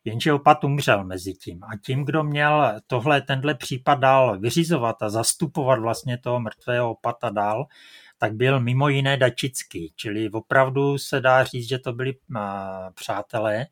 jenže 0.04 0.34
opat 0.34 0.64
umřel 0.64 1.04
mezi 1.04 1.34
tím. 1.34 1.64
A 1.64 1.78
tím, 1.86 2.06
kdo 2.06 2.24
měl 2.24 2.80
tohle, 2.88 3.22
tenhle 3.22 3.56
případ 3.56 4.00
dál 4.00 4.40
vyřizovat 4.40 5.02
a 5.02 5.10
zastupovat 5.10 5.80
vlastně 5.80 6.18
toho 6.18 6.40
mrtvého 6.40 6.92
opata 6.92 7.30
dál, 7.30 7.66
tak 8.18 8.34
byl 8.34 8.60
mimo 8.60 8.90
jiné 8.90 9.18
Dačický, 9.18 9.94
čili 9.96 10.30
opravdu 10.30 10.98
se 10.98 11.22
dá 11.22 11.44
říct, 11.44 11.70
že 11.70 11.80
to 11.80 11.94
byli 11.94 12.14
přátelé. 12.96 13.66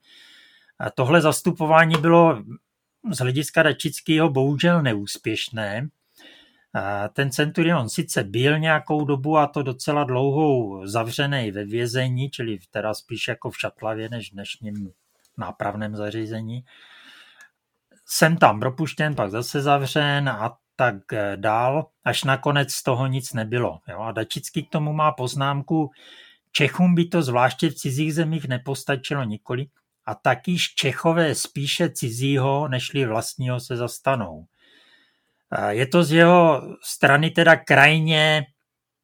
A 0.79 0.89
tohle 0.89 1.21
zastupování 1.21 1.95
bylo 2.01 2.43
z 3.11 3.17
hlediska 3.17 3.63
Dačického 3.63 4.29
bohužel 4.29 4.81
neúspěšné, 4.81 5.88
ten 7.13 7.32
Centurion 7.32 7.89
sice 7.89 8.24
byl 8.24 8.59
nějakou 8.59 9.05
dobu 9.05 9.38
a 9.38 9.47
to 9.47 9.63
docela 9.63 10.03
dlouhou 10.03 10.88
zavřený 10.88 11.51
ve 11.51 11.65
vězení, 11.65 12.30
čili 12.30 12.59
teda 12.71 12.93
spíš 12.93 13.28
jako 13.28 13.51
v 13.51 13.59
šatlavě 13.59 14.09
než 14.09 14.30
v 14.30 14.34
dnešním 14.34 14.91
nápravném 15.38 15.95
zařízení. 15.95 16.65
Jsem 18.05 18.38
tam 18.38 18.59
propuštěn, 18.59 19.15
pak 19.15 19.32
zase 19.32 19.61
zavřen 19.61 20.30
a 20.30 20.57
tak 20.76 20.95
dál, 21.36 21.88
až 22.03 22.24
nakonec 22.24 22.74
z 22.74 22.84
toho 22.84 23.07
nic 23.07 23.34
nebylo. 23.34 23.80
Jo? 23.89 23.99
A 23.99 24.11
Dačický 24.11 24.63
k 24.63 24.69
tomu 24.69 24.93
má 24.93 25.11
poznámku, 25.11 25.91
Čechům 26.51 26.95
by 26.95 27.05
to 27.05 27.21
zvláště 27.21 27.69
v 27.69 27.76
cizích 27.76 28.13
zemích 28.13 28.47
nepostačilo 28.47 29.24
nikoli, 29.24 29.65
a 30.05 30.15
takýž 30.15 30.76
Čechové 30.76 31.36
spíše 31.36 31.89
cizího, 31.89 32.67
nežli 32.67 33.05
vlastního 33.05 33.59
se 33.59 33.78
zastanou. 33.78 34.45
Je 35.70 35.88
to 35.88 36.04
z 36.04 36.12
jeho 36.12 36.62
strany 36.84 37.32
teda 37.32 37.56
krajně 37.56 38.45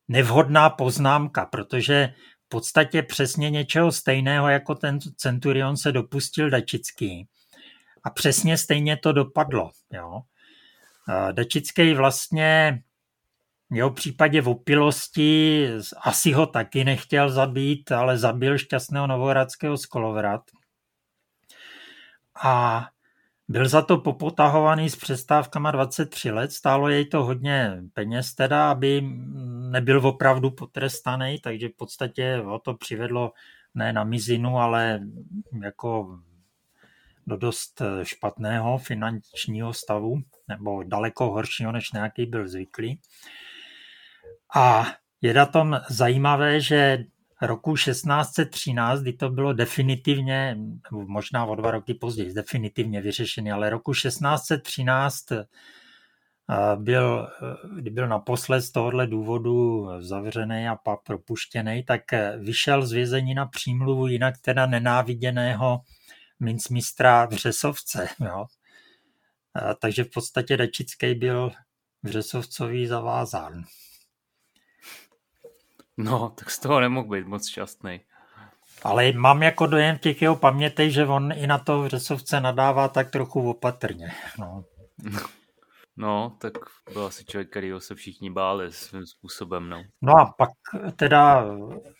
nevhodná 0.07 0.69
poznámka, 0.69 1.45
protože 1.45 2.13
v 2.45 2.49
podstatě 2.49 3.03
přesně 3.03 3.49
něčeho 3.49 3.91
stejného 3.91 4.49
jako 4.49 4.75
ten 4.75 4.99
Centurion 4.99 5.77
se 5.77 5.91
dopustil 5.91 6.49
Dačický. 6.49 7.27
A 8.03 8.09
přesně 8.09 8.57
stejně 8.57 8.97
to 8.97 9.11
dopadlo. 9.11 9.71
Jo. 9.93 10.21
Dačický 11.31 11.93
vlastně 11.93 12.83
v 13.69 13.75
jeho 13.75 13.91
případě 13.91 14.41
v 14.41 14.49
opilosti 14.49 15.67
asi 16.01 16.31
ho 16.31 16.45
taky 16.45 16.83
nechtěl 16.83 17.29
zabít, 17.29 17.91
ale 17.91 18.17
zabil 18.17 18.57
šťastného 18.57 19.07
novohradského 19.07 19.77
skolovrat. 19.77 20.41
A 22.43 22.85
byl 23.49 23.69
za 23.69 23.81
to 23.81 23.97
popotahovaný 23.97 24.89
s 24.89 24.95
přestávkama 24.95 25.71
23 25.71 26.31
let, 26.31 26.51
stálo 26.51 26.89
jej 26.89 27.05
to 27.05 27.23
hodně 27.23 27.81
peněz 27.93 28.35
teda, 28.35 28.71
aby 28.71 29.01
nebyl 29.71 30.07
opravdu 30.07 30.51
potrestaný, 30.51 31.39
takže 31.39 31.69
v 31.69 31.77
podstatě 31.77 32.41
ho 32.45 32.59
to 32.59 32.73
přivedlo 32.73 33.31
ne 33.75 33.93
na 33.93 34.03
mizinu, 34.03 34.57
ale 34.57 34.99
jako 35.63 36.19
do 37.27 37.37
dost 37.37 37.81
špatného 38.03 38.77
finančního 38.77 39.73
stavu, 39.73 40.21
nebo 40.47 40.83
daleko 40.83 41.31
horšího, 41.31 41.71
než 41.71 41.91
nějaký 41.91 42.25
byl 42.25 42.47
zvyklý. 42.47 43.01
A 44.55 44.85
je 45.21 45.33
na 45.33 45.45
tom 45.45 45.79
zajímavé, 45.89 46.61
že 46.61 47.05
roku 47.41 47.75
1613, 47.75 48.99
kdy 49.01 49.13
to 49.13 49.29
bylo 49.29 49.53
definitivně, 49.53 50.57
možná 50.91 51.45
o 51.45 51.55
dva 51.55 51.71
roky 51.71 51.93
později, 51.93 52.33
definitivně 52.33 53.01
vyřešené, 53.01 53.51
ale 53.51 53.69
roku 53.69 53.93
1613 53.93 55.25
byl, 56.75 57.27
kdy 57.75 57.89
byl 57.89 58.07
naposled 58.07 58.61
z 58.61 58.71
tohohle 58.71 59.07
důvodu 59.07 59.87
zavřený 59.99 60.67
a 60.67 60.75
pak 60.75 60.99
propuštěný, 61.03 61.83
tak 61.83 62.01
vyšel 62.37 62.85
z 62.85 62.91
vězení 62.91 63.33
na 63.33 63.45
přímluvu 63.45 64.07
jinak 64.07 64.35
teda 64.41 64.65
nenáviděného 64.65 65.79
mincmistra 66.39 67.25
Vřesovce. 67.25 68.07
Jo. 68.19 68.45
Takže 69.81 70.03
v 70.03 70.09
podstatě 70.09 70.57
Dačický 70.57 71.15
byl 71.15 71.51
Vřesovcový 72.03 72.87
zavázán. 72.87 73.63
No, 75.99 76.29
tak 76.35 76.51
z 76.51 76.59
toho 76.59 76.79
nemohl 76.79 77.07
být 77.07 77.27
moc 77.27 77.47
šťastný. 77.47 78.01
Ale 78.83 79.11
mám 79.11 79.43
jako 79.43 79.65
dojem 79.65 79.97
těch 79.97 80.21
jeho 80.21 80.35
pamětej, 80.35 80.91
že 80.91 81.05
on 81.05 81.31
i 81.31 81.47
na 81.47 81.57
to 81.57 81.81
Vřesovce 81.81 82.41
nadává 82.41 82.87
tak 82.87 83.11
trochu 83.11 83.49
opatrně. 83.49 84.11
No. 84.39 84.63
No, 86.01 86.35
tak 86.41 86.53
byl 86.93 87.05
asi 87.05 87.25
člověk, 87.25 87.49
kterýho 87.49 87.79
se 87.79 87.95
všichni 87.95 88.29
báli 88.29 88.71
svým 88.71 89.05
způsobem, 89.05 89.69
no. 89.69 89.83
No 90.01 90.13
a 90.19 90.33
pak 90.37 90.49
teda 90.95 91.45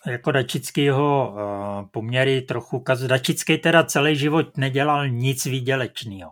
jako 0.07 0.31
Dačickýho 0.31 1.31
uh, 1.31 1.89
poměry 1.91 2.41
trochu 2.41 2.77
ukazuje. 2.77 3.09
Dačický 3.09 3.57
teda 3.57 3.83
celý 3.83 4.15
život 4.15 4.57
nedělal 4.57 5.09
nic 5.09 5.45
výdělečného. 5.45 6.31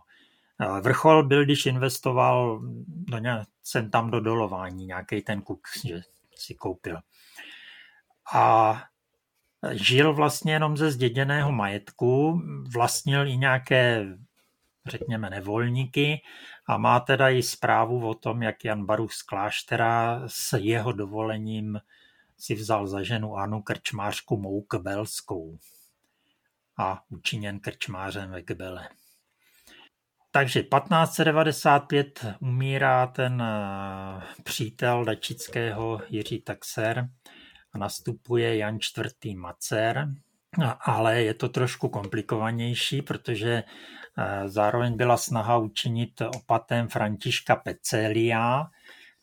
Uh, 0.67 0.79
vrchol 0.79 1.23
byl, 1.23 1.45
když 1.45 1.65
investoval 1.65 2.61
do 2.87 3.17
ně, 3.17 3.31
sem 3.63 3.89
tam 3.91 4.11
do 4.11 4.19
dolování, 4.19 4.85
nějaký 4.85 5.21
ten 5.21 5.41
kuk, 5.41 5.67
že 5.85 6.01
si 6.35 6.55
koupil. 6.55 6.97
A 8.33 8.83
žil 9.71 10.13
vlastně 10.13 10.53
jenom 10.53 10.77
ze 10.77 10.91
zděděného 10.91 11.51
majetku, 11.51 12.41
vlastnil 12.73 13.27
i 13.27 13.37
nějaké 13.37 14.05
řekněme, 14.87 15.29
nevolníky 15.29 16.21
a 16.67 16.77
má 16.77 16.99
teda 16.99 17.29
i 17.29 17.43
zprávu 17.43 18.09
o 18.09 18.13
tom, 18.13 18.43
jak 18.43 18.65
Jan 18.65 18.85
Baruch 18.85 19.13
z 19.13 19.21
kláštera 19.21 20.21
s 20.27 20.57
jeho 20.57 20.91
dovolením 20.91 21.79
si 22.37 22.55
vzal 22.55 22.87
za 22.87 23.03
ženu 23.03 23.35
Anu 23.35 23.61
krčmářku 23.61 24.37
Mou 24.37 24.61
Kbelskou 24.61 25.57
a 26.77 27.03
učiněn 27.09 27.59
krčmářem 27.59 28.31
ve 28.31 28.41
Kbele. 28.41 28.89
Takže 30.31 30.63
1595 30.63 32.25
umírá 32.39 33.07
ten 33.07 33.41
eh, 33.41 34.21
přítel 34.43 35.05
Dačického 35.05 36.01
Jiří 36.09 36.41
Taxer 36.41 37.09
nastupuje 37.77 38.57
Jan 38.57 38.75
IV. 38.75 39.35
Macer, 39.35 40.07
ale 40.79 41.21
je 41.21 41.33
to 41.33 41.49
trošku 41.49 41.89
komplikovanější, 41.89 43.01
protože 43.01 43.63
Zároveň 44.45 44.97
byla 44.97 45.17
snaha 45.17 45.57
učinit 45.57 46.21
opatem 46.21 46.87
Františka 46.87 47.55
Pecelia, 47.55 48.65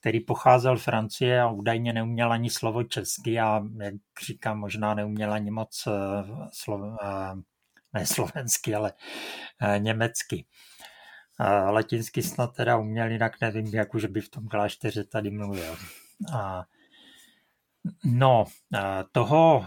který 0.01 0.21
pocházel 0.21 0.79
z 0.79 0.83
Francie 0.83 1.41
a 1.41 1.51
údajně 1.51 1.93
neuměl 1.93 2.33
ani 2.33 2.51
slovo 2.51 2.83
česky 2.83 3.41
a, 3.41 3.63
jak 3.83 3.95
říkám, 4.27 4.59
možná 4.59 4.95
neuměl 4.95 5.33
ani 5.33 5.51
moc 5.51 5.89
eh, 5.89 5.93
slovo, 6.53 6.97
eh, 7.03 7.35
ne 7.93 8.07
slovensky, 8.07 8.75
ale 8.75 8.93
eh, 9.61 9.79
německy. 9.79 10.47
Latinsky 11.71 12.23
snad 12.23 12.57
teda 12.57 12.77
uměl, 12.77 13.11
jinak 13.11 13.41
nevím, 13.41 13.67
jak 13.67 13.95
už 13.95 14.05
by 14.05 14.21
v 14.21 14.29
tom 14.29 14.49
klášteře 14.49 15.05
tady 15.05 15.31
mluvil. 15.31 15.77
No, 18.05 18.45
toho 19.12 19.66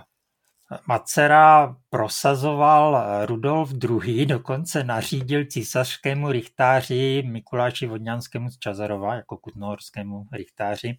Macera 0.87 1.75
prosazoval 1.89 3.03
Rudolf 3.25 3.73
II., 3.83 4.25
dokonce 4.25 4.83
nařídil 4.83 5.45
císařskému 5.45 6.31
richtáři 6.31 7.23
Mikuláši 7.25 7.87
Vodňanskému 7.87 8.49
z 8.49 8.59
Čazarova, 8.59 9.15
jako 9.15 9.37
kutnohorskému 9.37 10.27
richtáři, 10.31 10.97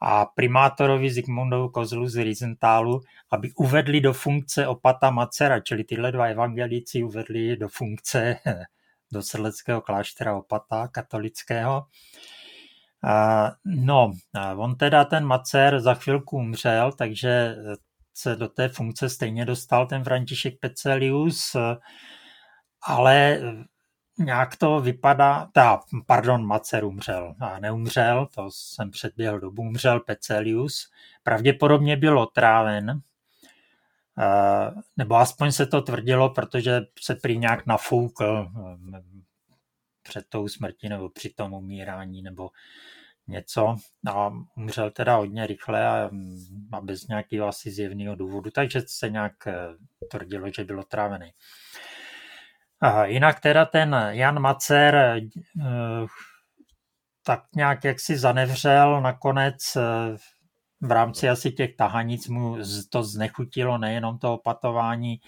a 0.00 0.24
primátorovi 0.26 1.10
Zigmundovu 1.10 1.68
Kozlu 1.68 2.08
z 2.08 2.16
Rizentálu, 2.16 3.00
aby 3.30 3.52
uvedli 3.52 4.00
do 4.00 4.12
funkce 4.12 4.66
opata 4.66 5.10
Macera, 5.10 5.60
čili 5.60 5.84
tyhle 5.84 6.12
dva 6.12 6.26
evangelíci 6.26 7.02
uvedli 7.02 7.56
do 7.56 7.68
funkce 7.68 8.36
do 9.12 9.22
sedleckého 9.22 9.80
kláštera 9.80 10.36
opata 10.36 10.88
katolického. 10.88 11.86
No, 13.64 14.12
on 14.56 14.76
teda 14.76 15.04
ten 15.04 15.24
Macer 15.24 15.80
za 15.80 15.94
chvilku 15.94 16.36
umřel, 16.36 16.92
takže 16.92 17.56
se 18.14 18.36
do 18.36 18.48
té 18.48 18.68
funkce 18.68 19.08
stejně 19.08 19.44
dostal 19.44 19.86
ten 19.86 20.04
František 20.04 20.58
Pecelius, 20.60 21.56
ale 22.82 23.40
nějak 24.18 24.56
to 24.56 24.80
vypadá, 24.80 25.48
ta, 25.52 25.80
pardon, 26.06 26.46
Macer 26.46 26.84
umřel, 26.84 27.34
a 27.40 27.58
neumřel, 27.58 28.28
to 28.34 28.48
jsem 28.50 28.90
předběhl 28.90 29.40
dobu, 29.40 29.62
umřel 29.62 30.00
Pecelius, 30.00 30.90
pravděpodobně 31.22 31.96
byl 31.96 32.18
otráven, 32.18 33.00
nebo 34.96 35.14
aspoň 35.14 35.52
se 35.52 35.66
to 35.66 35.82
tvrdilo, 35.82 36.30
protože 36.30 36.80
se 37.00 37.14
prý 37.14 37.38
nějak 37.38 37.66
nafoukl 37.66 38.48
před 40.02 40.24
tou 40.28 40.48
smrtí 40.48 40.88
nebo 40.88 41.08
při 41.08 41.30
tom 41.30 41.54
umírání, 41.54 42.22
nebo 42.22 42.50
něco 43.26 43.76
a 44.10 44.30
umřel 44.56 44.90
teda 44.90 45.16
hodně 45.16 45.46
rychle 45.46 45.86
a, 45.86 46.10
a 46.72 46.80
bez 46.80 47.06
nějakého 47.06 47.48
asi 47.48 47.70
zjevného 47.70 48.16
důvodu, 48.16 48.50
takže 48.50 48.80
se 48.86 49.10
nějak 49.10 49.46
eh, 49.46 49.54
tvrdilo, 50.10 50.46
že 50.56 50.64
byl 50.64 50.80
otrávený. 50.80 51.32
A 52.80 53.04
jinak 53.04 53.40
teda 53.40 53.64
ten 53.64 53.96
Jan 54.10 54.40
Macer 54.40 54.94
eh, 54.94 55.20
tak 57.24 57.42
nějak 57.56 57.84
jak 57.84 58.00
si 58.00 58.18
zanevřel 58.18 59.00
nakonec 59.00 59.76
eh, 59.76 60.16
v 60.80 60.90
rámci 60.90 61.28
asi 61.28 61.50
těch 61.52 61.76
tahanic 61.76 62.28
mu 62.28 62.56
to 62.90 63.02
znechutilo 63.02 63.78
nejenom 63.78 64.18
to 64.18 64.34
opatování, 64.34 65.20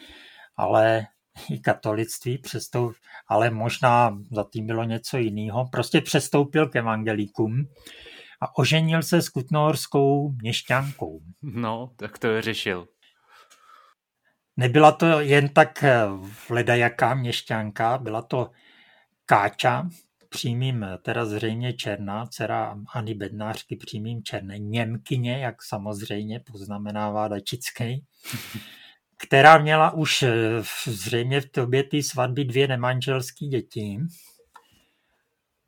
ale 0.57 1.07
i 1.51 1.59
katolictví, 1.59 2.39
přestou, 2.39 2.93
ale 3.29 3.51
možná 3.51 4.19
za 4.31 4.45
tím 4.53 4.67
bylo 4.67 4.85
něco 4.85 5.19
jiného. 5.19 5.69
Prostě 5.73 6.01
přestoupil 6.01 6.69
k 6.69 6.77
evangelíkům 6.77 7.69
a 8.41 8.59
oženil 8.59 9.03
se 9.03 9.23
s 9.23 9.29
kutnohorskou 9.29 10.33
měšťankou. 10.43 11.21
No, 11.43 11.91
tak 11.97 12.19
to 12.19 12.27
je 12.27 12.43
řešil. 12.43 12.89
Nebyla 14.57 14.93
to 14.93 15.21
jen 15.21 15.49
tak 15.49 15.85
ledajaká 16.51 17.15
měšťanka, 17.15 17.99
byla 17.99 18.23
to 18.23 18.51
Káča, 19.27 19.89
přímým, 20.29 20.87
teda 21.03 21.27
zřejmě 21.27 21.73
černá, 21.73 22.27
dcera 22.27 22.77
Ani 22.95 23.15
Bednářky 23.15 23.77
přímým 23.77 24.23
černé, 24.23 24.59
Němkyně, 24.59 25.39
jak 25.39 25.63
samozřejmě 25.63 26.41
poznamenává 26.41 27.29
Dačický. 27.29 28.05
která 29.27 29.59
měla 29.59 29.91
už 29.91 30.23
eh, 30.23 30.31
zřejmě 30.85 31.41
v 31.41 31.51
tobě 31.51 31.85
ty 31.85 32.03
svatby 32.03 32.45
dvě 32.45 32.69
nemanželské 32.69 33.47
děti. 33.47 33.99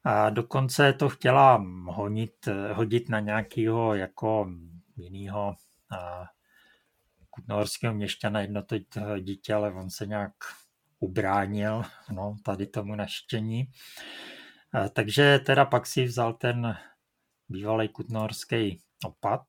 A 0.04 0.30
dokonce 0.30 0.92
to 0.92 1.08
chtěla 1.08 1.64
honit, 1.86 2.48
eh, 2.48 2.72
hodit 2.72 3.08
na 3.08 3.20
nějakého 3.20 3.94
jako 3.94 4.50
jiného 4.96 5.56
kutnohorského 7.30 7.94
měšťana 7.94 8.40
jedno 8.40 8.62
to 8.62 8.76
dítě, 9.20 9.54
ale 9.54 9.72
on 9.72 9.90
se 9.90 10.06
nějak 10.06 10.32
ubránil 11.00 11.82
no, 12.10 12.36
tady 12.44 12.66
tomu 12.66 12.94
naštění. 12.94 13.64
A, 14.72 14.88
takže 14.88 15.38
teda 15.38 15.64
pak 15.64 15.86
si 15.86 16.04
vzal 16.04 16.32
ten 16.32 16.76
bývalý 17.48 17.88
kutnohorský 17.88 18.80
opat. 19.04 19.42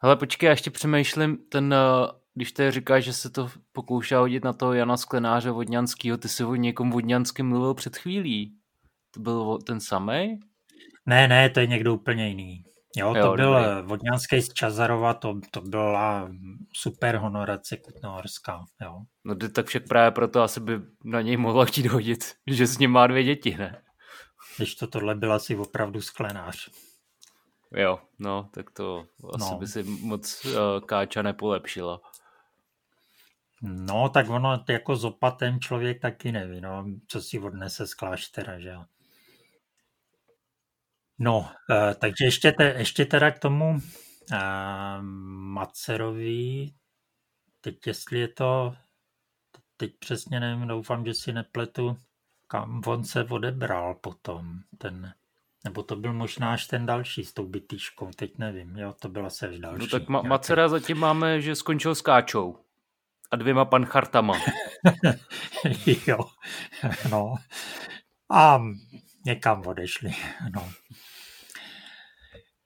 Ale 0.00 0.16
počkej, 0.16 0.46
já 0.46 0.50
ještě 0.50 0.70
přemýšlím, 0.70 1.38
ten 1.48 1.74
eh, 1.74 2.21
když 2.34 2.52
ty 2.52 2.70
říkáš, 2.70 3.04
že 3.04 3.12
se 3.12 3.30
to 3.30 3.50
pokoušá 3.72 4.18
hodit 4.18 4.44
na 4.44 4.52
toho 4.52 4.72
Jana 4.72 4.96
Sklenáře 4.96 5.50
Vodňanského, 5.50 6.18
ty 6.18 6.28
jsi 6.28 6.44
o 6.44 6.54
někom 6.54 6.90
Vodňanském 6.90 7.48
mluvil 7.48 7.74
před 7.74 7.96
chvílí. 7.96 8.56
To 9.14 9.20
byl 9.20 9.58
ten 9.58 9.80
samý? 9.80 10.40
Ne, 11.06 11.28
ne, 11.28 11.50
to 11.50 11.60
je 11.60 11.66
někdo 11.66 11.94
úplně 11.94 12.28
jiný. 12.28 12.64
Jo, 12.96 13.12
to 13.12 13.18
jo, 13.18 13.36
byl 13.36 13.36
dobrý. 13.36 13.88
Vodňanský 13.88 14.40
z 14.40 14.52
Čazarova, 14.52 15.14
to, 15.14 15.40
to 15.50 15.60
byla 15.60 16.30
super 16.72 17.16
honorace 17.16 17.76
Kutnohorská, 17.76 18.64
jo. 18.82 19.00
No 19.24 19.34
tak 19.34 19.66
však 19.66 19.88
právě 19.88 20.10
proto 20.10 20.42
asi 20.42 20.60
by 20.60 20.80
na 21.04 21.20
něj 21.20 21.36
mohla 21.36 21.64
chtít 21.64 21.86
hodit, 21.86 22.24
že 22.46 22.66
s 22.66 22.78
ním 22.78 22.90
má 22.90 23.06
dvě 23.06 23.24
děti, 23.24 23.56
ne? 23.58 23.82
Když 24.56 24.74
to 24.74 24.86
tohle 24.86 25.14
byl 25.14 25.32
asi 25.32 25.56
opravdu 25.56 26.00
sklenář. 26.00 26.70
Jo, 27.76 27.98
no, 28.18 28.48
tak 28.54 28.70
to 28.70 29.04
asi 29.34 29.52
no. 29.52 29.58
by 29.58 29.66
si 29.66 29.82
moc 29.82 30.44
uh, 30.44 30.52
Káča 30.86 31.22
nepolepšila. 31.22 32.00
No, 33.62 34.08
tak 34.08 34.28
ono 34.28 34.64
jako 34.68 34.96
s 34.96 35.04
opatem 35.04 35.60
člověk 35.60 36.00
taky 36.00 36.32
neví, 36.32 36.60
no, 36.60 36.86
co 37.06 37.22
si 37.22 37.38
odnese 37.38 37.86
z 37.86 37.94
kláštera, 37.94 38.58
že 38.58 38.68
jo. 38.68 38.84
No, 41.18 41.50
eh, 41.70 41.94
takže 41.94 42.24
ještě, 42.24 42.52
te, 42.52 42.64
ještě 42.64 43.04
teda 43.04 43.30
k 43.30 43.38
tomu 43.38 43.80
Macerovi, 45.52 46.70
teď 47.60 47.86
jestli 47.86 48.18
je 48.18 48.28
to, 48.28 48.74
teď 49.76 49.92
přesně 49.98 50.40
nevím, 50.40 50.68
doufám, 50.68 51.04
že 51.04 51.14
si 51.14 51.32
nepletu, 51.32 51.96
kam 52.48 52.82
on 52.86 53.04
se 53.04 53.24
odebral 53.24 53.94
potom, 53.94 54.58
ten, 54.78 55.14
nebo 55.64 55.82
to 55.82 55.96
byl 55.96 56.12
možná 56.12 56.52
až 56.52 56.66
ten 56.66 56.86
další 56.86 57.24
s 57.24 57.32
tou 57.34 57.46
bytýškou, 57.46 58.10
teď 58.16 58.38
nevím, 58.38 58.76
jo, 58.76 58.94
to 59.00 59.08
byla 59.08 59.30
se 59.30 59.48
až 59.48 59.58
další. 59.58 59.78
No 59.78 59.86
tak 59.86 60.08
ma- 60.08 60.28
Macera 60.28 60.68
zatím 60.68 60.98
máme, 60.98 61.40
že 61.40 61.56
skončil 61.56 61.94
s 61.94 62.02
Káčou 62.02 62.58
a 63.32 63.36
dvěma 63.36 63.64
panchartama. 63.64 64.34
jo, 66.06 66.18
no. 67.10 67.34
A 68.30 68.62
někam 69.26 69.66
odešli, 69.66 70.10
no. 70.54 70.72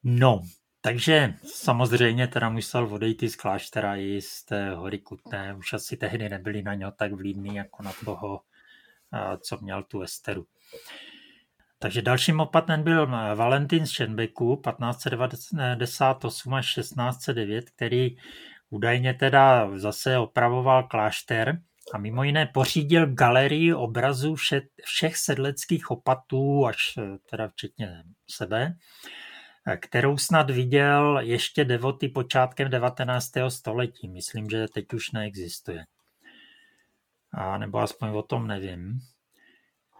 No, 0.05 0.43
takže 0.81 1.35
samozřejmě 1.45 2.27
teda 2.27 2.49
musel 2.49 2.95
odejít 2.95 3.23
i 3.23 3.29
z 3.29 3.37
kláštera 3.37 3.97
i 3.97 4.21
z 4.23 4.45
té 4.45 4.75
hory 4.75 4.99
Kutné. 4.99 5.55
Už 5.55 5.73
asi 5.73 5.97
tehdy 5.97 6.29
nebyli 6.29 6.63
na 6.63 6.75
něho 6.75 6.91
tak 6.91 7.13
vlídný 7.13 7.57
jako 7.57 7.83
na 7.83 7.93
toho, 8.05 8.41
co 9.41 9.59
měl 9.61 9.83
tu 9.83 10.03
Esteru. 10.03 10.47
Takže 11.79 12.03
dalším 12.03 12.41
opatem 12.41 12.83
byl 12.83 13.07
Valentin 13.35 13.87
z 13.87 13.91
Šenbeku 13.91 14.63
1598 14.67 16.55
až 16.55 16.75
1609, 16.75 17.71
který 17.71 18.17
údajně 18.71 19.15
teda 19.15 19.71
zase 19.79 20.19
opravoval 20.19 20.83
klášter 20.83 21.59
a 21.95 21.99
mimo 21.99 22.23
jiné 22.25 22.47
pořídil 22.47 23.07
galerii 23.15 23.75
obrazů 23.75 24.35
vše, 24.35 24.63
všech 24.85 25.17
sedleckých 25.17 25.91
opatů, 25.91 26.67
až 26.67 26.99
teda 27.31 27.49
včetně 27.49 28.03
sebe, 28.31 28.75
kterou 29.81 30.17
snad 30.17 30.51
viděl 30.51 31.19
ještě 31.23 31.65
devoty 31.65 32.09
počátkem 32.09 32.71
19. 32.71 33.31
století. 33.49 34.09
Myslím, 34.09 34.51
že 34.51 34.67
teď 34.75 34.93
už 34.93 35.11
neexistuje. 35.11 35.85
A 37.33 37.59
nebo 37.59 37.79
aspoň 37.79 38.09
o 38.09 38.23
tom 38.23 38.47
nevím. 38.47 39.01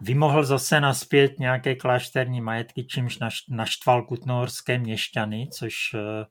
Vymohl 0.01 0.45
zase 0.45 0.81
naspět 0.81 1.39
nějaké 1.39 1.75
klášterní 1.75 2.41
majetky, 2.41 2.85
čímž 2.85 3.19
naštval 3.49 4.05
kutnohorské 4.05 4.79
měšťany, 4.79 5.49
což 5.51 5.73
eh, 5.93 6.25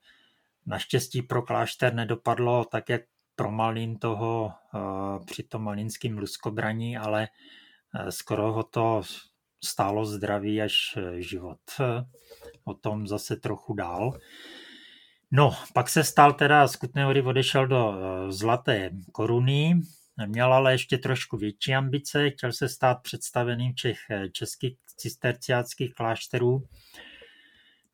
naštěstí 0.66 1.22
pro 1.22 1.42
klášter 1.42 1.94
nedopadlo 1.94 2.64
tak, 2.64 2.88
jak 2.88 3.02
pro 3.36 3.50
Malin 3.50 3.98
toho 3.98 4.52
eh, 4.74 4.78
při 5.24 5.42
tom 5.42 5.62
malinském 5.62 6.18
luskobraní, 6.18 6.96
ale 6.96 7.28
eh, 7.94 8.12
skoro 8.12 8.52
ho 8.52 8.62
to 8.62 9.02
stálo 9.64 10.06
zdraví 10.06 10.62
až 10.62 10.98
život 11.18 11.58
o 12.64 12.74
tom 12.74 13.06
zase 13.06 13.36
trochu 13.36 13.74
dál. 13.74 14.18
No, 15.30 15.56
pak 15.74 15.88
se 15.88 16.04
stal 16.04 16.32
teda, 16.32 16.68
z 16.68 16.76
Kutné 16.76 17.04
hory 17.04 17.22
odešel 17.22 17.66
do 17.66 17.94
eh, 17.94 18.32
Zlaté 18.32 18.90
koruny, 19.12 19.80
měl 20.26 20.54
ale 20.54 20.72
ještě 20.72 20.98
trošku 20.98 21.36
větší 21.36 21.74
ambice, 21.74 22.30
chtěl 22.30 22.52
se 22.52 22.68
stát 22.68 23.02
představeným 23.02 23.72
eh, 24.10 24.28
českých 24.28 24.76
cisterciáckých 24.96 25.94
klášterů. 25.94 26.62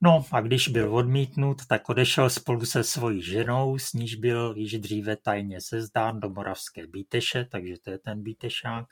No 0.04 0.24
a 0.32 0.40
když 0.40 0.68
byl 0.68 0.94
odmítnut, 0.94 1.66
tak 1.66 1.88
odešel 1.88 2.30
spolu 2.30 2.66
se 2.66 2.84
svojí 2.84 3.22
ženou, 3.22 3.78
s 3.78 3.92
níž 3.92 4.14
byl 4.14 4.54
již 4.56 4.78
dříve 4.78 5.16
tajně 5.16 5.60
sezdán 5.60 6.20
do 6.20 6.30
Moravské 6.30 6.86
Bíteše, 6.86 7.44
takže 7.44 7.74
to 7.84 7.90
je 7.90 7.98
ten 7.98 8.22
Bítešák. 8.22 8.86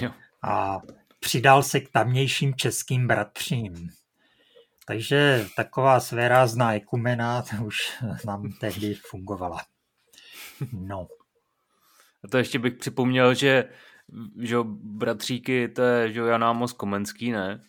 Jo. 0.00 0.10
A 0.42 0.80
přidal 1.20 1.62
se 1.62 1.80
k 1.80 1.90
tamnějším 1.90 2.54
českým 2.54 3.06
bratřím. 3.06 3.88
Takže 4.86 5.46
taková 5.56 6.00
svérázná 6.00 6.74
ekumena 6.74 7.44
už 7.64 7.76
nám 8.26 8.52
tehdy 8.60 8.94
fungovala. 8.94 9.58
No. 10.72 11.08
A 12.24 12.28
to 12.28 12.38
ještě 12.38 12.58
bych 12.58 12.74
připomněl, 12.74 13.34
že, 13.34 13.68
že 14.40 14.56
bratříky, 14.82 15.68
to 15.68 15.82
je 15.82 16.12
že 16.12 16.20
Jan 16.20 16.44
Amos 16.44 16.72
Komenský, 16.72 17.32
ne? 17.32 17.60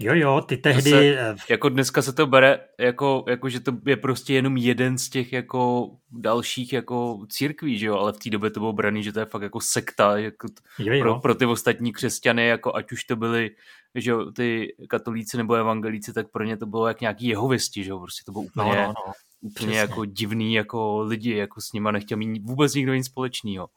Jo, 0.00 0.14
jo, 0.14 0.40
ty 0.40 0.56
tehdy... 0.56 0.90
Se, 0.90 1.00
eh, 1.00 1.36
jako 1.50 1.68
dneska 1.68 2.02
se 2.02 2.12
to 2.12 2.26
bere, 2.26 2.60
jako, 2.78 3.24
jako, 3.28 3.48
že 3.48 3.60
to 3.60 3.72
je 3.86 3.96
prostě 3.96 4.34
jenom 4.34 4.56
jeden 4.56 4.98
z 4.98 5.08
těch 5.08 5.32
jako 5.32 5.90
dalších 6.10 6.72
jako 6.72 7.26
církví, 7.28 7.78
že 7.78 7.86
jo, 7.86 7.96
ale 7.96 8.12
v 8.12 8.16
té 8.18 8.30
době 8.30 8.50
to 8.50 8.60
bylo 8.60 8.72
braný, 8.72 9.02
že 9.02 9.12
to 9.12 9.20
je 9.20 9.26
fakt 9.26 9.42
jako 9.42 9.60
sekta 9.60 10.18
jako 10.18 10.48
jo, 10.78 10.92
jo. 10.94 11.02
Pro, 11.02 11.20
pro 11.20 11.34
ty 11.34 11.46
ostatní 11.46 11.92
křesťany, 11.92 12.46
jako 12.46 12.76
ať 12.76 12.92
už 12.92 13.04
to 13.04 13.16
byly 13.16 13.50
že 13.94 14.10
jo, 14.10 14.32
ty 14.32 14.74
katolíci 14.88 15.36
nebo 15.36 15.54
evangelíci, 15.54 16.12
tak 16.12 16.30
pro 16.30 16.44
ně 16.44 16.56
to 16.56 16.66
bylo 16.66 16.88
jak 16.88 17.00
nějaký 17.00 17.26
jehovisti, 17.26 17.84
že 17.84 17.90
jo, 17.90 17.98
prostě 17.98 18.22
to 18.26 18.32
bylo 18.32 18.44
no, 18.56 18.64
úplně, 18.64 18.76
no, 18.76 18.86
no, 18.86 18.94
no. 19.06 19.12
úplně 19.40 19.78
jako 19.78 20.04
divný 20.04 20.54
jako 20.54 21.00
lidi, 21.00 21.36
jako 21.36 21.60
s 21.60 21.72
nima 21.72 21.90
nechtěl 21.90 22.18
mít 22.18 22.42
vůbec 22.44 22.74
nikdo 22.74 22.94
nic 22.94 23.06
společného. 23.06 23.68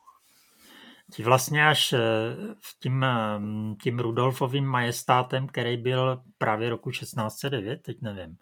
Ti 1.12 1.24
vlastně 1.24 1.68
až 1.68 1.94
eh, 1.94 2.00
v 2.62 2.80
tím, 2.80 3.06
mm, 3.38 3.76
tím 3.76 4.00
Rudolfovým 4.00 4.66
majestátem, 4.66 5.48
který 5.48 5.78
byl 5.78 6.22
právě 6.38 6.70
roku 6.70 6.92
1609, 6.92 7.82
teď 7.82 8.02
nevím. 8.02 8.38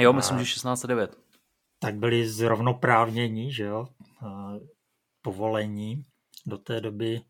Jo, 0.00 0.12
myslím, 0.12 0.36
a, 0.36 0.42
že 0.42 0.44
1609. 0.44 1.16
Tak 1.78 1.94
byli 1.94 2.28
zrovnoprávnění, 2.28 3.52
že 3.52 3.64
jo, 3.64 3.86
povolení. 5.22 6.04
Do 6.46 6.58
té 6.58 6.80
doby 6.80 7.20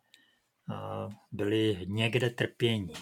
byli 1.33 1.79
někde 1.87 2.31
trpění. 2.31 2.93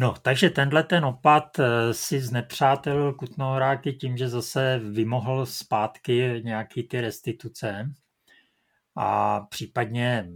No, 0.00 0.14
takže 0.22 0.50
tenhle 0.50 0.82
ten 0.82 1.04
opad 1.04 1.58
eh, 1.58 1.94
si 1.94 2.20
znepřátelil 2.20 3.14
Kutnohoráky 3.14 3.92
tím, 3.92 4.16
že 4.16 4.28
zase 4.28 4.78
vymohl 4.78 5.46
zpátky 5.46 6.40
nějaký 6.44 6.82
ty 6.82 7.00
restituce 7.00 7.92
a 9.02 9.40
případně 9.40 10.28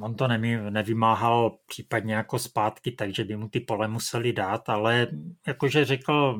on 0.00 0.14
to 0.14 0.28
nevy, 0.28 0.70
nevymáhal 0.70 1.58
případně 1.66 2.14
jako 2.14 2.38
zpátky, 2.38 2.92
takže 2.92 3.24
by 3.24 3.36
mu 3.36 3.48
ty 3.48 3.60
pole 3.60 3.88
museli 3.88 4.32
dát, 4.32 4.68
ale 4.68 5.06
jakože 5.46 5.84
řekl, 5.84 6.38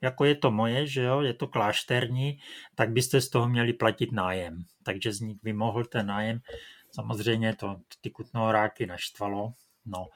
jako 0.00 0.24
je 0.24 0.34
to 0.34 0.50
moje, 0.50 0.86
že 0.86 1.02
jo, 1.02 1.20
je 1.20 1.34
to 1.34 1.46
klášterní, 1.46 2.38
tak 2.74 2.90
byste 2.90 3.20
z 3.20 3.28
toho 3.28 3.48
měli 3.48 3.72
platit 3.72 4.12
nájem. 4.12 4.64
Takže 4.82 5.12
z 5.12 5.20
nich 5.20 5.42
vymohl 5.42 5.84
ten 5.84 6.06
nájem. 6.06 6.40
Samozřejmě 6.90 7.56
to 7.56 7.76
ty 8.00 8.10
kutnohoráky 8.10 8.86
naštvalo. 8.86 9.52
No. 9.86 10.06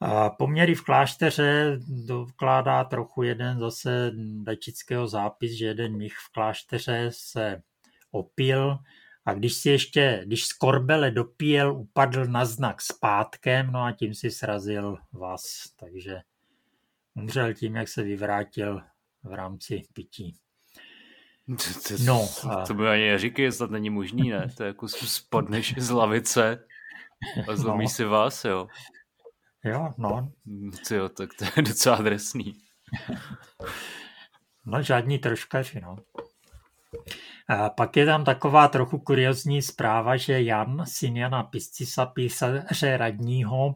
A 0.00 0.30
poměry 0.30 0.74
v 0.74 0.84
klášteře 0.84 1.78
dokládá 2.06 2.84
trochu 2.84 3.22
jeden 3.22 3.58
zase 3.58 4.12
dačického 4.42 5.08
zápis, 5.08 5.52
že 5.52 5.66
jeden 5.66 5.96
mých 5.96 6.14
v 6.16 6.32
klášteře 6.32 7.10
se 7.12 7.62
opil, 8.10 8.78
a 9.26 9.34
když 9.34 9.54
si 9.54 9.70
ještě, 9.70 10.22
když 10.26 10.46
z 10.46 10.52
korbele 10.52 11.10
dopíjel, 11.10 11.76
upadl 11.76 12.24
na 12.24 12.44
znak 12.44 12.82
zpátkem, 12.82 13.72
no 13.72 13.82
a 13.82 13.92
tím 13.92 14.14
si 14.14 14.30
srazil 14.30 14.98
vás, 15.12 15.42
takže 15.76 16.20
umřel 17.14 17.54
tím, 17.54 17.76
jak 17.76 17.88
se 17.88 18.02
vyvrátil 18.02 18.82
v 19.22 19.32
rámci 19.32 19.82
pití. 19.92 20.36
To, 21.46 21.80
to, 21.88 21.94
no, 22.04 22.28
a... 22.50 22.66
to 22.66 22.74
by 22.74 22.88
ani 22.88 23.10
neříkej, 23.10 23.52
to 23.52 23.66
není 23.66 23.90
možný, 23.90 24.30
ne? 24.30 24.48
To 24.56 24.62
je 24.62 24.66
jako 24.66 24.88
spadneš 24.88 25.74
z 25.78 25.90
lavice 25.90 26.64
a 27.48 27.56
zlomíš 27.56 27.90
no. 27.90 27.94
si 27.94 28.04
vás, 28.04 28.44
jo. 28.44 28.66
Jo, 29.64 29.94
no. 29.98 30.32
Jo, 30.90 31.08
tak 31.08 31.30
to 31.38 31.44
je 31.44 31.62
docela 31.62 31.96
adresný. 31.96 32.54
no, 34.64 34.82
žádní 34.82 35.18
troškaři, 35.18 35.80
no. 35.80 35.96
A 37.48 37.70
pak 37.70 37.96
je 37.96 38.06
tam 38.06 38.24
taková 38.24 38.68
trochu 38.68 38.98
kuriozní 38.98 39.62
zpráva, 39.62 40.16
že 40.16 40.42
Jan, 40.42 40.84
syn 40.86 41.16
Jana 41.16 41.42
Piscisa, 41.42 42.06
písaře 42.06 42.96
radního, 42.96 43.74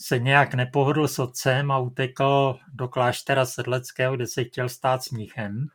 se 0.00 0.18
nějak 0.18 0.54
nepohodl 0.54 1.08
s 1.08 1.18
otcem 1.18 1.70
a 1.70 1.78
utekl 1.78 2.58
do 2.72 2.88
kláštera 2.88 3.46
Sedleckého, 3.46 4.16
kde 4.16 4.26
se 4.26 4.44
chtěl 4.44 4.68
stát 4.68 5.02
smíchem. 5.02 5.66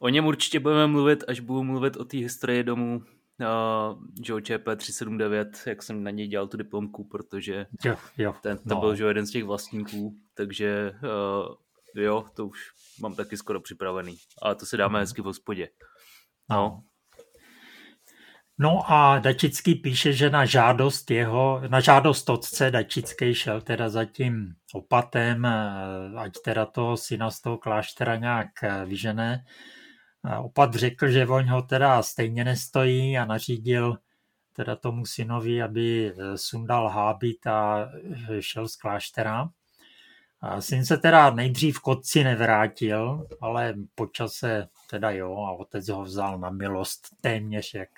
O 0.00 0.08
něm 0.08 0.26
určitě 0.26 0.60
budeme 0.60 0.86
mluvit, 0.86 1.24
až 1.28 1.40
budu 1.40 1.62
mluvit 1.62 1.96
o 1.96 2.04
té 2.04 2.16
historii 2.16 2.64
domů 2.64 2.96
uh, 3.40 4.04
Joe 4.20 4.42
ČP 4.42 4.76
379, 4.76 5.62
jak 5.66 5.82
jsem 5.82 6.02
na 6.02 6.10
něj 6.10 6.28
dělal 6.28 6.48
tu 6.48 6.56
diplomku, 6.56 7.04
protože 7.04 7.66
jo, 7.84 7.96
jo, 8.18 8.34
ten, 8.42 8.58
to 8.58 8.74
no. 8.74 8.80
byl 8.80 8.94
že 8.94 9.04
jeden 9.04 9.26
z 9.26 9.30
těch 9.30 9.44
vlastníků, 9.44 10.16
takže 10.34 10.92
uh, 11.02 11.54
jo, 11.94 12.24
to 12.36 12.46
už 12.46 12.58
mám 13.00 13.14
taky 13.14 13.36
skoro 13.36 13.60
připravený. 13.60 14.16
A 14.42 14.54
to 14.54 14.66
si 14.66 14.76
dáme 14.76 14.98
mm. 14.98 15.00
hezky 15.00 15.22
v 15.22 15.24
hospodě. 15.24 15.68
No. 16.50 16.82
No 18.62 18.92
a 18.92 19.18
Dačický 19.18 19.74
píše, 19.74 20.12
že 20.12 20.30
na 20.30 20.44
žádost 20.44 21.10
jeho, 21.10 21.62
na 21.68 21.80
žádost 21.80 22.30
otce 22.30 22.70
Dačický 22.70 23.34
šel 23.34 23.60
teda 23.60 23.88
za 23.88 24.04
tím 24.04 24.54
opatem, 24.74 25.46
eh, 25.46 25.52
ať 26.16 26.32
teda 26.44 26.66
toho 26.66 26.96
syna 26.96 27.30
z 27.30 27.40
toho 27.40 27.58
kláštera 27.58 28.16
nějak 28.16 28.48
eh, 28.62 28.84
vyžené. 28.84 29.44
Opat 30.40 30.74
řekl, 30.74 31.08
že 31.08 31.26
on 31.26 31.48
ho 31.48 31.62
teda 31.62 32.02
stejně 32.02 32.44
nestojí 32.44 33.18
a 33.18 33.24
nařídil 33.24 33.98
teda 34.52 34.76
tomu 34.76 35.06
synovi, 35.06 35.62
aby 35.62 36.12
eh, 36.12 36.38
sundal 36.38 36.88
hábit 36.88 37.46
a 37.46 37.88
šel 38.40 38.68
z 38.68 38.76
kláštera. 38.76 39.48
Syn 40.60 40.86
se 40.86 40.96
teda 40.96 41.30
nejdřív 41.30 41.80
k 41.80 41.88
otci 41.88 42.24
nevrátil, 42.24 43.26
ale 43.40 43.74
po 43.94 44.06
čase 44.06 44.68
teda 44.90 45.10
jo 45.10 45.36
a 45.36 45.52
otec 45.52 45.88
ho 45.88 46.02
vzal 46.02 46.38
na 46.38 46.50
milost 46.50 47.08
téměř 47.20 47.74
jak 47.74 47.88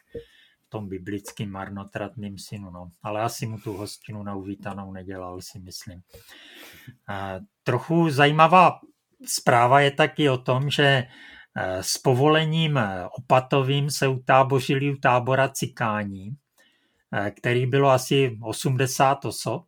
v 0.67 0.69
tom 0.69 0.89
biblickým 0.89 1.51
marnotratným 1.51 2.39
synu. 2.39 2.71
No. 2.71 2.91
Ale 3.03 3.21
asi 3.21 3.47
mu 3.47 3.59
tu 3.59 3.73
hostinu 3.73 4.23
na 4.23 4.35
uvítanou 4.35 4.93
nedělal, 4.93 5.41
si 5.41 5.59
myslím. 5.59 6.03
A 7.09 7.35
trochu 7.63 8.11
zajímavá 8.11 8.81
zpráva 9.27 9.81
je 9.81 9.91
taky 9.91 10.31
o 10.31 10.39
tom, 10.39 10.71
že 10.71 10.85
e, 10.85 11.07
s 11.83 11.99
povolením 11.99 12.81
opatovým 13.19 13.91
se 13.91 14.09
utábořili 14.09 14.93
u 14.93 14.97
tábora 14.97 15.49
Cikání, 15.49 16.37
e, 17.13 17.31
který 17.31 17.67
bylo 17.67 17.91
asi 17.91 18.39
80 18.43 19.25
osob 19.25 19.65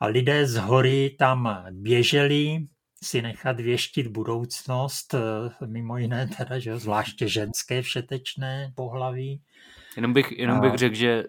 a 0.00 0.06
lidé 0.06 0.46
z 0.46 0.56
hory 0.56 1.16
tam 1.18 1.64
běželi 1.70 2.66
si 3.02 3.22
nechat 3.22 3.60
věštit 3.60 4.06
budoucnost, 4.06 5.14
eh, 5.14 5.66
mimo 5.66 5.98
jiné 5.98 6.28
teda, 6.38 6.58
že 6.58 6.78
zvláště 6.78 7.28
ženské 7.28 7.82
všetečné 7.82 8.72
pohlaví. 8.74 9.42
Jenom 9.96 10.12
bych, 10.12 10.32
jenom 10.32 10.60
bych 10.60 10.74
řekl, 10.74 10.94
že 10.94 11.24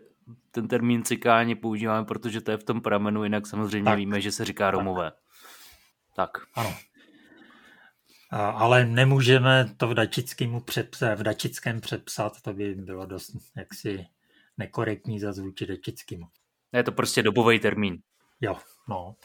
ten 0.52 0.68
termín 0.68 1.04
cikáni 1.04 1.56
používáme, 1.56 2.06
protože 2.06 2.42
to 2.42 2.52
je 2.52 2.58
v 2.58 2.64
tom 2.64 2.82
pramenu, 2.82 3.24
jinak 3.24 3.48
samozřejmě 3.48 3.90
tak, 3.90 3.98
víme, 3.98 4.22
že 4.22 4.32
se 4.32 4.46
říká 4.46 4.72
Romové. 4.72 5.12
Tak. 6.16 6.32
tak. 6.32 6.48
Ano. 6.56 6.76
Ale 8.32 8.86
nemůžeme 8.86 9.74
to 9.78 9.88
v, 9.88 9.94
přepsat, 10.66 11.20
v 11.20 11.24
dačickém 11.24 11.82
přepsat, 11.82 12.42
to 12.42 12.54
by 12.54 12.76
bylo 12.76 13.06
dost 13.06 13.32
jaksi 13.58 14.06
nekorektní 14.58 15.20
za 15.20 15.32
vůči 15.32 15.66
dačickému. 15.66 16.26
Je 16.74 16.84
to 16.84 16.92
prostě 16.92 17.24
dobový 17.24 17.60
termín. 17.60 18.02
Jo, 18.42 18.58
no. 18.90 19.16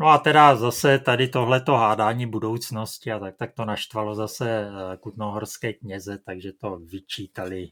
No 0.00 0.06
a 0.06 0.18
teda 0.18 0.56
zase 0.56 0.98
tady 0.98 1.28
tohleto 1.28 1.74
hádání 1.74 2.26
budoucnosti 2.26 3.12
a 3.12 3.18
tak, 3.18 3.36
tak 3.36 3.52
to 3.52 3.64
naštvalo 3.64 4.14
zase 4.14 4.50
eh, 4.50 4.96
kutnohorské 4.96 5.72
kněze, 5.72 6.18
takže 6.18 6.52
to 6.52 6.78
vyčítali, 6.78 7.68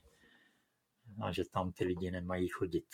a 1.23 1.33
že 1.33 1.45
tam 1.53 1.73
ty 1.73 1.85
lidi 1.85 2.11
nemají 2.11 2.49
chodit. 2.49 2.85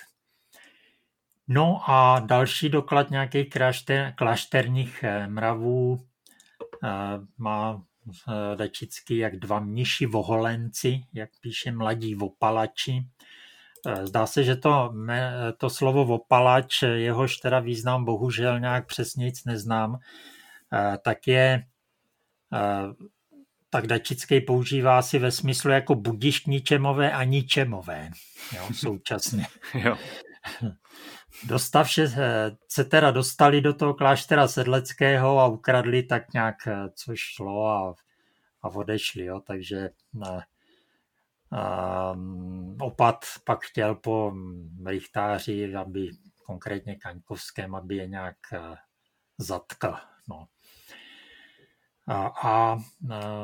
No 1.48 1.90
a 1.90 2.20
další 2.20 2.68
doklad 2.68 3.10
nějakých 3.10 3.50
klášter, 3.50 4.14
klášterních 4.16 5.04
eh, 5.04 5.28
mravů 5.28 5.98
eh, 6.84 6.88
má 7.38 7.82
Dačický 8.54 9.16
jak 9.16 9.36
dva 9.36 9.60
mniši 9.60 10.06
voholenci, 10.06 11.00
jak 11.12 11.30
píše 11.40 11.72
mladí 11.72 12.14
vopalači, 12.14 13.06
zdá 14.02 14.26
se, 14.26 14.44
že 14.44 14.56
to, 14.56 14.94
to 15.56 15.70
slovo 15.70 16.14
opalač, 16.14 16.82
jehož 16.82 17.36
teda 17.36 17.60
význam 17.60 18.04
bohužel 18.04 18.60
nějak 18.60 18.86
přesně 18.86 19.24
nic 19.24 19.44
neznám, 19.44 19.98
eh, 20.72 20.98
tak 21.04 21.26
je 21.26 21.64
eh, 22.52 22.92
tak 23.70 23.86
Dačický 23.86 24.40
používá 24.40 25.02
si 25.02 25.18
ve 25.18 25.30
smyslu 25.30 25.70
jako 25.70 25.94
budiš 25.94 26.46
ničemové 26.46 27.12
a 27.12 27.24
ničemové 27.24 28.10
jo, 28.56 28.68
současně. 28.74 29.46
jo. 29.74 29.96
Dostavše 31.44 32.08
se 32.68 32.84
teda 32.84 33.10
dostali 33.10 33.60
do 33.60 33.74
toho 33.74 33.94
kláštera 33.94 34.48
Sedleckého 34.48 35.38
a 35.38 35.46
ukradli 35.46 36.02
tak 36.02 36.32
nějak, 36.32 36.56
co 36.94 37.12
šlo 37.14 37.66
a, 37.66 37.94
a 38.62 38.68
odešli, 38.68 39.24
jo, 39.24 39.40
takže 39.46 39.90
ne, 40.12 40.44
Um, 41.52 42.76
opat 42.80 43.24
pak 43.44 43.64
chtěl 43.64 43.94
po 43.94 44.32
Richtáři, 44.86 45.74
aby 45.74 46.10
konkrétně 46.46 46.96
Kaňkovském, 46.96 47.74
aby 47.74 47.96
je 47.96 48.06
nějak 48.06 48.36
uh, 48.52 48.74
zatkl. 49.38 49.94
No. 50.28 50.46
A, 52.08 52.26
a 52.26 52.78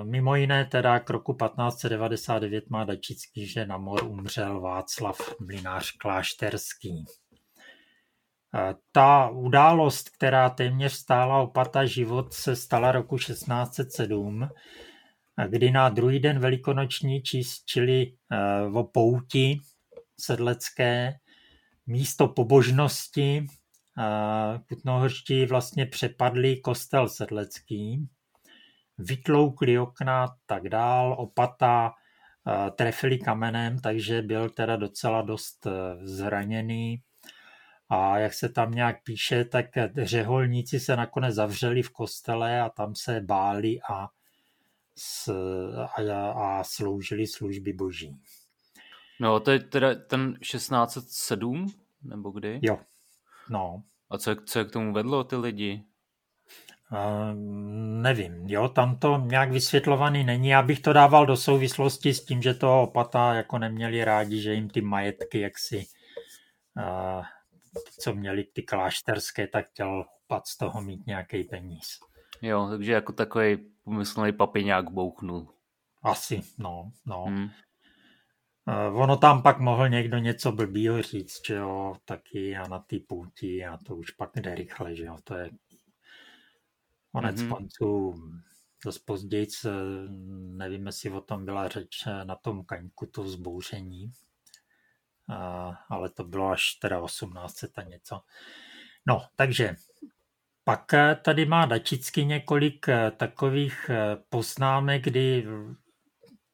mimo 0.03 0.37
jiné 0.37 0.65
teda 0.65 1.01
k 1.01 1.11
roku 1.11 1.35
1599 1.35 2.71
má 2.71 2.85
Dačický, 2.85 3.47
že 3.47 3.67
na 3.67 3.79
mor 3.79 4.05
umřel 4.05 4.61
Václav 4.61 5.21
Mlinář 5.41 5.91
Klášterský. 5.91 7.05
Ta 8.93 9.29
událost, 9.29 10.11
která 10.11 10.51
téměř 10.51 10.93
stála 10.93 11.39
opata 11.39 11.85
život, 11.85 12.33
se 12.33 12.57
stala 12.57 12.93
roku 12.93 13.19
1607, 13.19 14.49
kdy 15.49 15.71
na 15.71 15.89
druhý 15.89 16.21
den 16.21 16.39
velikonoční 16.39 17.23
čili 17.65 18.13
eh, 18.33 18.63
o 18.73 18.85
pouti 18.85 19.59
sedlecké 20.21 21.19
místo 21.87 22.29
pobožnosti 22.29 23.47
eh, 23.99 24.59
Kutnohorští 24.69 25.47
vlastně 25.47 25.87
přepadli 25.87 26.57
kostel 26.57 27.09
sedlecký, 27.09 28.09
vytloukli 28.99 29.79
okna 29.79 30.37
tak 30.47 30.69
dál, 30.69 31.15
opata 31.19 31.93
eh, 32.47 32.71
trefili 32.71 33.19
kamenem, 33.19 33.79
takže 33.79 34.23
byl 34.23 34.51
teda 34.51 34.77
docela 34.77 35.23
dost 35.23 35.67
zraněný. 36.03 37.03
A 37.89 38.19
jak 38.19 38.35
se 38.35 38.49
tam 38.49 38.73
nějak 38.73 38.97
píše, 39.05 39.45
tak 39.45 39.67
řeholníci 40.03 40.81
se 40.81 40.97
nakonec 40.97 41.35
zavřeli 41.35 41.83
v 41.83 41.91
kostele 41.91 42.61
a 42.61 42.69
tam 42.69 42.95
se 42.95 43.21
báli 43.21 43.79
a 43.91 44.09
s, 44.99 45.29
a, 45.97 46.31
a 46.31 46.65
sloužili 46.65 47.27
služby 47.27 47.73
boží. 47.73 48.17
No, 49.21 49.41
to 49.41 49.51
je 49.51 49.59
teda 49.59 49.95
ten 49.95 50.35
1607, 50.41 51.67
nebo 52.03 52.31
kdy? 52.31 52.59
Jo, 52.63 52.79
no. 53.51 53.83
A 54.11 54.19
co, 54.19 54.37
co 54.47 54.65
k 54.65 54.73
tomu 54.73 54.93
vedlo 54.93 55.25
ty 55.25 55.37
lidi? 55.37 55.85
Uh, 56.93 57.35
nevím, 58.03 58.49
jo, 58.49 58.69
tam 58.69 58.99
to 58.99 59.19
nějak 59.27 59.51
vysvětlovaný 59.51 60.25
není. 60.25 60.49
Já 60.49 60.63
bych 60.63 60.81
to 60.81 60.93
dával 60.93 61.27
do 61.27 61.37
souvislosti 61.37 62.15
s 62.15 62.25
tím, 62.25 62.43
že 62.43 62.55
to 62.55 62.83
opata 62.83 63.35
jako 63.35 63.59
neměli 63.59 64.05
rádi, 64.05 64.41
že 64.41 64.55
jim 64.55 64.71
ty 64.71 64.81
majetky 64.81 65.41
jaksi, 65.41 65.87
uh, 66.77 67.25
co 68.01 68.15
měli 68.15 68.45
ty 68.45 68.63
klášterské, 68.63 69.47
tak 69.47 69.69
chtěl 69.71 70.05
opat 70.25 70.47
z 70.47 70.57
toho 70.57 70.83
mít 70.83 71.07
nějaký 71.07 71.45
peníz. 71.45 71.99
Jo, 72.43 72.69
takže 72.71 72.93
jako 72.93 73.13
takový 73.13 73.57
pomyslný 73.85 74.33
papiňák 74.33 74.91
bouchnul. 74.91 75.49
Asi, 76.03 76.43
no, 76.59 76.93
no. 77.07 77.25
Hmm. 77.25 77.49
Uh, 78.69 79.01
ono 79.01 79.17
tam 79.17 79.43
pak 79.43 79.61
mohl 79.61 79.89
někdo 79.89 80.19
něco 80.19 80.53
blbýho 80.53 81.03
říct, 81.03 81.47
že 81.47 81.55
jo, 81.55 81.97
taky 82.05 82.57
a 82.57 82.69
na 82.69 82.79
ty 82.79 82.99
půti 82.99 83.65
a 83.65 83.77
to 83.77 83.97
už 83.97 84.11
pak 84.11 84.31
jde 84.37 84.55
rychle, 84.55 84.97
že 84.97 85.05
jo, 85.05 85.17
to 85.25 85.35
je 85.35 85.51
konec 87.13 87.37
mm-hmm. 87.37 87.49
konců 87.49 88.15
dost 88.85 88.99
později, 88.99 89.47
nevím, 90.57 90.87
jestli 90.87 91.11
o 91.11 91.21
tom 91.21 91.45
byla 91.45 91.69
řeč 91.69 92.05
na 92.25 92.37
tom 92.37 92.65
kaňku, 92.65 93.07
to 93.07 93.23
vzbouření, 93.23 94.13
uh, 95.29 95.75
ale 95.89 96.11
to 96.11 96.25
bylo 96.25 96.49
až 96.49 96.75
teda 96.75 97.07
1800 97.07 97.79
a 97.79 97.83
něco. 97.83 98.21
No, 99.07 99.23
takže 99.37 99.77
pak 100.67 100.95
eh, 100.95 101.19
tady 101.23 101.47
má 101.47 101.67
Dačicky 101.67 102.25
několik 102.25 102.89
eh, 102.89 103.11
takových 103.11 103.91
eh, 103.91 104.17
poznámek, 104.29 105.05
kdy 105.05 105.47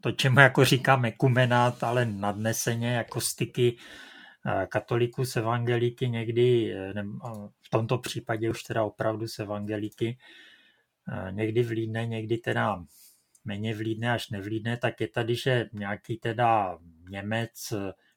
to, 0.01 0.13
čemu 0.13 0.41
jako 0.41 0.65
říkáme 0.65 1.13
kumenát, 1.13 1.85
ale 1.85 2.05
nadneseně 2.05 2.93
jako 2.93 3.21
styky 3.21 3.77
katolíků 4.69 5.25
s 5.25 5.37
evangelíky 5.37 6.09
někdy, 6.09 6.75
v 7.61 7.71
tomto 7.71 7.99
případě 7.99 8.51
už 8.51 8.63
teda 8.63 8.85
opravdu 8.85 9.29
s 9.29 9.39
evangelíky, 9.39 10.19
někdy 11.31 11.63
vlídne, 11.63 12.07
někdy 12.07 12.39
teda 12.39 12.85
méně 13.45 13.75
vlídne 13.75 14.13
až 14.13 14.31
nevlídne, 14.31 14.77
tak 14.77 15.01
je 15.01 15.09
tady, 15.09 15.35
že 15.37 15.69
nějaký 15.73 16.17
teda 16.17 16.79
Němec, 17.11 17.73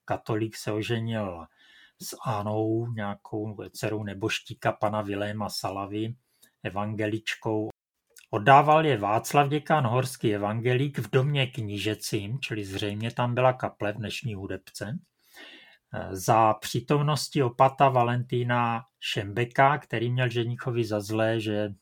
katolík 0.05 0.55
se 0.55 0.71
oženil 0.71 1.45
s 2.01 2.15
Anou, 2.25 2.87
nějakou 2.87 3.57
dcerou 3.69 4.03
neboštíka 4.03 4.71
pana 4.71 5.01
Viléma 5.01 5.49
Salavy, 5.49 6.15
evangeličkou. 6.63 7.69
Oddával 8.29 8.85
je 8.85 8.97
Václav 8.97 9.49
děkan 9.49 9.87
Horský 9.87 10.35
evangelík 10.35 10.97
v 10.97 11.09
domě 11.09 11.47
knížecím, 11.47 12.39
čili 12.39 12.65
zřejmě 12.65 13.11
tam 13.11 13.35
byla 13.35 13.53
kaple 13.53 13.93
v 13.93 13.97
dnešní 13.97 14.35
hudebce, 14.35 14.99
za 16.11 16.53
přítomnosti 16.53 17.43
opata 17.43 17.89
Valentína 17.89 18.83
Šembeka, 18.99 19.77
který 19.77 20.11
měl 20.11 20.29
ženichovi 20.29 20.85
za 20.85 21.01
zlé, 21.01 21.39
že 21.39 21.73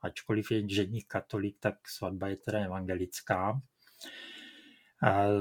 ačkoliv 0.00 0.50
je 0.50 0.68
ženich 0.68 1.06
katolík, 1.06 1.56
tak 1.60 1.88
svatba 1.88 2.28
je 2.28 2.36
teda 2.36 2.58
evangelická. 2.58 3.60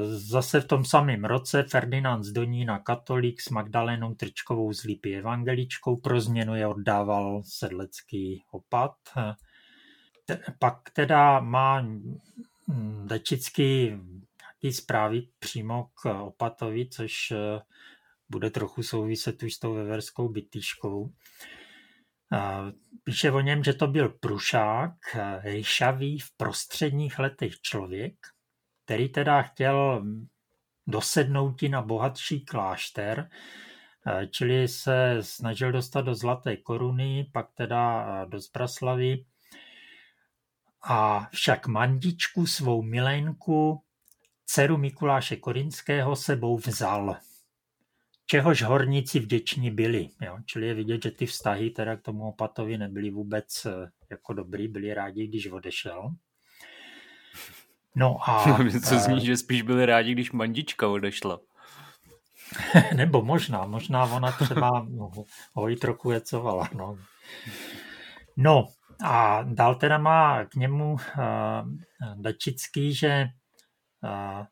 Zase 0.07 0.61
v 0.61 0.67
tom 0.67 0.85
samém 0.85 1.25
roce 1.25 1.63
Ferdinand 1.63 2.23
z 2.23 2.31
Donína 2.31 2.79
katolík 2.79 3.41
s 3.41 3.49
Magdalénou 3.49 4.15
Trčkovou 4.15 4.73
z 4.73 4.83
Lípy 4.83 5.17
evangeličkou 5.17 5.97
pro 5.97 6.21
změnu 6.21 6.55
je 6.55 6.67
oddával 6.67 7.41
sedlecký 7.45 8.43
opat. 8.51 8.95
Pak 10.59 10.89
teda 10.93 11.39
má 11.39 11.85
Dačický 13.05 13.93
nějaký 14.63 14.73
zprávy 14.75 15.27
přímo 15.39 15.89
k 16.01 16.05
opatovi, 16.05 16.89
což 16.89 17.31
eh, 17.31 17.61
bude 18.29 18.49
trochu 18.49 18.83
souviset 18.83 19.43
už 19.43 19.53
s 19.53 19.59
tou 19.59 19.73
veverskou 19.73 20.29
bytýškou. 20.29 21.13
Píše 23.03 23.31
o 23.31 23.39
něm, 23.39 23.63
že 23.63 23.73
to 23.73 23.87
byl 23.87 24.09
prušák, 24.09 24.93
ryšavý 25.41 26.19
v 26.19 26.31
prostředních 26.37 27.19
letech 27.19 27.61
člověk, 27.61 28.13
který 28.87 29.09
teda 29.09 29.41
chtěl 29.41 30.05
dosednout 30.87 31.61
na 31.61 31.81
bohatší 31.81 32.45
klášter, 32.45 33.29
čili 34.31 34.67
se 34.67 35.17
snažil 35.21 35.71
dostat 35.71 36.01
do 36.01 36.15
Zlaté 36.15 36.57
koruny, 36.57 37.29
pak 37.33 37.51
teda 37.53 38.25
do 38.25 38.39
Zbraslavy. 38.39 39.25
A 40.83 41.29
však 41.31 41.67
mandičku 41.67 42.45
svou 42.45 42.81
milenku, 42.81 43.81
dceru 44.45 44.77
Mikuláše 44.77 45.35
Korinského, 45.35 46.15
sebou 46.15 46.57
vzal 46.57 47.17
čehož 48.25 48.63
horníci 48.63 49.19
vděční 49.19 49.71
byli. 49.71 50.09
Jo? 50.21 50.37
Čili 50.45 50.67
je 50.67 50.73
vidět, 50.73 51.03
že 51.03 51.11
ty 51.11 51.25
vztahy 51.25 51.69
teda 51.69 51.95
k 51.95 52.01
tomu 52.01 52.27
opatovi 52.27 52.77
nebyly 52.77 53.09
vůbec 53.09 53.65
eh, 53.65 53.91
jako 54.09 54.33
dobrý, 54.33 54.67
byli 54.67 54.93
rádi, 54.93 55.27
když 55.27 55.47
odešel. 55.47 56.15
No 57.97 58.29
a... 58.29 58.57
Co 58.85 58.99
zní, 58.99 59.25
že 59.25 59.37
spíš 59.37 59.61
byli 59.61 59.85
rádi, 59.85 60.11
když 60.11 60.31
mandička 60.31 60.87
odešla. 60.87 61.39
Nebo 62.95 63.21
možná, 63.21 63.65
možná 63.65 64.05
ona 64.05 64.31
třeba 64.31 64.85
no, 64.89 65.11
ho 65.53 65.69
i 65.69 65.75
trochu 65.75 66.11
jecovala. 66.11 66.69
No. 66.75 66.97
no 68.37 68.67
a 69.03 69.43
dál 69.43 69.75
teda 69.75 69.97
má 69.97 70.45
k 70.45 70.55
němu 70.55 70.93
uh, 70.93 70.99
Dačický, 72.15 72.93
že 72.93 73.25
uh, 74.03 74.45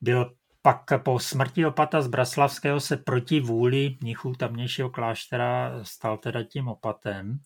byl 0.00 0.34
pak 0.62 1.02
po 1.02 1.18
smrti 1.18 1.66
opata 1.66 2.02
z 2.02 2.08
Braslavského 2.08 2.80
se 2.80 2.96
proti 2.96 3.40
vůli 3.40 3.96
mnichů 4.00 4.32
tamnějšího 4.32 4.90
kláštera 4.90 5.72
stal 5.82 6.18
teda 6.18 6.42
tím 6.42 6.68
opatem. 6.68 7.38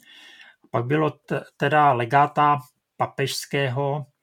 Pak 0.70 0.84
bylo 0.84 1.12
teda 1.56 1.92
legáta 1.92 2.58
papežského 2.96 4.06
eh, 4.06 4.19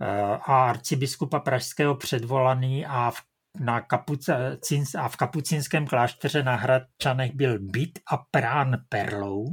a 0.00 0.68
arcibiskupa 0.68 1.40
pražského 1.40 1.94
předvolaný 1.94 2.86
a 2.86 3.10
v, 3.10 3.22
na 3.60 3.80
kapucin, 3.80 4.84
a 4.98 5.08
v 5.08 5.16
kapucinském 5.16 5.86
klášteře 5.86 6.42
na 6.42 6.56
Hradčanech 6.56 7.34
byl 7.34 7.58
byt 7.60 7.98
a 8.12 8.16
prán 8.30 8.76
perlou, 8.88 9.46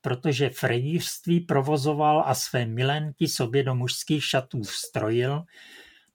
protože 0.00 0.50
frejírství 0.50 1.40
provozoval 1.40 2.22
a 2.26 2.34
své 2.34 2.66
milenky 2.66 3.28
sobě 3.28 3.62
do 3.62 3.74
mužských 3.74 4.24
šatů 4.24 4.62
vstrojil, 4.62 5.44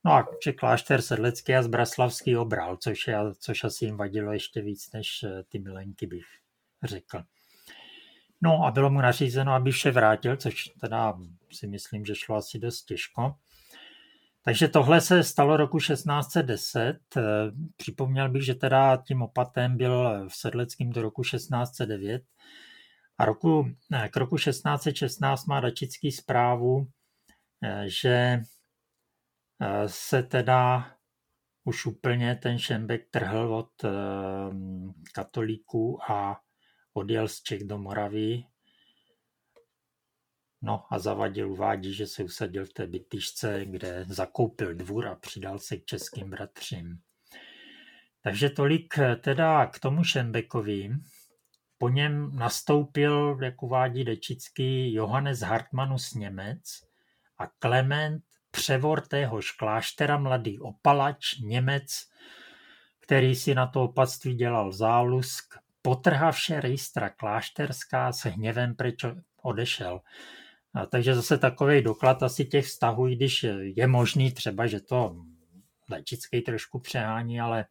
No 0.06 0.12
a 0.12 0.28
že 0.44 0.54
klášter 0.54 1.02
Sedlecký 1.02 1.56
a 1.56 1.64
Zbraslavský 1.64 2.38
obral, 2.38 2.78
což, 2.78 3.08
je, 3.08 3.18
což 3.40 3.64
asi 3.64 3.86
jim 3.86 3.98
vadilo 3.98 4.34
ještě 4.34 4.62
víc 4.62 4.92
než 4.92 5.24
eh, 5.24 5.44
ty 5.44 5.60
milenky, 5.60 6.08
bych 6.08 6.26
řekl. 6.84 7.24
No 8.42 8.66
a 8.66 8.72
bylo 8.72 8.90
mu 8.90 9.02
nařízeno, 9.02 9.54
aby 9.54 9.72
vše 9.72 9.92
vrátil, 9.92 10.36
což 10.36 10.64
teda 10.82 11.20
si 11.52 11.68
myslím, 11.68 12.06
že 12.06 12.16
šlo 12.16 12.36
asi 12.36 12.60
dost 12.60 12.84
těžko. 12.84 13.36
Takže 14.44 14.68
tohle 14.68 15.02
se 15.02 15.24
stalo 15.24 15.58
roku 15.58 15.80
1610. 15.80 17.00
Eh, 17.18 17.22
připomněl 17.78 18.30
bych, 18.30 18.46
že 18.46 18.56
teda 18.56 18.98
tím 18.98 19.22
opatem 19.22 19.78
byl 19.78 20.30
v 20.30 20.36
Sedleckém 20.36 20.90
do 20.90 21.02
roku 21.02 21.24
1609. 21.24 22.24
A 23.18 23.26
roku, 23.26 23.66
k 24.10 24.18
roku 24.18 24.38
1616 24.38 25.46
má 25.46 25.60
Dačický 25.60 26.12
zprávu, 26.12 26.88
eh, 27.64 27.84
že 27.88 28.42
se 29.86 30.24
teda 30.24 30.92
už 31.64 31.86
úplně 31.86 32.36
ten 32.36 32.60
Šembek 32.60 33.10
trhl 33.10 33.56
od 33.56 33.72
katolíků 35.14 36.12
a 36.12 36.40
odjel 36.94 37.28
z 37.28 37.42
Čech 37.42 37.64
do 37.64 37.78
Moravy. 37.78 38.44
No 40.62 40.86
a 40.90 41.00
zavadil, 41.00 41.52
uvádí, 41.52 41.94
že 41.94 42.08
se 42.08 42.24
usadil 42.24 42.66
v 42.66 42.74
té 42.74 42.88
bytyšce, 42.88 43.66
kde 43.66 44.06
zakoupil 44.08 44.74
dvůr 44.74 45.08
a 45.08 45.16
přidal 45.16 45.60
se 45.60 45.78
k 45.78 45.86
českým 45.86 46.30
bratřím. 46.30 47.00
Takže 48.24 48.50
tolik 48.50 48.98
eh, 48.98 49.16
teda 49.16 49.66
k 49.66 49.80
tomu 49.80 50.04
Šembekovi. 50.04 50.90
Po 51.78 51.90
něm 51.90 52.36
nastoupil, 52.36 53.38
jak 53.42 53.64
uvádí 53.64 54.04
Dečický, 54.04 54.94
Johannes 54.94 55.40
Hartmanus 55.40 56.14
Němec 56.14 56.62
a 57.38 57.48
Klement 57.48 58.24
převor 58.52 59.02
téhož 59.08 59.52
kláštera 59.52 60.18
mladý 60.18 60.60
opalač, 60.60 61.38
Němec, 61.38 62.12
který 63.00 63.36
si 63.36 63.56
na 63.56 63.68
to 63.68 63.84
opatství 63.84 64.36
dělal 64.36 64.72
zálusk, 64.72 65.58
potrhavše 65.82 66.62
rejstra 66.62 67.10
klášterská 67.10 68.12
s 68.12 68.26
hněvem 68.26 68.76
preč 68.76 69.06
odešel. 69.42 70.02
A 70.74 70.86
takže 70.86 71.16
zase 71.16 71.38
takový 71.38 71.82
doklad 71.82 72.24
asi 72.24 72.46
těch 72.46 72.66
vztahů, 72.66 73.08
i 73.08 73.16
když 73.16 73.46
je 73.62 73.88
možný 73.88 74.32
třeba, 74.32 74.68
že 74.68 74.80
to 74.80 75.26
Lečický 75.90 76.42
trošku 76.42 76.80
přehání, 76.80 77.42
ale 77.42 77.66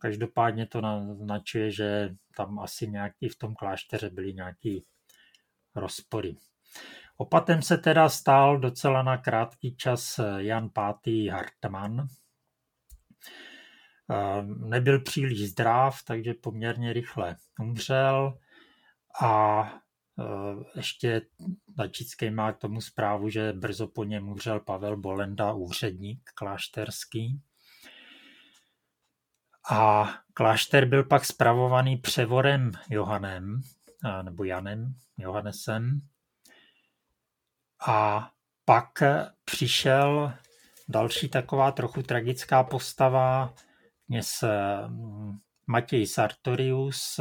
každopádně 0.00 0.66
to 0.66 0.80
naznačuje, 0.80 1.70
že 1.70 2.14
tam 2.36 2.58
asi 2.58 2.88
nějaký 2.88 3.28
v 3.28 3.36
tom 3.36 3.54
klášteře 3.54 4.10
byly 4.10 4.34
nějaký 4.34 4.84
rozpory. 5.74 6.36
Opatem 7.16 7.62
se 7.62 7.78
teda 7.78 8.08
stal 8.08 8.58
docela 8.58 9.02
na 9.02 9.16
krátký 9.16 9.76
čas 9.76 10.20
Jan 10.36 10.70
V. 11.06 11.28
Hartmann. 11.30 12.06
Nebyl 14.44 15.00
příliš 15.00 15.50
zdrav, 15.50 16.02
takže 16.06 16.34
poměrně 16.34 16.92
rychle 16.92 17.36
umřel 17.60 18.38
a 19.22 19.81
ještě 20.76 21.22
Dačický 21.76 22.30
má 22.30 22.52
k 22.52 22.58
tomu 22.58 22.80
zprávu, 22.80 23.28
že 23.28 23.52
brzo 23.52 23.86
po 23.86 24.04
něm 24.04 24.28
umřel 24.28 24.60
Pavel 24.60 24.96
Bolenda, 24.96 25.52
úředník 25.52 26.30
klášterský. 26.34 27.42
A 29.70 30.08
klášter 30.34 30.84
byl 30.84 31.04
pak 31.04 31.24
spravovaný 31.24 31.96
převorem 31.96 32.70
Johanem, 32.90 33.60
nebo 34.22 34.44
Janem, 34.44 34.94
Johannesem, 35.18 36.00
a 37.88 38.30
pak 38.64 39.02
přišel 39.44 40.32
další 40.88 41.28
taková 41.28 41.72
trochu 41.72 42.02
tragická 42.02 42.64
postava, 42.64 43.54
dnes 44.08 44.44
mm, 44.86 45.32
Matěj 45.66 46.06
Sartorius, 46.06 47.20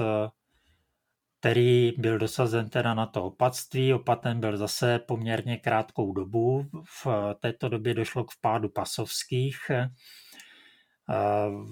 který 1.42 1.94
byl 1.98 2.18
dosazen 2.18 2.70
teda 2.70 2.94
na 2.94 3.06
to 3.06 3.24
opatství. 3.24 3.94
Opatem 3.94 4.40
byl 4.40 4.58
zase 4.58 5.00
poměrně 5.00 5.58
krátkou 5.58 6.14
dobu. 6.14 6.66
V 7.04 7.08
této 7.40 7.70
době 7.70 7.94
došlo 7.94 8.24
k 8.24 8.32
vpádu 8.32 8.70
pasovských. 8.70 9.58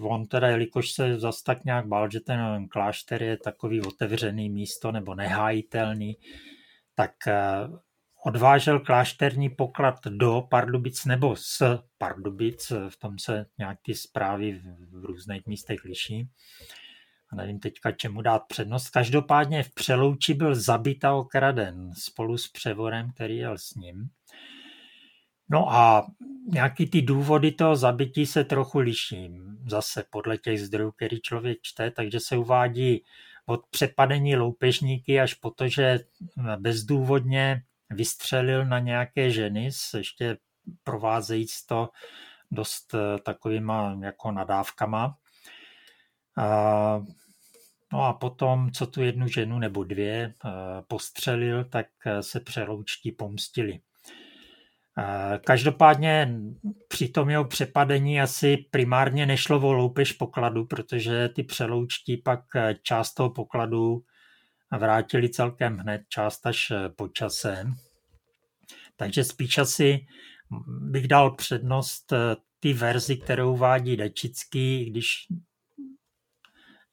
On 0.02 0.27
teda, 0.27 0.48
jelikož 0.48 0.91
se 0.91 1.19
zase 1.19 1.43
tak 1.45 1.65
nějak 1.65 1.88
bál, 1.88 2.10
že 2.11 2.19
ten 2.19 2.68
klášter 2.68 3.23
je 3.23 3.38
takový 3.38 3.81
otevřený 3.81 4.49
místo 4.49 4.91
nebo 4.91 5.15
nehájitelný, 5.15 6.18
tak 6.95 7.11
odvážel 8.26 8.80
klášterní 8.80 9.49
poklad 9.49 9.95
do 10.10 10.41
Pardubic 10.49 11.06
nebo 11.06 11.35
z 11.35 11.61
Pardubic, 11.98 12.72
v 12.89 12.98
tom 12.99 13.19
se 13.19 13.45
nějak 13.57 13.77
zprávy 13.93 14.61
v 14.91 15.06
různých 15.06 15.45
místech 15.45 15.84
liší. 15.84 16.30
A 17.31 17.35
nevím 17.35 17.60
teďka, 17.60 17.91
čemu 17.91 18.22
dát 18.22 18.39
přednost. 18.47 18.89
Každopádně 18.89 19.64
v 19.64 19.73
Přelouči 19.73 20.34
byl 20.34 20.56
zabit 20.56 21.06
a 21.06 21.14
okraden 21.14 21.91
spolu 21.97 22.38
s 22.38 22.47
převorem, 22.47 23.11
který 23.11 23.38
jel 23.38 23.57
s 23.57 23.76
ním. 23.76 24.10
No 25.49 25.73
a 25.73 26.07
nějaký 26.47 26.89
ty 26.89 27.01
důvody 27.01 27.51
toho 27.51 27.76
zabití 27.76 28.26
se 28.26 28.43
trochu 28.43 28.80
liší. 28.80 29.31
Zase 29.68 30.03
podle 30.10 30.38
těch 30.38 30.61
zdrojů, 30.61 30.91
který 30.91 31.22
člověk 31.22 31.57
čte, 31.61 31.91
takže 31.91 32.19
se 32.19 32.38
uvádí 32.38 33.03
od 33.45 33.68
přepadení 33.69 34.35
loupežníky 34.35 35.19
až 35.19 35.34
po 35.34 35.51
to, 35.51 35.68
že 35.68 35.99
bezdůvodně 36.57 37.64
vystřelil 37.89 38.65
na 38.65 38.80
nějaké 38.80 39.31
ženy 39.31 39.69
ještě 39.97 40.38
provázejíc 40.84 41.65
to 41.65 41.89
dost 42.51 42.95
takovýma 43.23 43.97
jako 44.03 44.31
nadávkama. 44.31 45.18
A, 46.40 47.02
no 47.94 48.03
a 48.03 48.14
potom, 48.14 48.72
co 48.72 48.88
tu 48.88 49.03
jednu 49.03 49.28
ženu 49.28 49.60
nebo 49.60 49.84
dvě 49.84 50.34
postřelil, 50.88 51.64
tak 51.64 51.88
se 52.22 52.40
přeloučtí 52.40 53.11
pomstili. 53.11 53.80
Každopádně 55.45 56.40
při 56.88 57.10
tom 57.10 57.30
jeho 57.30 57.45
přepadení 57.45 58.22
asi 58.22 58.57
primárně 58.72 59.26
nešlo 59.26 59.60
o 59.60 59.74
loupež 59.74 60.11
pokladu, 60.11 60.66
protože 60.66 61.30
ty 61.30 61.44
přeloučtí 61.44 62.18
pak 62.18 62.40
část 62.84 63.14
toho 63.14 63.30
pokladu 63.30 64.03
vrátili 64.80 65.30
celkem 65.30 65.78
hned, 65.78 66.02
část 66.10 66.45
až 66.45 66.72
po 66.95 67.07
čase. 67.07 67.66
Takže 68.95 69.24
spíš 69.24 69.57
asi 69.57 70.06
bych 70.68 71.07
dal 71.07 71.36
přednost 71.36 72.14
ty 72.60 72.74
verzi, 72.74 73.18
kterou 73.18 73.57
vádí 73.57 73.98
Dečický, 73.98 74.86
když 74.91 75.07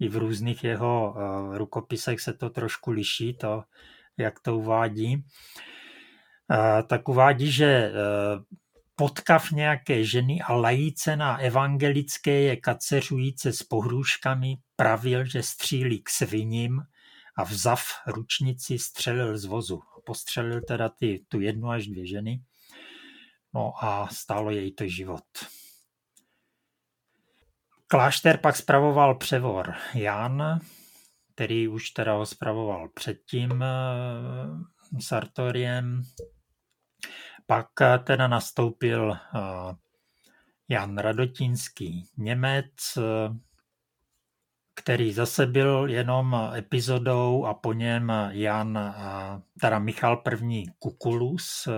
i 0.01 0.09
v 0.09 0.17
různých 0.17 0.65
jeho 0.65 1.17
rukopisech 1.53 2.21
se 2.21 2.33
to 2.33 2.51
trošku 2.51 2.91
liší, 2.91 3.35
to, 3.35 3.65
jak 4.17 4.41
to 4.41 4.57
uvádí. 4.57 5.25
Tak 6.87 7.09
uvádí, 7.09 7.53
že 7.53 7.93
potkav 8.95 9.51
nějaké 9.51 10.05
ženy 10.05 10.41
a 10.41 10.55
lajíce 10.55 11.17
na 11.17 11.37
evangelické 11.37 12.41
je 12.41 12.57
kaceřujíce 12.57 13.53
s 13.53 13.63
pohrůžkami, 13.63 14.57
pravil, 14.77 15.25
že 15.25 15.43
střílí 15.43 16.03
k 16.03 16.11
sviním 16.11 16.83
a 17.37 17.45
vzav 17.45 17.83
ručnici 18.07 18.79
střelil 18.79 19.39
z 19.39 19.45
vozu. 19.45 19.83
Postřelil 20.07 20.61
teda 20.61 20.89
ty, 20.89 21.25
tu 21.29 21.41
jednu 21.41 21.71
až 21.71 21.87
dvě 21.87 22.07
ženy. 22.07 22.43
No 23.55 23.85
a 23.85 24.09
stálo 24.13 24.51
jej 24.51 24.73
to 24.73 24.89
život. 24.89 25.25
Klášter 27.89 28.39
pak 28.39 28.57
spravoval 28.57 29.15
převor 29.15 29.75
Jan, 29.95 30.61
který 31.35 31.69
už 31.69 31.91
teda 31.91 32.13
ho 32.13 32.27
spravoval 32.27 32.89
předtím 32.89 33.63
eh, 33.63 33.67
Sartoriem. 35.01 36.03
Pak 37.47 37.67
eh, 37.81 37.99
teda 37.99 38.29
nastoupil 38.29 39.13
eh, 39.13 39.75
Jan 40.69 40.99
Radotínský 40.99 42.09
Němec, 42.17 42.99
který 44.75 45.13
zase 45.13 45.47
byl 45.47 45.87
jenom 45.89 46.37
epizodou 46.57 47.45
a 47.45 47.55
po 47.55 47.73
něm 47.73 48.13
Jan, 48.31 48.95
teda 49.61 49.79
Michal 49.79 50.23
I. 50.51 50.65
Kukulus, 50.79 51.69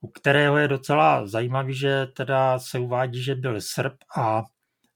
u 0.00 0.08
kterého 0.08 0.56
je 0.56 0.68
docela 0.68 1.26
zajímavý, 1.26 1.74
že 1.74 2.06
teda 2.06 2.58
se 2.58 2.78
uvádí, 2.78 3.22
že 3.22 3.34
byl 3.34 3.60
Srb 3.60 3.94
a 4.16 4.44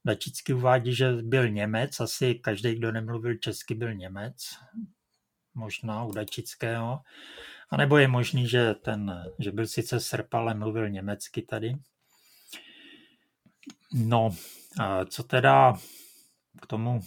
Dačický 0.05 0.53
uvádí, 0.53 0.95
že 0.95 1.13
byl 1.13 1.49
Němec, 1.49 2.01
asi 2.01 2.35
každý, 2.35 2.75
kdo 2.75 2.93
nemluvil 2.93 3.35
česky, 3.35 3.75
byl 3.75 3.95
Němec, 3.95 4.37
možná 5.55 6.05
u 6.05 6.13
Dačického. 6.13 7.01
A 7.71 7.77
nebo 7.77 7.99
je 7.99 8.09
možný, 8.09 8.49
že, 8.49 8.75
ten, 8.75 9.25
že 9.39 9.53
byl 9.53 9.67
sice 9.67 10.01
Srb, 10.01 10.35
ale 10.35 10.55
mluvil 10.55 10.89
německy 10.89 11.43
tady. 11.43 11.77
No, 13.93 14.31
a 14.81 15.05
co 15.05 15.23
teda 15.23 15.75
k 16.63 16.67
tomu 16.67 17.01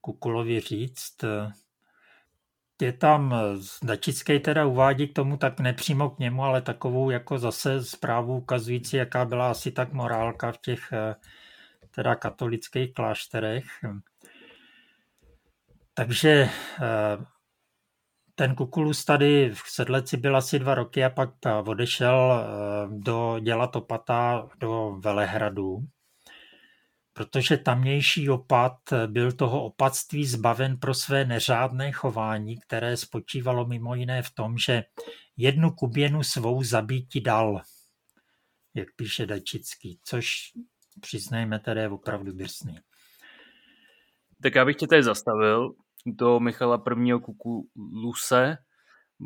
Kukulovi 0.00 0.60
říct? 0.60 1.24
Je 2.82 2.92
tam, 2.92 3.34
Dačický 3.82 4.40
teda 4.40 4.66
uvádí 4.66 5.08
k 5.08 5.14
tomu 5.14 5.36
tak 5.36 5.60
nepřímo 5.60 6.10
k 6.10 6.18
němu, 6.18 6.42
ale 6.42 6.62
takovou 6.62 7.10
jako 7.10 7.38
zase 7.38 7.84
zprávu 7.84 8.36
ukazující, 8.36 8.96
jaká 8.96 9.24
byla 9.24 9.50
asi 9.50 9.72
tak 9.72 9.92
morálka 9.92 10.52
v 10.52 10.58
těch 10.58 10.92
teda 11.94 12.14
katolických 12.14 12.92
klášterech. 12.92 13.64
Takže 15.94 16.30
eh, 16.30 16.50
ten 18.34 18.54
Kukulus 18.54 19.04
tady 19.04 19.50
v 19.54 19.62
Sedleci 19.66 20.16
byl 20.16 20.36
asi 20.36 20.58
dva 20.58 20.74
roky 20.74 21.04
a 21.04 21.10
pak 21.10 21.30
odešel 21.66 22.32
eh, 22.32 22.46
do 22.90 23.38
dělat 23.38 23.76
opata 23.76 24.48
do 24.58 24.96
Velehradu, 25.00 25.78
protože 27.12 27.56
tamnější 27.56 28.30
opat 28.30 28.78
byl 29.06 29.32
toho 29.32 29.64
opatství 29.64 30.26
zbaven 30.26 30.76
pro 30.76 30.94
své 30.94 31.24
neřádné 31.24 31.92
chování, 31.92 32.60
které 32.60 32.96
spočívalo 32.96 33.66
mimo 33.66 33.94
jiné 33.94 34.22
v 34.22 34.30
tom, 34.30 34.58
že 34.58 34.84
jednu 35.36 35.70
kuběnu 35.70 36.22
svou 36.22 36.62
zabíti 36.62 37.20
dal, 37.20 37.60
jak 38.74 38.88
píše 38.96 39.26
Dačický, 39.26 40.00
což 40.04 40.52
přiznejme, 41.00 41.58
tedy 41.58 41.80
je 41.80 41.88
opravdu 41.88 42.32
drsný. 42.32 42.78
Tak 44.42 44.54
já 44.54 44.64
bych 44.64 44.76
tě 44.76 44.86
tady 44.86 45.02
zastavil 45.02 45.74
do 46.06 46.40
Michala 46.40 46.78
prvního 46.78 47.20
kuku 47.20 47.68
Luse. 47.76 48.58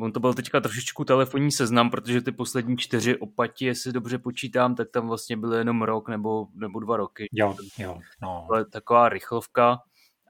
On 0.00 0.12
to 0.12 0.20
byl 0.20 0.34
teďka 0.34 0.60
trošičku 0.60 1.04
telefonní 1.04 1.52
seznam, 1.52 1.90
protože 1.90 2.22
ty 2.22 2.32
poslední 2.32 2.76
čtyři 2.76 3.16
opati, 3.16 3.64
jestli 3.64 3.92
dobře 3.92 4.18
počítám, 4.18 4.74
tak 4.74 4.90
tam 4.90 5.08
vlastně 5.08 5.36
byly 5.36 5.58
jenom 5.58 5.82
rok 5.82 6.08
nebo, 6.08 6.46
nebo 6.54 6.80
dva 6.80 6.96
roky. 6.96 7.26
Jo, 7.32 7.56
jo, 7.78 8.00
no. 8.22 8.46
To 8.50 8.56
je 8.56 8.64
taková 8.64 9.08
rychlovka 9.08 9.78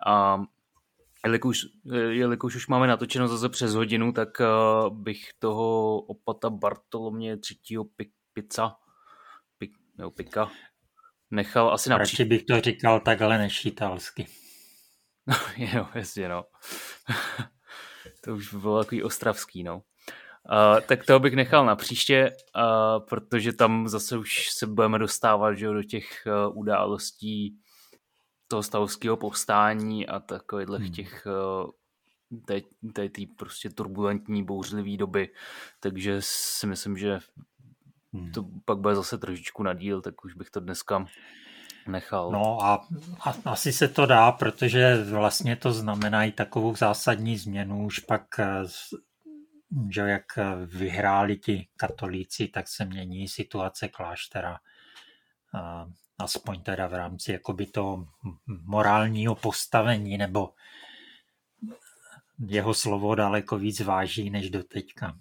a 0.06 0.42
jelikož, 1.24 1.60
jelikož 2.08 2.56
už 2.56 2.68
máme 2.68 2.86
natočeno 2.86 3.28
zase 3.28 3.48
přes 3.48 3.74
hodinu, 3.74 4.12
tak 4.12 4.28
uh, 4.40 4.96
bych 4.96 5.28
toho 5.38 6.00
opata 6.00 6.50
Bartolomě 6.50 7.36
třetího 7.36 7.84
pizza, 8.32 8.76
pik, 9.58 9.72
nebo 9.98 10.10
pika, 10.10 10.50
nechal 11.30 11.72
asi 11.72 11.90
na 11.90 11.98
Radši 11.98 12.24
bych 12.24 12.44
to 12.44 12.60
říkal 12.60 13.00
takhle 13.00 13.38
než 13.38 13.64
italsky. 13.64 14.26
No, 15.26 15.34
jo, 15.56 15.86
jasně, 15.94 16.28
no. 16.28 16.44
to 18.24 18.34
už 18.34 18.52
by 18.52 18.58
bylo 18.58 18.84
takový 18.84 19.02
ostravský, 19.02 19.62
no. 19.62 19.82
Uh, 20.50 20.80
tak 20.80 21.04
toho 21.04 21.18
bych 21.18 21.34
nechal 21.34 21.66
na 21.66 21.76
příště, 21.76 22.30
uh, 22.56 23.06
protože 23.06 23.52
tam 23.52 23.88
zase 23.88 24.18
už 24.18 24.50
se 24.50 24.66
budeme 24.66 24.98
dostávat 24.98 25.54
že, 25.54 25.66
do 25.66 25.82
těch 25.82 26.26
uh, 26.26 26.58
událostí 26.58 27.58
toho 28.48 28.62
stavovského 28.62 29.16
povstání 29.16 30.06
a 30.06 30.20
takových 30.20 30.68
hmm. 30.68 30.92
těch 30.92 31.26
uh, 31.26 31.70
té, 32.46 32.60
té, 32.92 33.08
té 33.08 33.22
prostě 33.38 33.70
turbulentní, 33.70 34.44
bouřlivé 34.44 34.96
doby, 34.96 35.28
takže 35.80 36.16
si 36.20 36.66
myslím, 36.66 36.96
že 36.96 37.18
Hmm. 38.16 38.32
To 38.32 38.44
pak 38.64 38.78
bude 38.78 38.94
zase 38.94 39.18
trošičku 39.18 39.62
na 39.62 39.74
díl, 39.74 40.02
tak 40.02 40.24
už 40.24 40.34
bych 40.34 40.50
to 40.50 40.60
dneska 40.60 41.06
nechal. 41.88 42.30
No 42.30 42.62
a, 42.62 42.88
a 43.20 43.34
asi 43.44 43.72
se 43.72 43.88
to 43.88 44.06
dá, 44.06 44.32
protože 44.32 45.04
vlastně 45.04 45.56
to 45.56 45.72
znamená 45.72 46.24
i 46.24 46.32
takovou 46.32 46.76
zásadní 46.76 47.36
změnu. 47.36 47.86
Už 47.86 47.98
pak, 47.98 48.38
eh, 48.38 48.62
že 49.90 50.00
jak 50.00 50.24
vyhráli 50.66 51.36
ti 51.36 51.68
katolíci, 51.76 52.48
tak 52.48 52.68
se 52.68 52.84
mění 52.84 53.28
situace 53.28 53.88
kláštera. 53.88 54.58
Aspoň 56.18 56.62
teda 56.62 56.86
v 56.86 56.94
rámci 56.94 57.32
jakoby 57.32 57.66
toho 57.66 58.06
morálního 58.46 59.34
postavení, 59.34 60.18
nebo 60.18 60.52
jeho 62.38 62.74
slovo 62.74 63.14
daleko 63.14 63.58
víc 63.58 63.80
váží 63.80 64.30
než 64.30 64.50
do 64.50 64.62
teďka. 64.62 65.18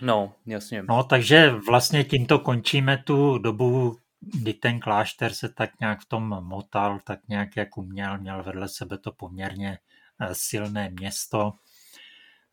No, 0.00 0.34
jasně. 0.46 0.82
No, 0.88 1.04
takže 1.04 1.50
vlastně 1.50 2.04
tímto 2.04 2.38
končíme 2.38 2.98
tu 2.98 3.38
dobu, 3.38 3.98
kdy 4.20 4.54
ten 4.54 4.80
klášter 4.80 5.32
se 5.32 5.48
tak 5.48 5.80
nějak 5.80 6.00
v 6.00 6.06
tom 6.06 6.22
motal, 6.44 7.00
tak 7.04 7.28
nějak 7.28 7.56
jak 7.56 7.76
uměl, 7.76 8.18
měl 8.18 8.42
vedle 8.42 8.68
sebe 8.68 8.98
to 8.98 9.12
poměrně 9.12 9.78
eh, 10.20 10.28
silné 10.32 10.90
město, 10.90 11.52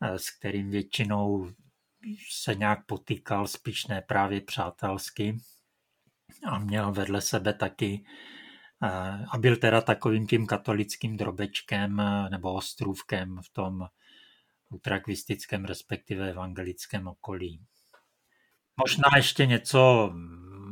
eh, 0.00 0.18
s 0.18 0.30
kterým 0.30 0.70
většinou 0.70 1.50
se 2.30 2.54
nějak 2.54 2.86
potýkal 2.86 3.46
spíš 3.46 3.86
ne 3.86 4.02
právě 4.02 4.40
přátelsky 4.40 5.38
a 6.46 6.58
měl 6.58 6.92
vedle 6.92 7.20
sebe 7.20 7.52
taky 7.52 8.04
eh, 8.82 9.24
a 9.32 9.38
byl 9.38 9.56
teda 9.56 9.80
takovým 9.80 10.26
tím 10.26 10.46
katolickým 10.46 11.16
drobečkem 11.16 12.02
nebo 12.30 12.54
ostrůvkem 12.54 13.40
v 13.44 13.52
tom 13.52 13.86
utrakvistickém, 14.72 15.64
respektive 15.64 16.30
evangelickém 16.30 17.08
okolí. 17.08 17.60
Možná 18.76 19.08
ještě 19.16 19.46
něco 19.46 20.10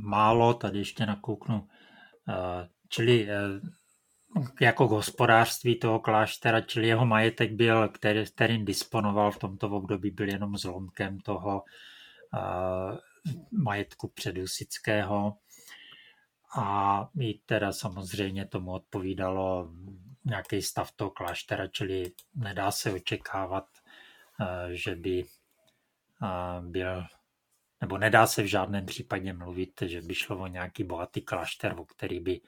málo, 0.00 0.54
tady 0.54 0.78
ještě 0.78 1.06
nakouknu, 1.06 1.68
eh, 2.28 2.68
čili 2.88 3.30
eh, 3.30 3.36
jako 4.60 4.88
k 4.88 4.90
hospodářství 4.90 5.78
toho 5.78 6.00
kláštera, 6.00 6.60
čili 6.60 6.88
jeho 6.88 7.06
majetek 7.06 7.52
byl, 7.52 7.88
který, 7.88 8.26
kterým 8.26 8.64
disponoval 8.64 9.30
v 9.32 9.38
tomto 9.38 9.70
období, 9.70 10.10
byl 10.10 10.28
jenom 10.28 10.56
zlomkem 10.56 11.20
toho 11.20 11.62
uh, 12.34 12.98
majetku 13.62 14.08
předusického. 14.08 15.36
A 16.56 17.08
i 17.20 17.34
teda 17.34 17.72
samozřejmě 17.72 18.46
tomu 18.46 18.72
odpovídalo 18.72 19.72
nějaký 20.24 20.62
stav 20.62 20.92
toho 20.92 21.10
kláštera, 21.10 21.66
čili 21.66 22.12
nedá 22.34 22.70
se 22.70 22.92
očekávat 22.92 23.64
že 24.72 24.96
by 24.96 25.24
byl, 26.60 27.04
nebo 27.80 27.98
nedá 27.98 28.26
se 28.26 28.42
v 28.42 28.46
žádném 28.46 28.86
případě 28.86 29.32
mluvit, 29.32 29.82
že 29.82 30.02
by 30.02 30.14
šlo 30.14 30.38
o 30.38 30.46
nějaký 30.46 30.84
bohatý 30.84 31.20
klášter, 31.20 31.74
o 31.78 31.84
který 31.84 32.20
by 32.20 32.40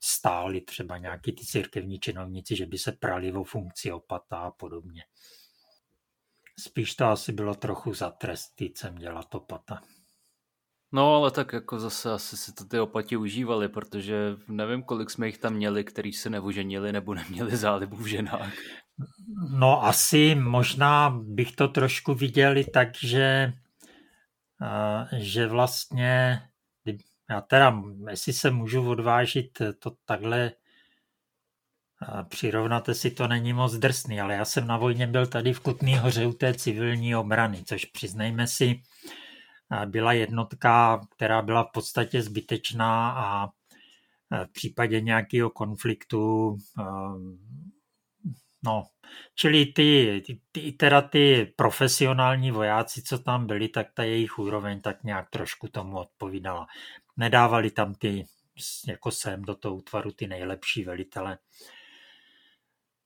stáli 0.00 0.60
třeba 0.60 0.98
nějaký 0.98 1.32
ty 1.32 1.44
církevní 1.44 1.98
činovníci, 1.98 2.56
že 2.56 2.66
by 2.66 2.78
se 2.78 2.92
prali 2.92 3.32
o 3.32 3.44
funkci 3.44 3.92
opata 3.92 4.36
a 4.36 4.50
podobně. 4.50 5.04
Spíš 6.58 6.94
to 6.94 7.04
asi 7.04 7.32
bylo 7.32 7.54
trochu 7.54 7.94
za 7.94 8.10
trest 8.10 8.48
týcem 8.54 8.94
dělat 8.94 9.34
opata. 9.34 9.82
No, 10.92 11.14
ale 11.14 11.30
tak 11.30 11.52
jako 11.52 11.80
zase 11.80 12.12
asi 12.12 12.36
si 12.36 12.52
to 12.52 12.64
ty 12.64 12.80
opati 12.80 13.16
užívali, 13.16 13.68
protože 13.68 14.36
nevím, 14.48 14.82
kolik 14.82 15.10
jsme 15.10 15.26
jich 15.26 15.38
tam 15.38 15.54
měli, 15.54 15.84
kteří 15.84 16.12
se 16.12 16.30
neoženili 16.30 16.92
nebo 16.92 17.14
neměli 17.14 17.56
zálibu 17.56 17.96
v 17.96 18.06
ženách. 18.06 18.52
No 19.50 19.84
asi 19.84 20.34
možná 20.34 21.10
bych 21.10 21.52
to 21.52 21.68
trošku 21.68 22.14
viděl 22.14 22.56
i 22.56 22.64
tak, 22.64 22.88
že, 22.96 23.52
že 25.18 25.46
vlastně, 25.46 26.42
já 27.30 27.40
teda, 27.40 27.82
jestli 28.10 28.32
se 28.32 28.50
můžu 28.50 28.90
odvážit 28.90 29.58
to 29.78 29.92
takhle 30.04 30.52
přirovnáte 32.28 32.94
si, 32.94 33.10
to 33.10 33.28
není 33.28 33.52
moc 33.52 33.74
drsný, 33.74 34.20
ale 34.20 34.34
já 34.34 34.44
jsem 34.44 34.66
na 34.66 34.76
vojně 34.76 35.06
byl 35.06 35.26
tady 35.26 35.52
v 35.52 35.60
Kutný 35.60 35.98
hoře 35.98 36.26
u 36.26 36.32
té 36.32 36.54
civilní 36.54 37.16
obrany, 37.16 37.64
což 37.64 37.84
přiznejme 37.84 38.46
si, 38.46 38.82
byla 39.86 40.12
jednotka, 40.12 41.00
která 41.10 41.42
byla 41.42 41.64
v 41.64 41.70
podstatě 41.72 42.22
zbytečná 42.22 43.12
a 43.12 43.46
v 44.44 44.52
případě 44.52 45.00
nějakého 45.00 45.50
konfliktu 45.50 46.56
no, 48.64 48.86
čili 49.34 49.66
ty, 49.66 50.22
ty, 50.52 50.72
teda 50.72 51.02
ty 51.02 51.52
profesionální 51.56 52.50
vojáci, 52.50 53.02
co 53.02 53.18
tam 53.18 53.46
byli, 53.46 53.68
tak 53.68 53.86
ta 53.94 54.02
jejich 54.02 54.38
úroveň 54.38 54.80
tak 54.80 55.04
nějak 55.04 55.30
trošku 55.30 55.68
tomu 55.68 55.98
odpovídala. 55.98 56.66
Nedávali 57.16 57.70
tam 57.70 57.94
ty, 57.94 58.24
jako 58.88 59.10
sem 59.10 59.42
do 59.42 59.54
toho 59.54 59.76
útvaru, 59.76 60.12
ty 60.12 60.26
nejlepší 60.26 60.84
velitele. 60.84 61.38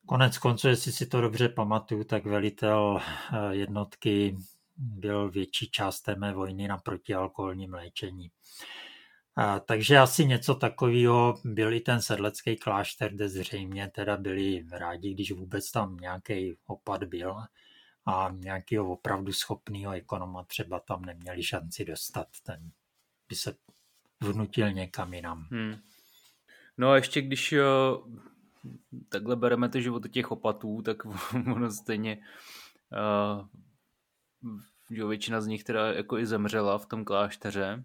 Konec 0.07 0.39
konců, 0.39 0.69
jestli 0.69 0.93
si 0.93 1.07
to 1.07 1.21
dobře 1.21 1.49
pamatuju, 1.49 2.05
tak 2.05 2.27
velitel 2.27 3.01
eh, 3.01 3.55
jednotky 3.55 4.37
byl 4.77 5.31
větší 5.31 5.71
část 5.71 6.01
té 6.01 6.15
mé 6.15 6.33
vojny 6.33 6.69
na 6.69 6.79
protialkoholním 6.79 7.75
léčení. 7.75 8.31
Takže 9.65 9.99
asi 9.99 10.27
něco 10.27 10.55
takového 10.55 11.35
byl 11.45 11.73
i 11.73 11.81
ten 11.81 12.03
sedlecký 12.03 12.57
klášter, 12.57 13.15
kde 13.15 13.29
zřejmě 13.29 13.91
teda 13.95 14.17
byli 14.17 14.67
rádi, 14.71 15.15
když 15.15 15.33
vůbec 15.33 15.71
tam 15.71 15.97
nějaký 15.97 16.57
opad 16.67 17.05
byl 17.05 17.37
a 18.07 18.31
nějakého 18.35 18.93
opravdu 18.93 19.33
schopného 19.33 19.93
ekonoma 19.93 20.45
třeba 20.45 20.81
tam 20.81 21.05
neměli 21.05 21.43
šanci 21.43 21.85
dostat. 21.85 22.27
Ten 22.43 22.71
by 23.29 23.35
se 23.35 23.57
vnutil 24.21 24.73
někam 24.73 25.15
jinam. 25.15 25.47
Hmm. 25.51 25.77
No 26.79 26.91
a 26.91 26.97
ještě 26.97 27.23
když 27.23 27.53
jo, 27.53 28.07
takhle 29.09 29.37
bereme 29.37 29.69
ty 29.69 29.83
životy 29.83 30.09
těch 30.09 30.31
opatů, 30.31 30.83
tak 30.83 30.97
ono 31.55 31.71
stejně 31.71 32.19
uh, 34.91 35.09
většina 35.09 35.41
z 35.41 35.47
nich 35.47 35.65
teda 35.65 35.93
jako 35.93 36.19
i 36.19 36.27
zemřela 36.27 36.79
v 36.79 36.87
tom 36.87 37.05
klášteře, 37.05 37.85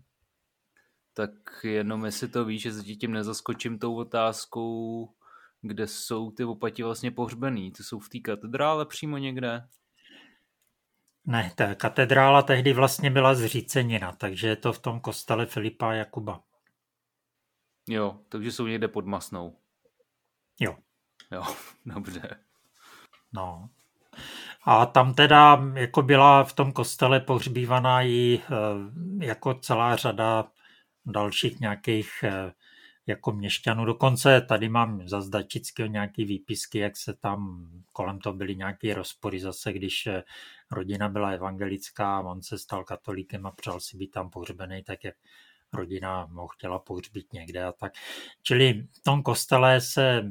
tak 1.14 1.32
jenom 1.64 2.06
jestli 2.06 2.28
to 2.28 2.46
víš, 2.46 2.62
že 2.62 2.74
se 2.74 2.84
tím 2.84 3.12
nezaskočím 3.12 3.80
tou 3.80 3.96
otázkou, 3.96 5.10
kde 5.62 5.88
jsou 5.88 6.32
ty 6.32 6.44
opati 6.44 6.84
vlastně 6.84 7.12
pohřbený. 7.12 7.72
Ty 7.72 7.84
jsou 7.84 8.00
v 8.00 8.10
té 8.10 8.20
katedrále 8.20 8.86
přímo 8.86 9.18
někde? 9.18 9.68
Ne, 11.26 11.52
ta 11.56 11.76
katedrála 11.76 12.42
tehdy 12.42 12.74
vlastně 12.74 13.12
byla 13.12 13.36
zřícenina, 13.36 14.12
takže 14.12 14.48
je 14.48 14.56
to 14.56 14.74
v 14.74 14.80
tom 14.80 15.00
kostele 15.00 15.46
Filipa 15.46 15.90
a 15.90 15.94
Jakuba. 15.94 16.44
Jo, 17.90 18.20
takže 18.30 18.52
jsou 18.52 18.68
někde 18.68 18.88
pod 18.88 19.06
Masnou. 19.06 19.58
Jo. 20.60 20.78
Jo, 21.32 21.44
dobře. 21.86 22.40
No. 23.34 23.70
A 24.64 24.86
tam 24.86 25.14
teda 25.14 25.64
jako 25.74 26.02
byla 26.02 26.44
v 26.44 26.54
tom 26.54 26.72
kostele 26.72 27.20
pohřbívaná 27.20 28.02
i 28.02 28.40
eh, 28.44 29.26
jako 29.26 29.54
celá 29.54 29.96
řada 29.96 30.52
dalších 31.06 31.60
nějakých 31.60 32.10
eh, 32.23 32.53
jako 33.07 33.32
měšťanů. 33.32 33.86
Dokonce 33.86 34.41
tady 34.41 34.69
mám 34.69 35.07
za 35.07 35.22
Zdačického 35.22 35.88
nějaký 35.90 36.26
výpisky, 36.26 36.78
jak 36.78 36.98
se 36.98 37.14
tam 37.14 37.69
kolem 37.94 38.19
toho 38.19 38.36
byly 38.36 38.56
nějaké 38.56 38.94
rozpory 38.94 39.40
zase, 39.40 39.73
když 39.73 40.07
eh, 40.07 40.23
rodina 40.72 41.10
byla 41.10 41.30
evangelická 41.30 42.18
a 42.18 42.22
on 42.22 42.41
se 42.41 42.57
stal 42.57 42.84
katolíkem 42.84 43.45
a 43.45 43.52
přál 43.52 43.80
si 43.80 43.98
být 43.98 44.11
tam 44.11 44.30
pohřbený, 44.30 44.84
tak 44.84 45.03
jak 45.03 45.15
rodina 45.73 46.26
mu 46.26 46.48
chtěla 46.48 46.80
pohřbít 46.80 47.34
někde 47.34 47.64
a 47.64 47.72
tak. 47.72 47.94
Čili 48.41 48.88
v 48.91 49.03
tom 49.03 49.23
kostele 49.23 49.82
se 49.82 50.23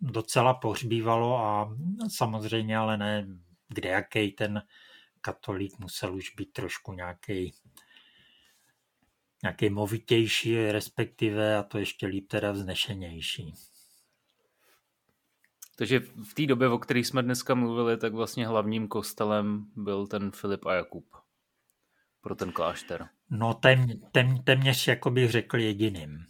docela 0.00 0.54
pohřbívalo 0.54 1.38
a 1.38 1.76
samozřejmě 2.08 2.76
ale 2.76 2.96
ne 2.96 3.26
kde 3.68 3.88
jaký 3.88 4.32
ten 4.32 4.62
katolík 5.20 5.78
musel 5.78 6.14
už 6.14 6.34
být 6.34 6.52
trošku 6.52 6.92
nějaký 6.92 7.54
nějaký 9.42 9.70
movitější, 9.70 10.72
respektive 10.72 11.56
a 11.56 11.62
to 11.62 11.78
ještě 11.78 12.06
líp 12.06 12.28
teda 12.28 12.52
vznešenější. 12.52 13.54
Takže 15.76 16.00
v 16.00 16.34
té 16.34 16.46
době, 16.46 16.68
o 16.68 16.78
které 16.78 17.00
jsme 17.00 17.22
dneska 17.22 17.54
mluvili, 17.54 17.96
tak 17.96 18.12
vlastně 18.12 18.46
hlavním 18.46 18.88
kostelem 18.88 19.66
byl 19.76 20.06
ten 20.06 20.30
Filip 20.30 20.66
a 20.66 20.74
Jakub 20.74 21.04
pro 22.20 22.34
ten 22.34 22.52
klášter. 22.52 23.08
No 23.30 23.54
tém, 23.54 23.86
tém, 24.12 24.42
téměř, 24.42 24.88
jako 24.88 25.10
bych 25.10 25.30
řekl, 25.30 25.58
jediným. 25.58 26.24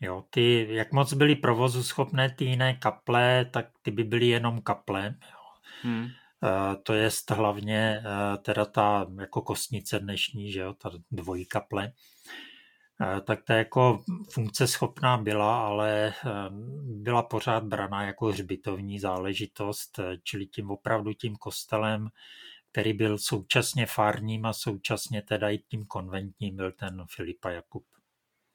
Jo, 0.00 0.24
ty, 0.30 0.66
jak 0.70 0.92
moc 0.92 1.12
byly 1.12 1.36
provozu 1.36 1.82
schopné 1.82 2.30
ty 2.30 2.44
jiné 2.44 2.74
kaple, 2.74 3.44
tak 3.44 3.66
ty 3.82 3.90
by 3.90 4.04
byly 4.04 4.26
jenom 4.26 4.62
kaple. 4.62 5.14
Jo. 5.22 5.38
Hmm. 5.82 6.08
Eh, 6.44 6.76
to 6.82 6.92
je 6.92 7.10
hlavně 7.30 8.02
eh, 8.04 8.38
teda 8.38 8.64
ta 8.64 9.06
jako 9.20 9.42
kostnice 9.42 9.98
dnešní, 9.98 10.52
že 10.52 10.60
jo, 10.60 10.74
ta 10.74 10.90
dvojí 11.10 11.46
kaple, 11.46 11.92
eh, 13.02 13.20
tak 13.20 13.42
ta 13.42 13.54
jako 13.54 14.04
funkce 14.30 14.66
schopná 14.66 15.18
byla, 15.18 15.66
ale 15.66 16.14
byla 16.84 17.22
pořád 17.22 17.64
braná 17.64 18.04
jako 18.04 18.26
hřbitovní 18.26 18.98
záležitost, 18.98 20.00
čili 20.22 20.46
tím 20.46 20.70
opravdu 20.70 21.12
tím 21.12 21.36
kostelem, 21.36 22.08
který 22.72 22.92
byl 22.92 23.18
současně 23.18 23.86
farním 23.86 24.46
a 24.46 24.52
současně 24.52 25.22
teda 25.22 25.50
i 25.50 25.58
tím 25.58 25.86
konventním, 25.86 26.56
byl 26.56 26.72
ten 26.72 27.04
Filipa 27.08 27.50
Jakub. 27.50 27.84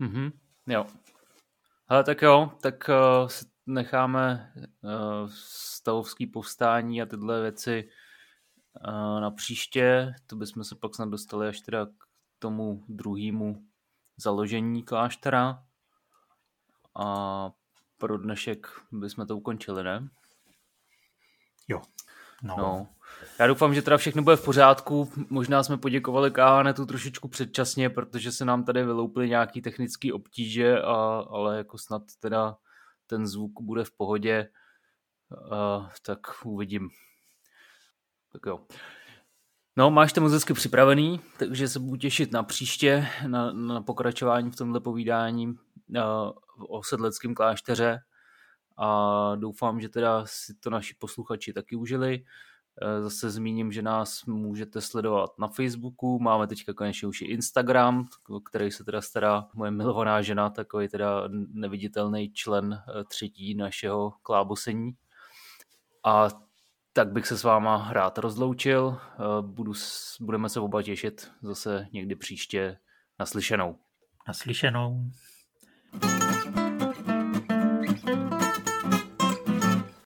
Mm-hmm, 0.02 0.32
jo. 0.68 0.86
Ale 1.88 2.04
tak 2.04 2.22
jo, 2.22 2.52
tak 2.62 2.90
uh, 2.90 3.30
necháme 3.68 4.54
uh, 4.56 4.92
stavovský 5.34 6.28
povstání 6.28 7.02
a 7.02 7.06
tyhle 7.06 7.42
věci 7.42 7.90
uh, 8.88 9.22
na 9.22 9.32
příště. 9.32 10.16
To 10.28 10.36
bychom 10.36 10.64
se 10.64 10.76
pak 10.76 10.96
snad 10.96 11.10
dostali 11.10 11.48
až 11.48 11.62
teda 11.62 11.86
k 11.86 11.92
tomu 12.40 12.84
druhému 12.90 13.66
založení 14.18 14.84
kláštera. 14.84 15.64
A 17.00 17.52
pro 17.98 18.18
dnešek 18.18 18.68
bychom 18.92 19.28
to 19.28 19.38
ukončili, 19.38 19.84
ne? 19.84 20.08
Jo. 21.68 21.82
No. 22.44 22.56
no. 22.58 22.88
Já 23.40 23.48
doufám, 23.48 23.74
že 23.74 23.82
teda 23.82 23.98
všechno 23.98 24.24
bude 24.24 24.36
v 24.36 24.46
pořádku. 24.46 25.12
Možná 25.30 25.64
jsme 25.64 25.78
poděkovali 25.78 26.32
Káhanetu 26.32 26.86
trošičku 26.86 27.28
předčasně, 27.28 27.90
protože 27.90 28.32
se 28.32 28.46
nám 28.46 28.64
tady 28.64 28.84
vyloupily 28.84 29.30
nějaké 29.30 29.62
technické 29.62 30.14
obtíže, 30.14 30.82
a, 30.82 30.94
ale 31.30 31.58
jako 31.58 31.78
snad 31.78 32.02
teda 32.20 32.58
ten 33.08 33.28
zvuk 33.28 33.52
bude 33.62 33.84
v 33.84 33.92
pohodě, 33.92 34.50
uh, 35.52 35.90
tak 36.02 36.20
uvidím. 36.46 36.90
Tak 38.32 38.42
jo. 38.46 38.68
No, 39.78 39.92
máš 39.92 40.14
to 40.14 40.22
moc 40.22 40.32
hezky 40.32 40.54
připravený, 40.54 41.22
takže 41.40 41.68
se 41.68 41.80
budu 41.80 41.98
těšit 41.98 42.32
na 42.32 42.44
příště, 42.44 43.08
na, 43.28 43.54
na 43.54 43.82
pokračování 43.82 44.52
v 44.52 44.56
tomhle 44.56 44.80
povídání 44.80 45.48
uh, 45.48 45.56
o 46.70 46.84
sedleckém 46.84 47.36
klášteře 47.36 48.00
a 48.78 49.36
doufám, 49.36 49.82
že 49.82 49.90
teda 49.90 50.26
si 50.26 50.54
to 50.54 50.70
naši 50.70 50.96
posluchači 51.00 51.54
taky 51.54 51.76
užili. 51.76 52.24
Eh, 52.82 53.02
zase 53.02 53.30
zmíním, 53.30 53.72
že 53.72 53.82
nás 53.82 54.26
můžete 54.26 54.82
sledovat 54.82 55.40
na 55.40 55.48
Facebooku, 55.48 56.20
máme 56.20 56.48
teďka 56.48 56.74
konečně 56.74 57.08
už 57.08 57.22
i 57.22 57.26
Instagram, 57.26 58.08
který 58.50 58.72
se 58.72 58.84
teda 58.84 59.02
stará 59.02 59.48
moje 59.54 59.72
milovaná 59.72 60.22
žena, 60.22 60.50
takový 60.50 60.88
teda 60.88 61.24
neviditelný 61.54 62.32
člen 62.34 62.74
eh, 62.74 63.04
třetí 63.04 63.56
našeho 63.56 64.14
klábosení. 64.24 64.96
A 66.06 66.28
tak 66.94 67.12
bych 67.12 67.28
se 67.28 67.38
s 67.38 67.44
váma 67.44 67.90
rád 67.92 68.18
rozloučil. 68.18 68.98
Eh, 69.02 69.18
budu, 69.42 69.74
budeme 70.20 70.50
se 70.50 70.60
oba 70.60 70.84
těšit 70.84 71.32
zase 71.42 71.88
někdy 71.92 72.16
příště 72.16 72.78
naslyšenou. 73.20 73.76
Naslyšenou. 74.28 75.12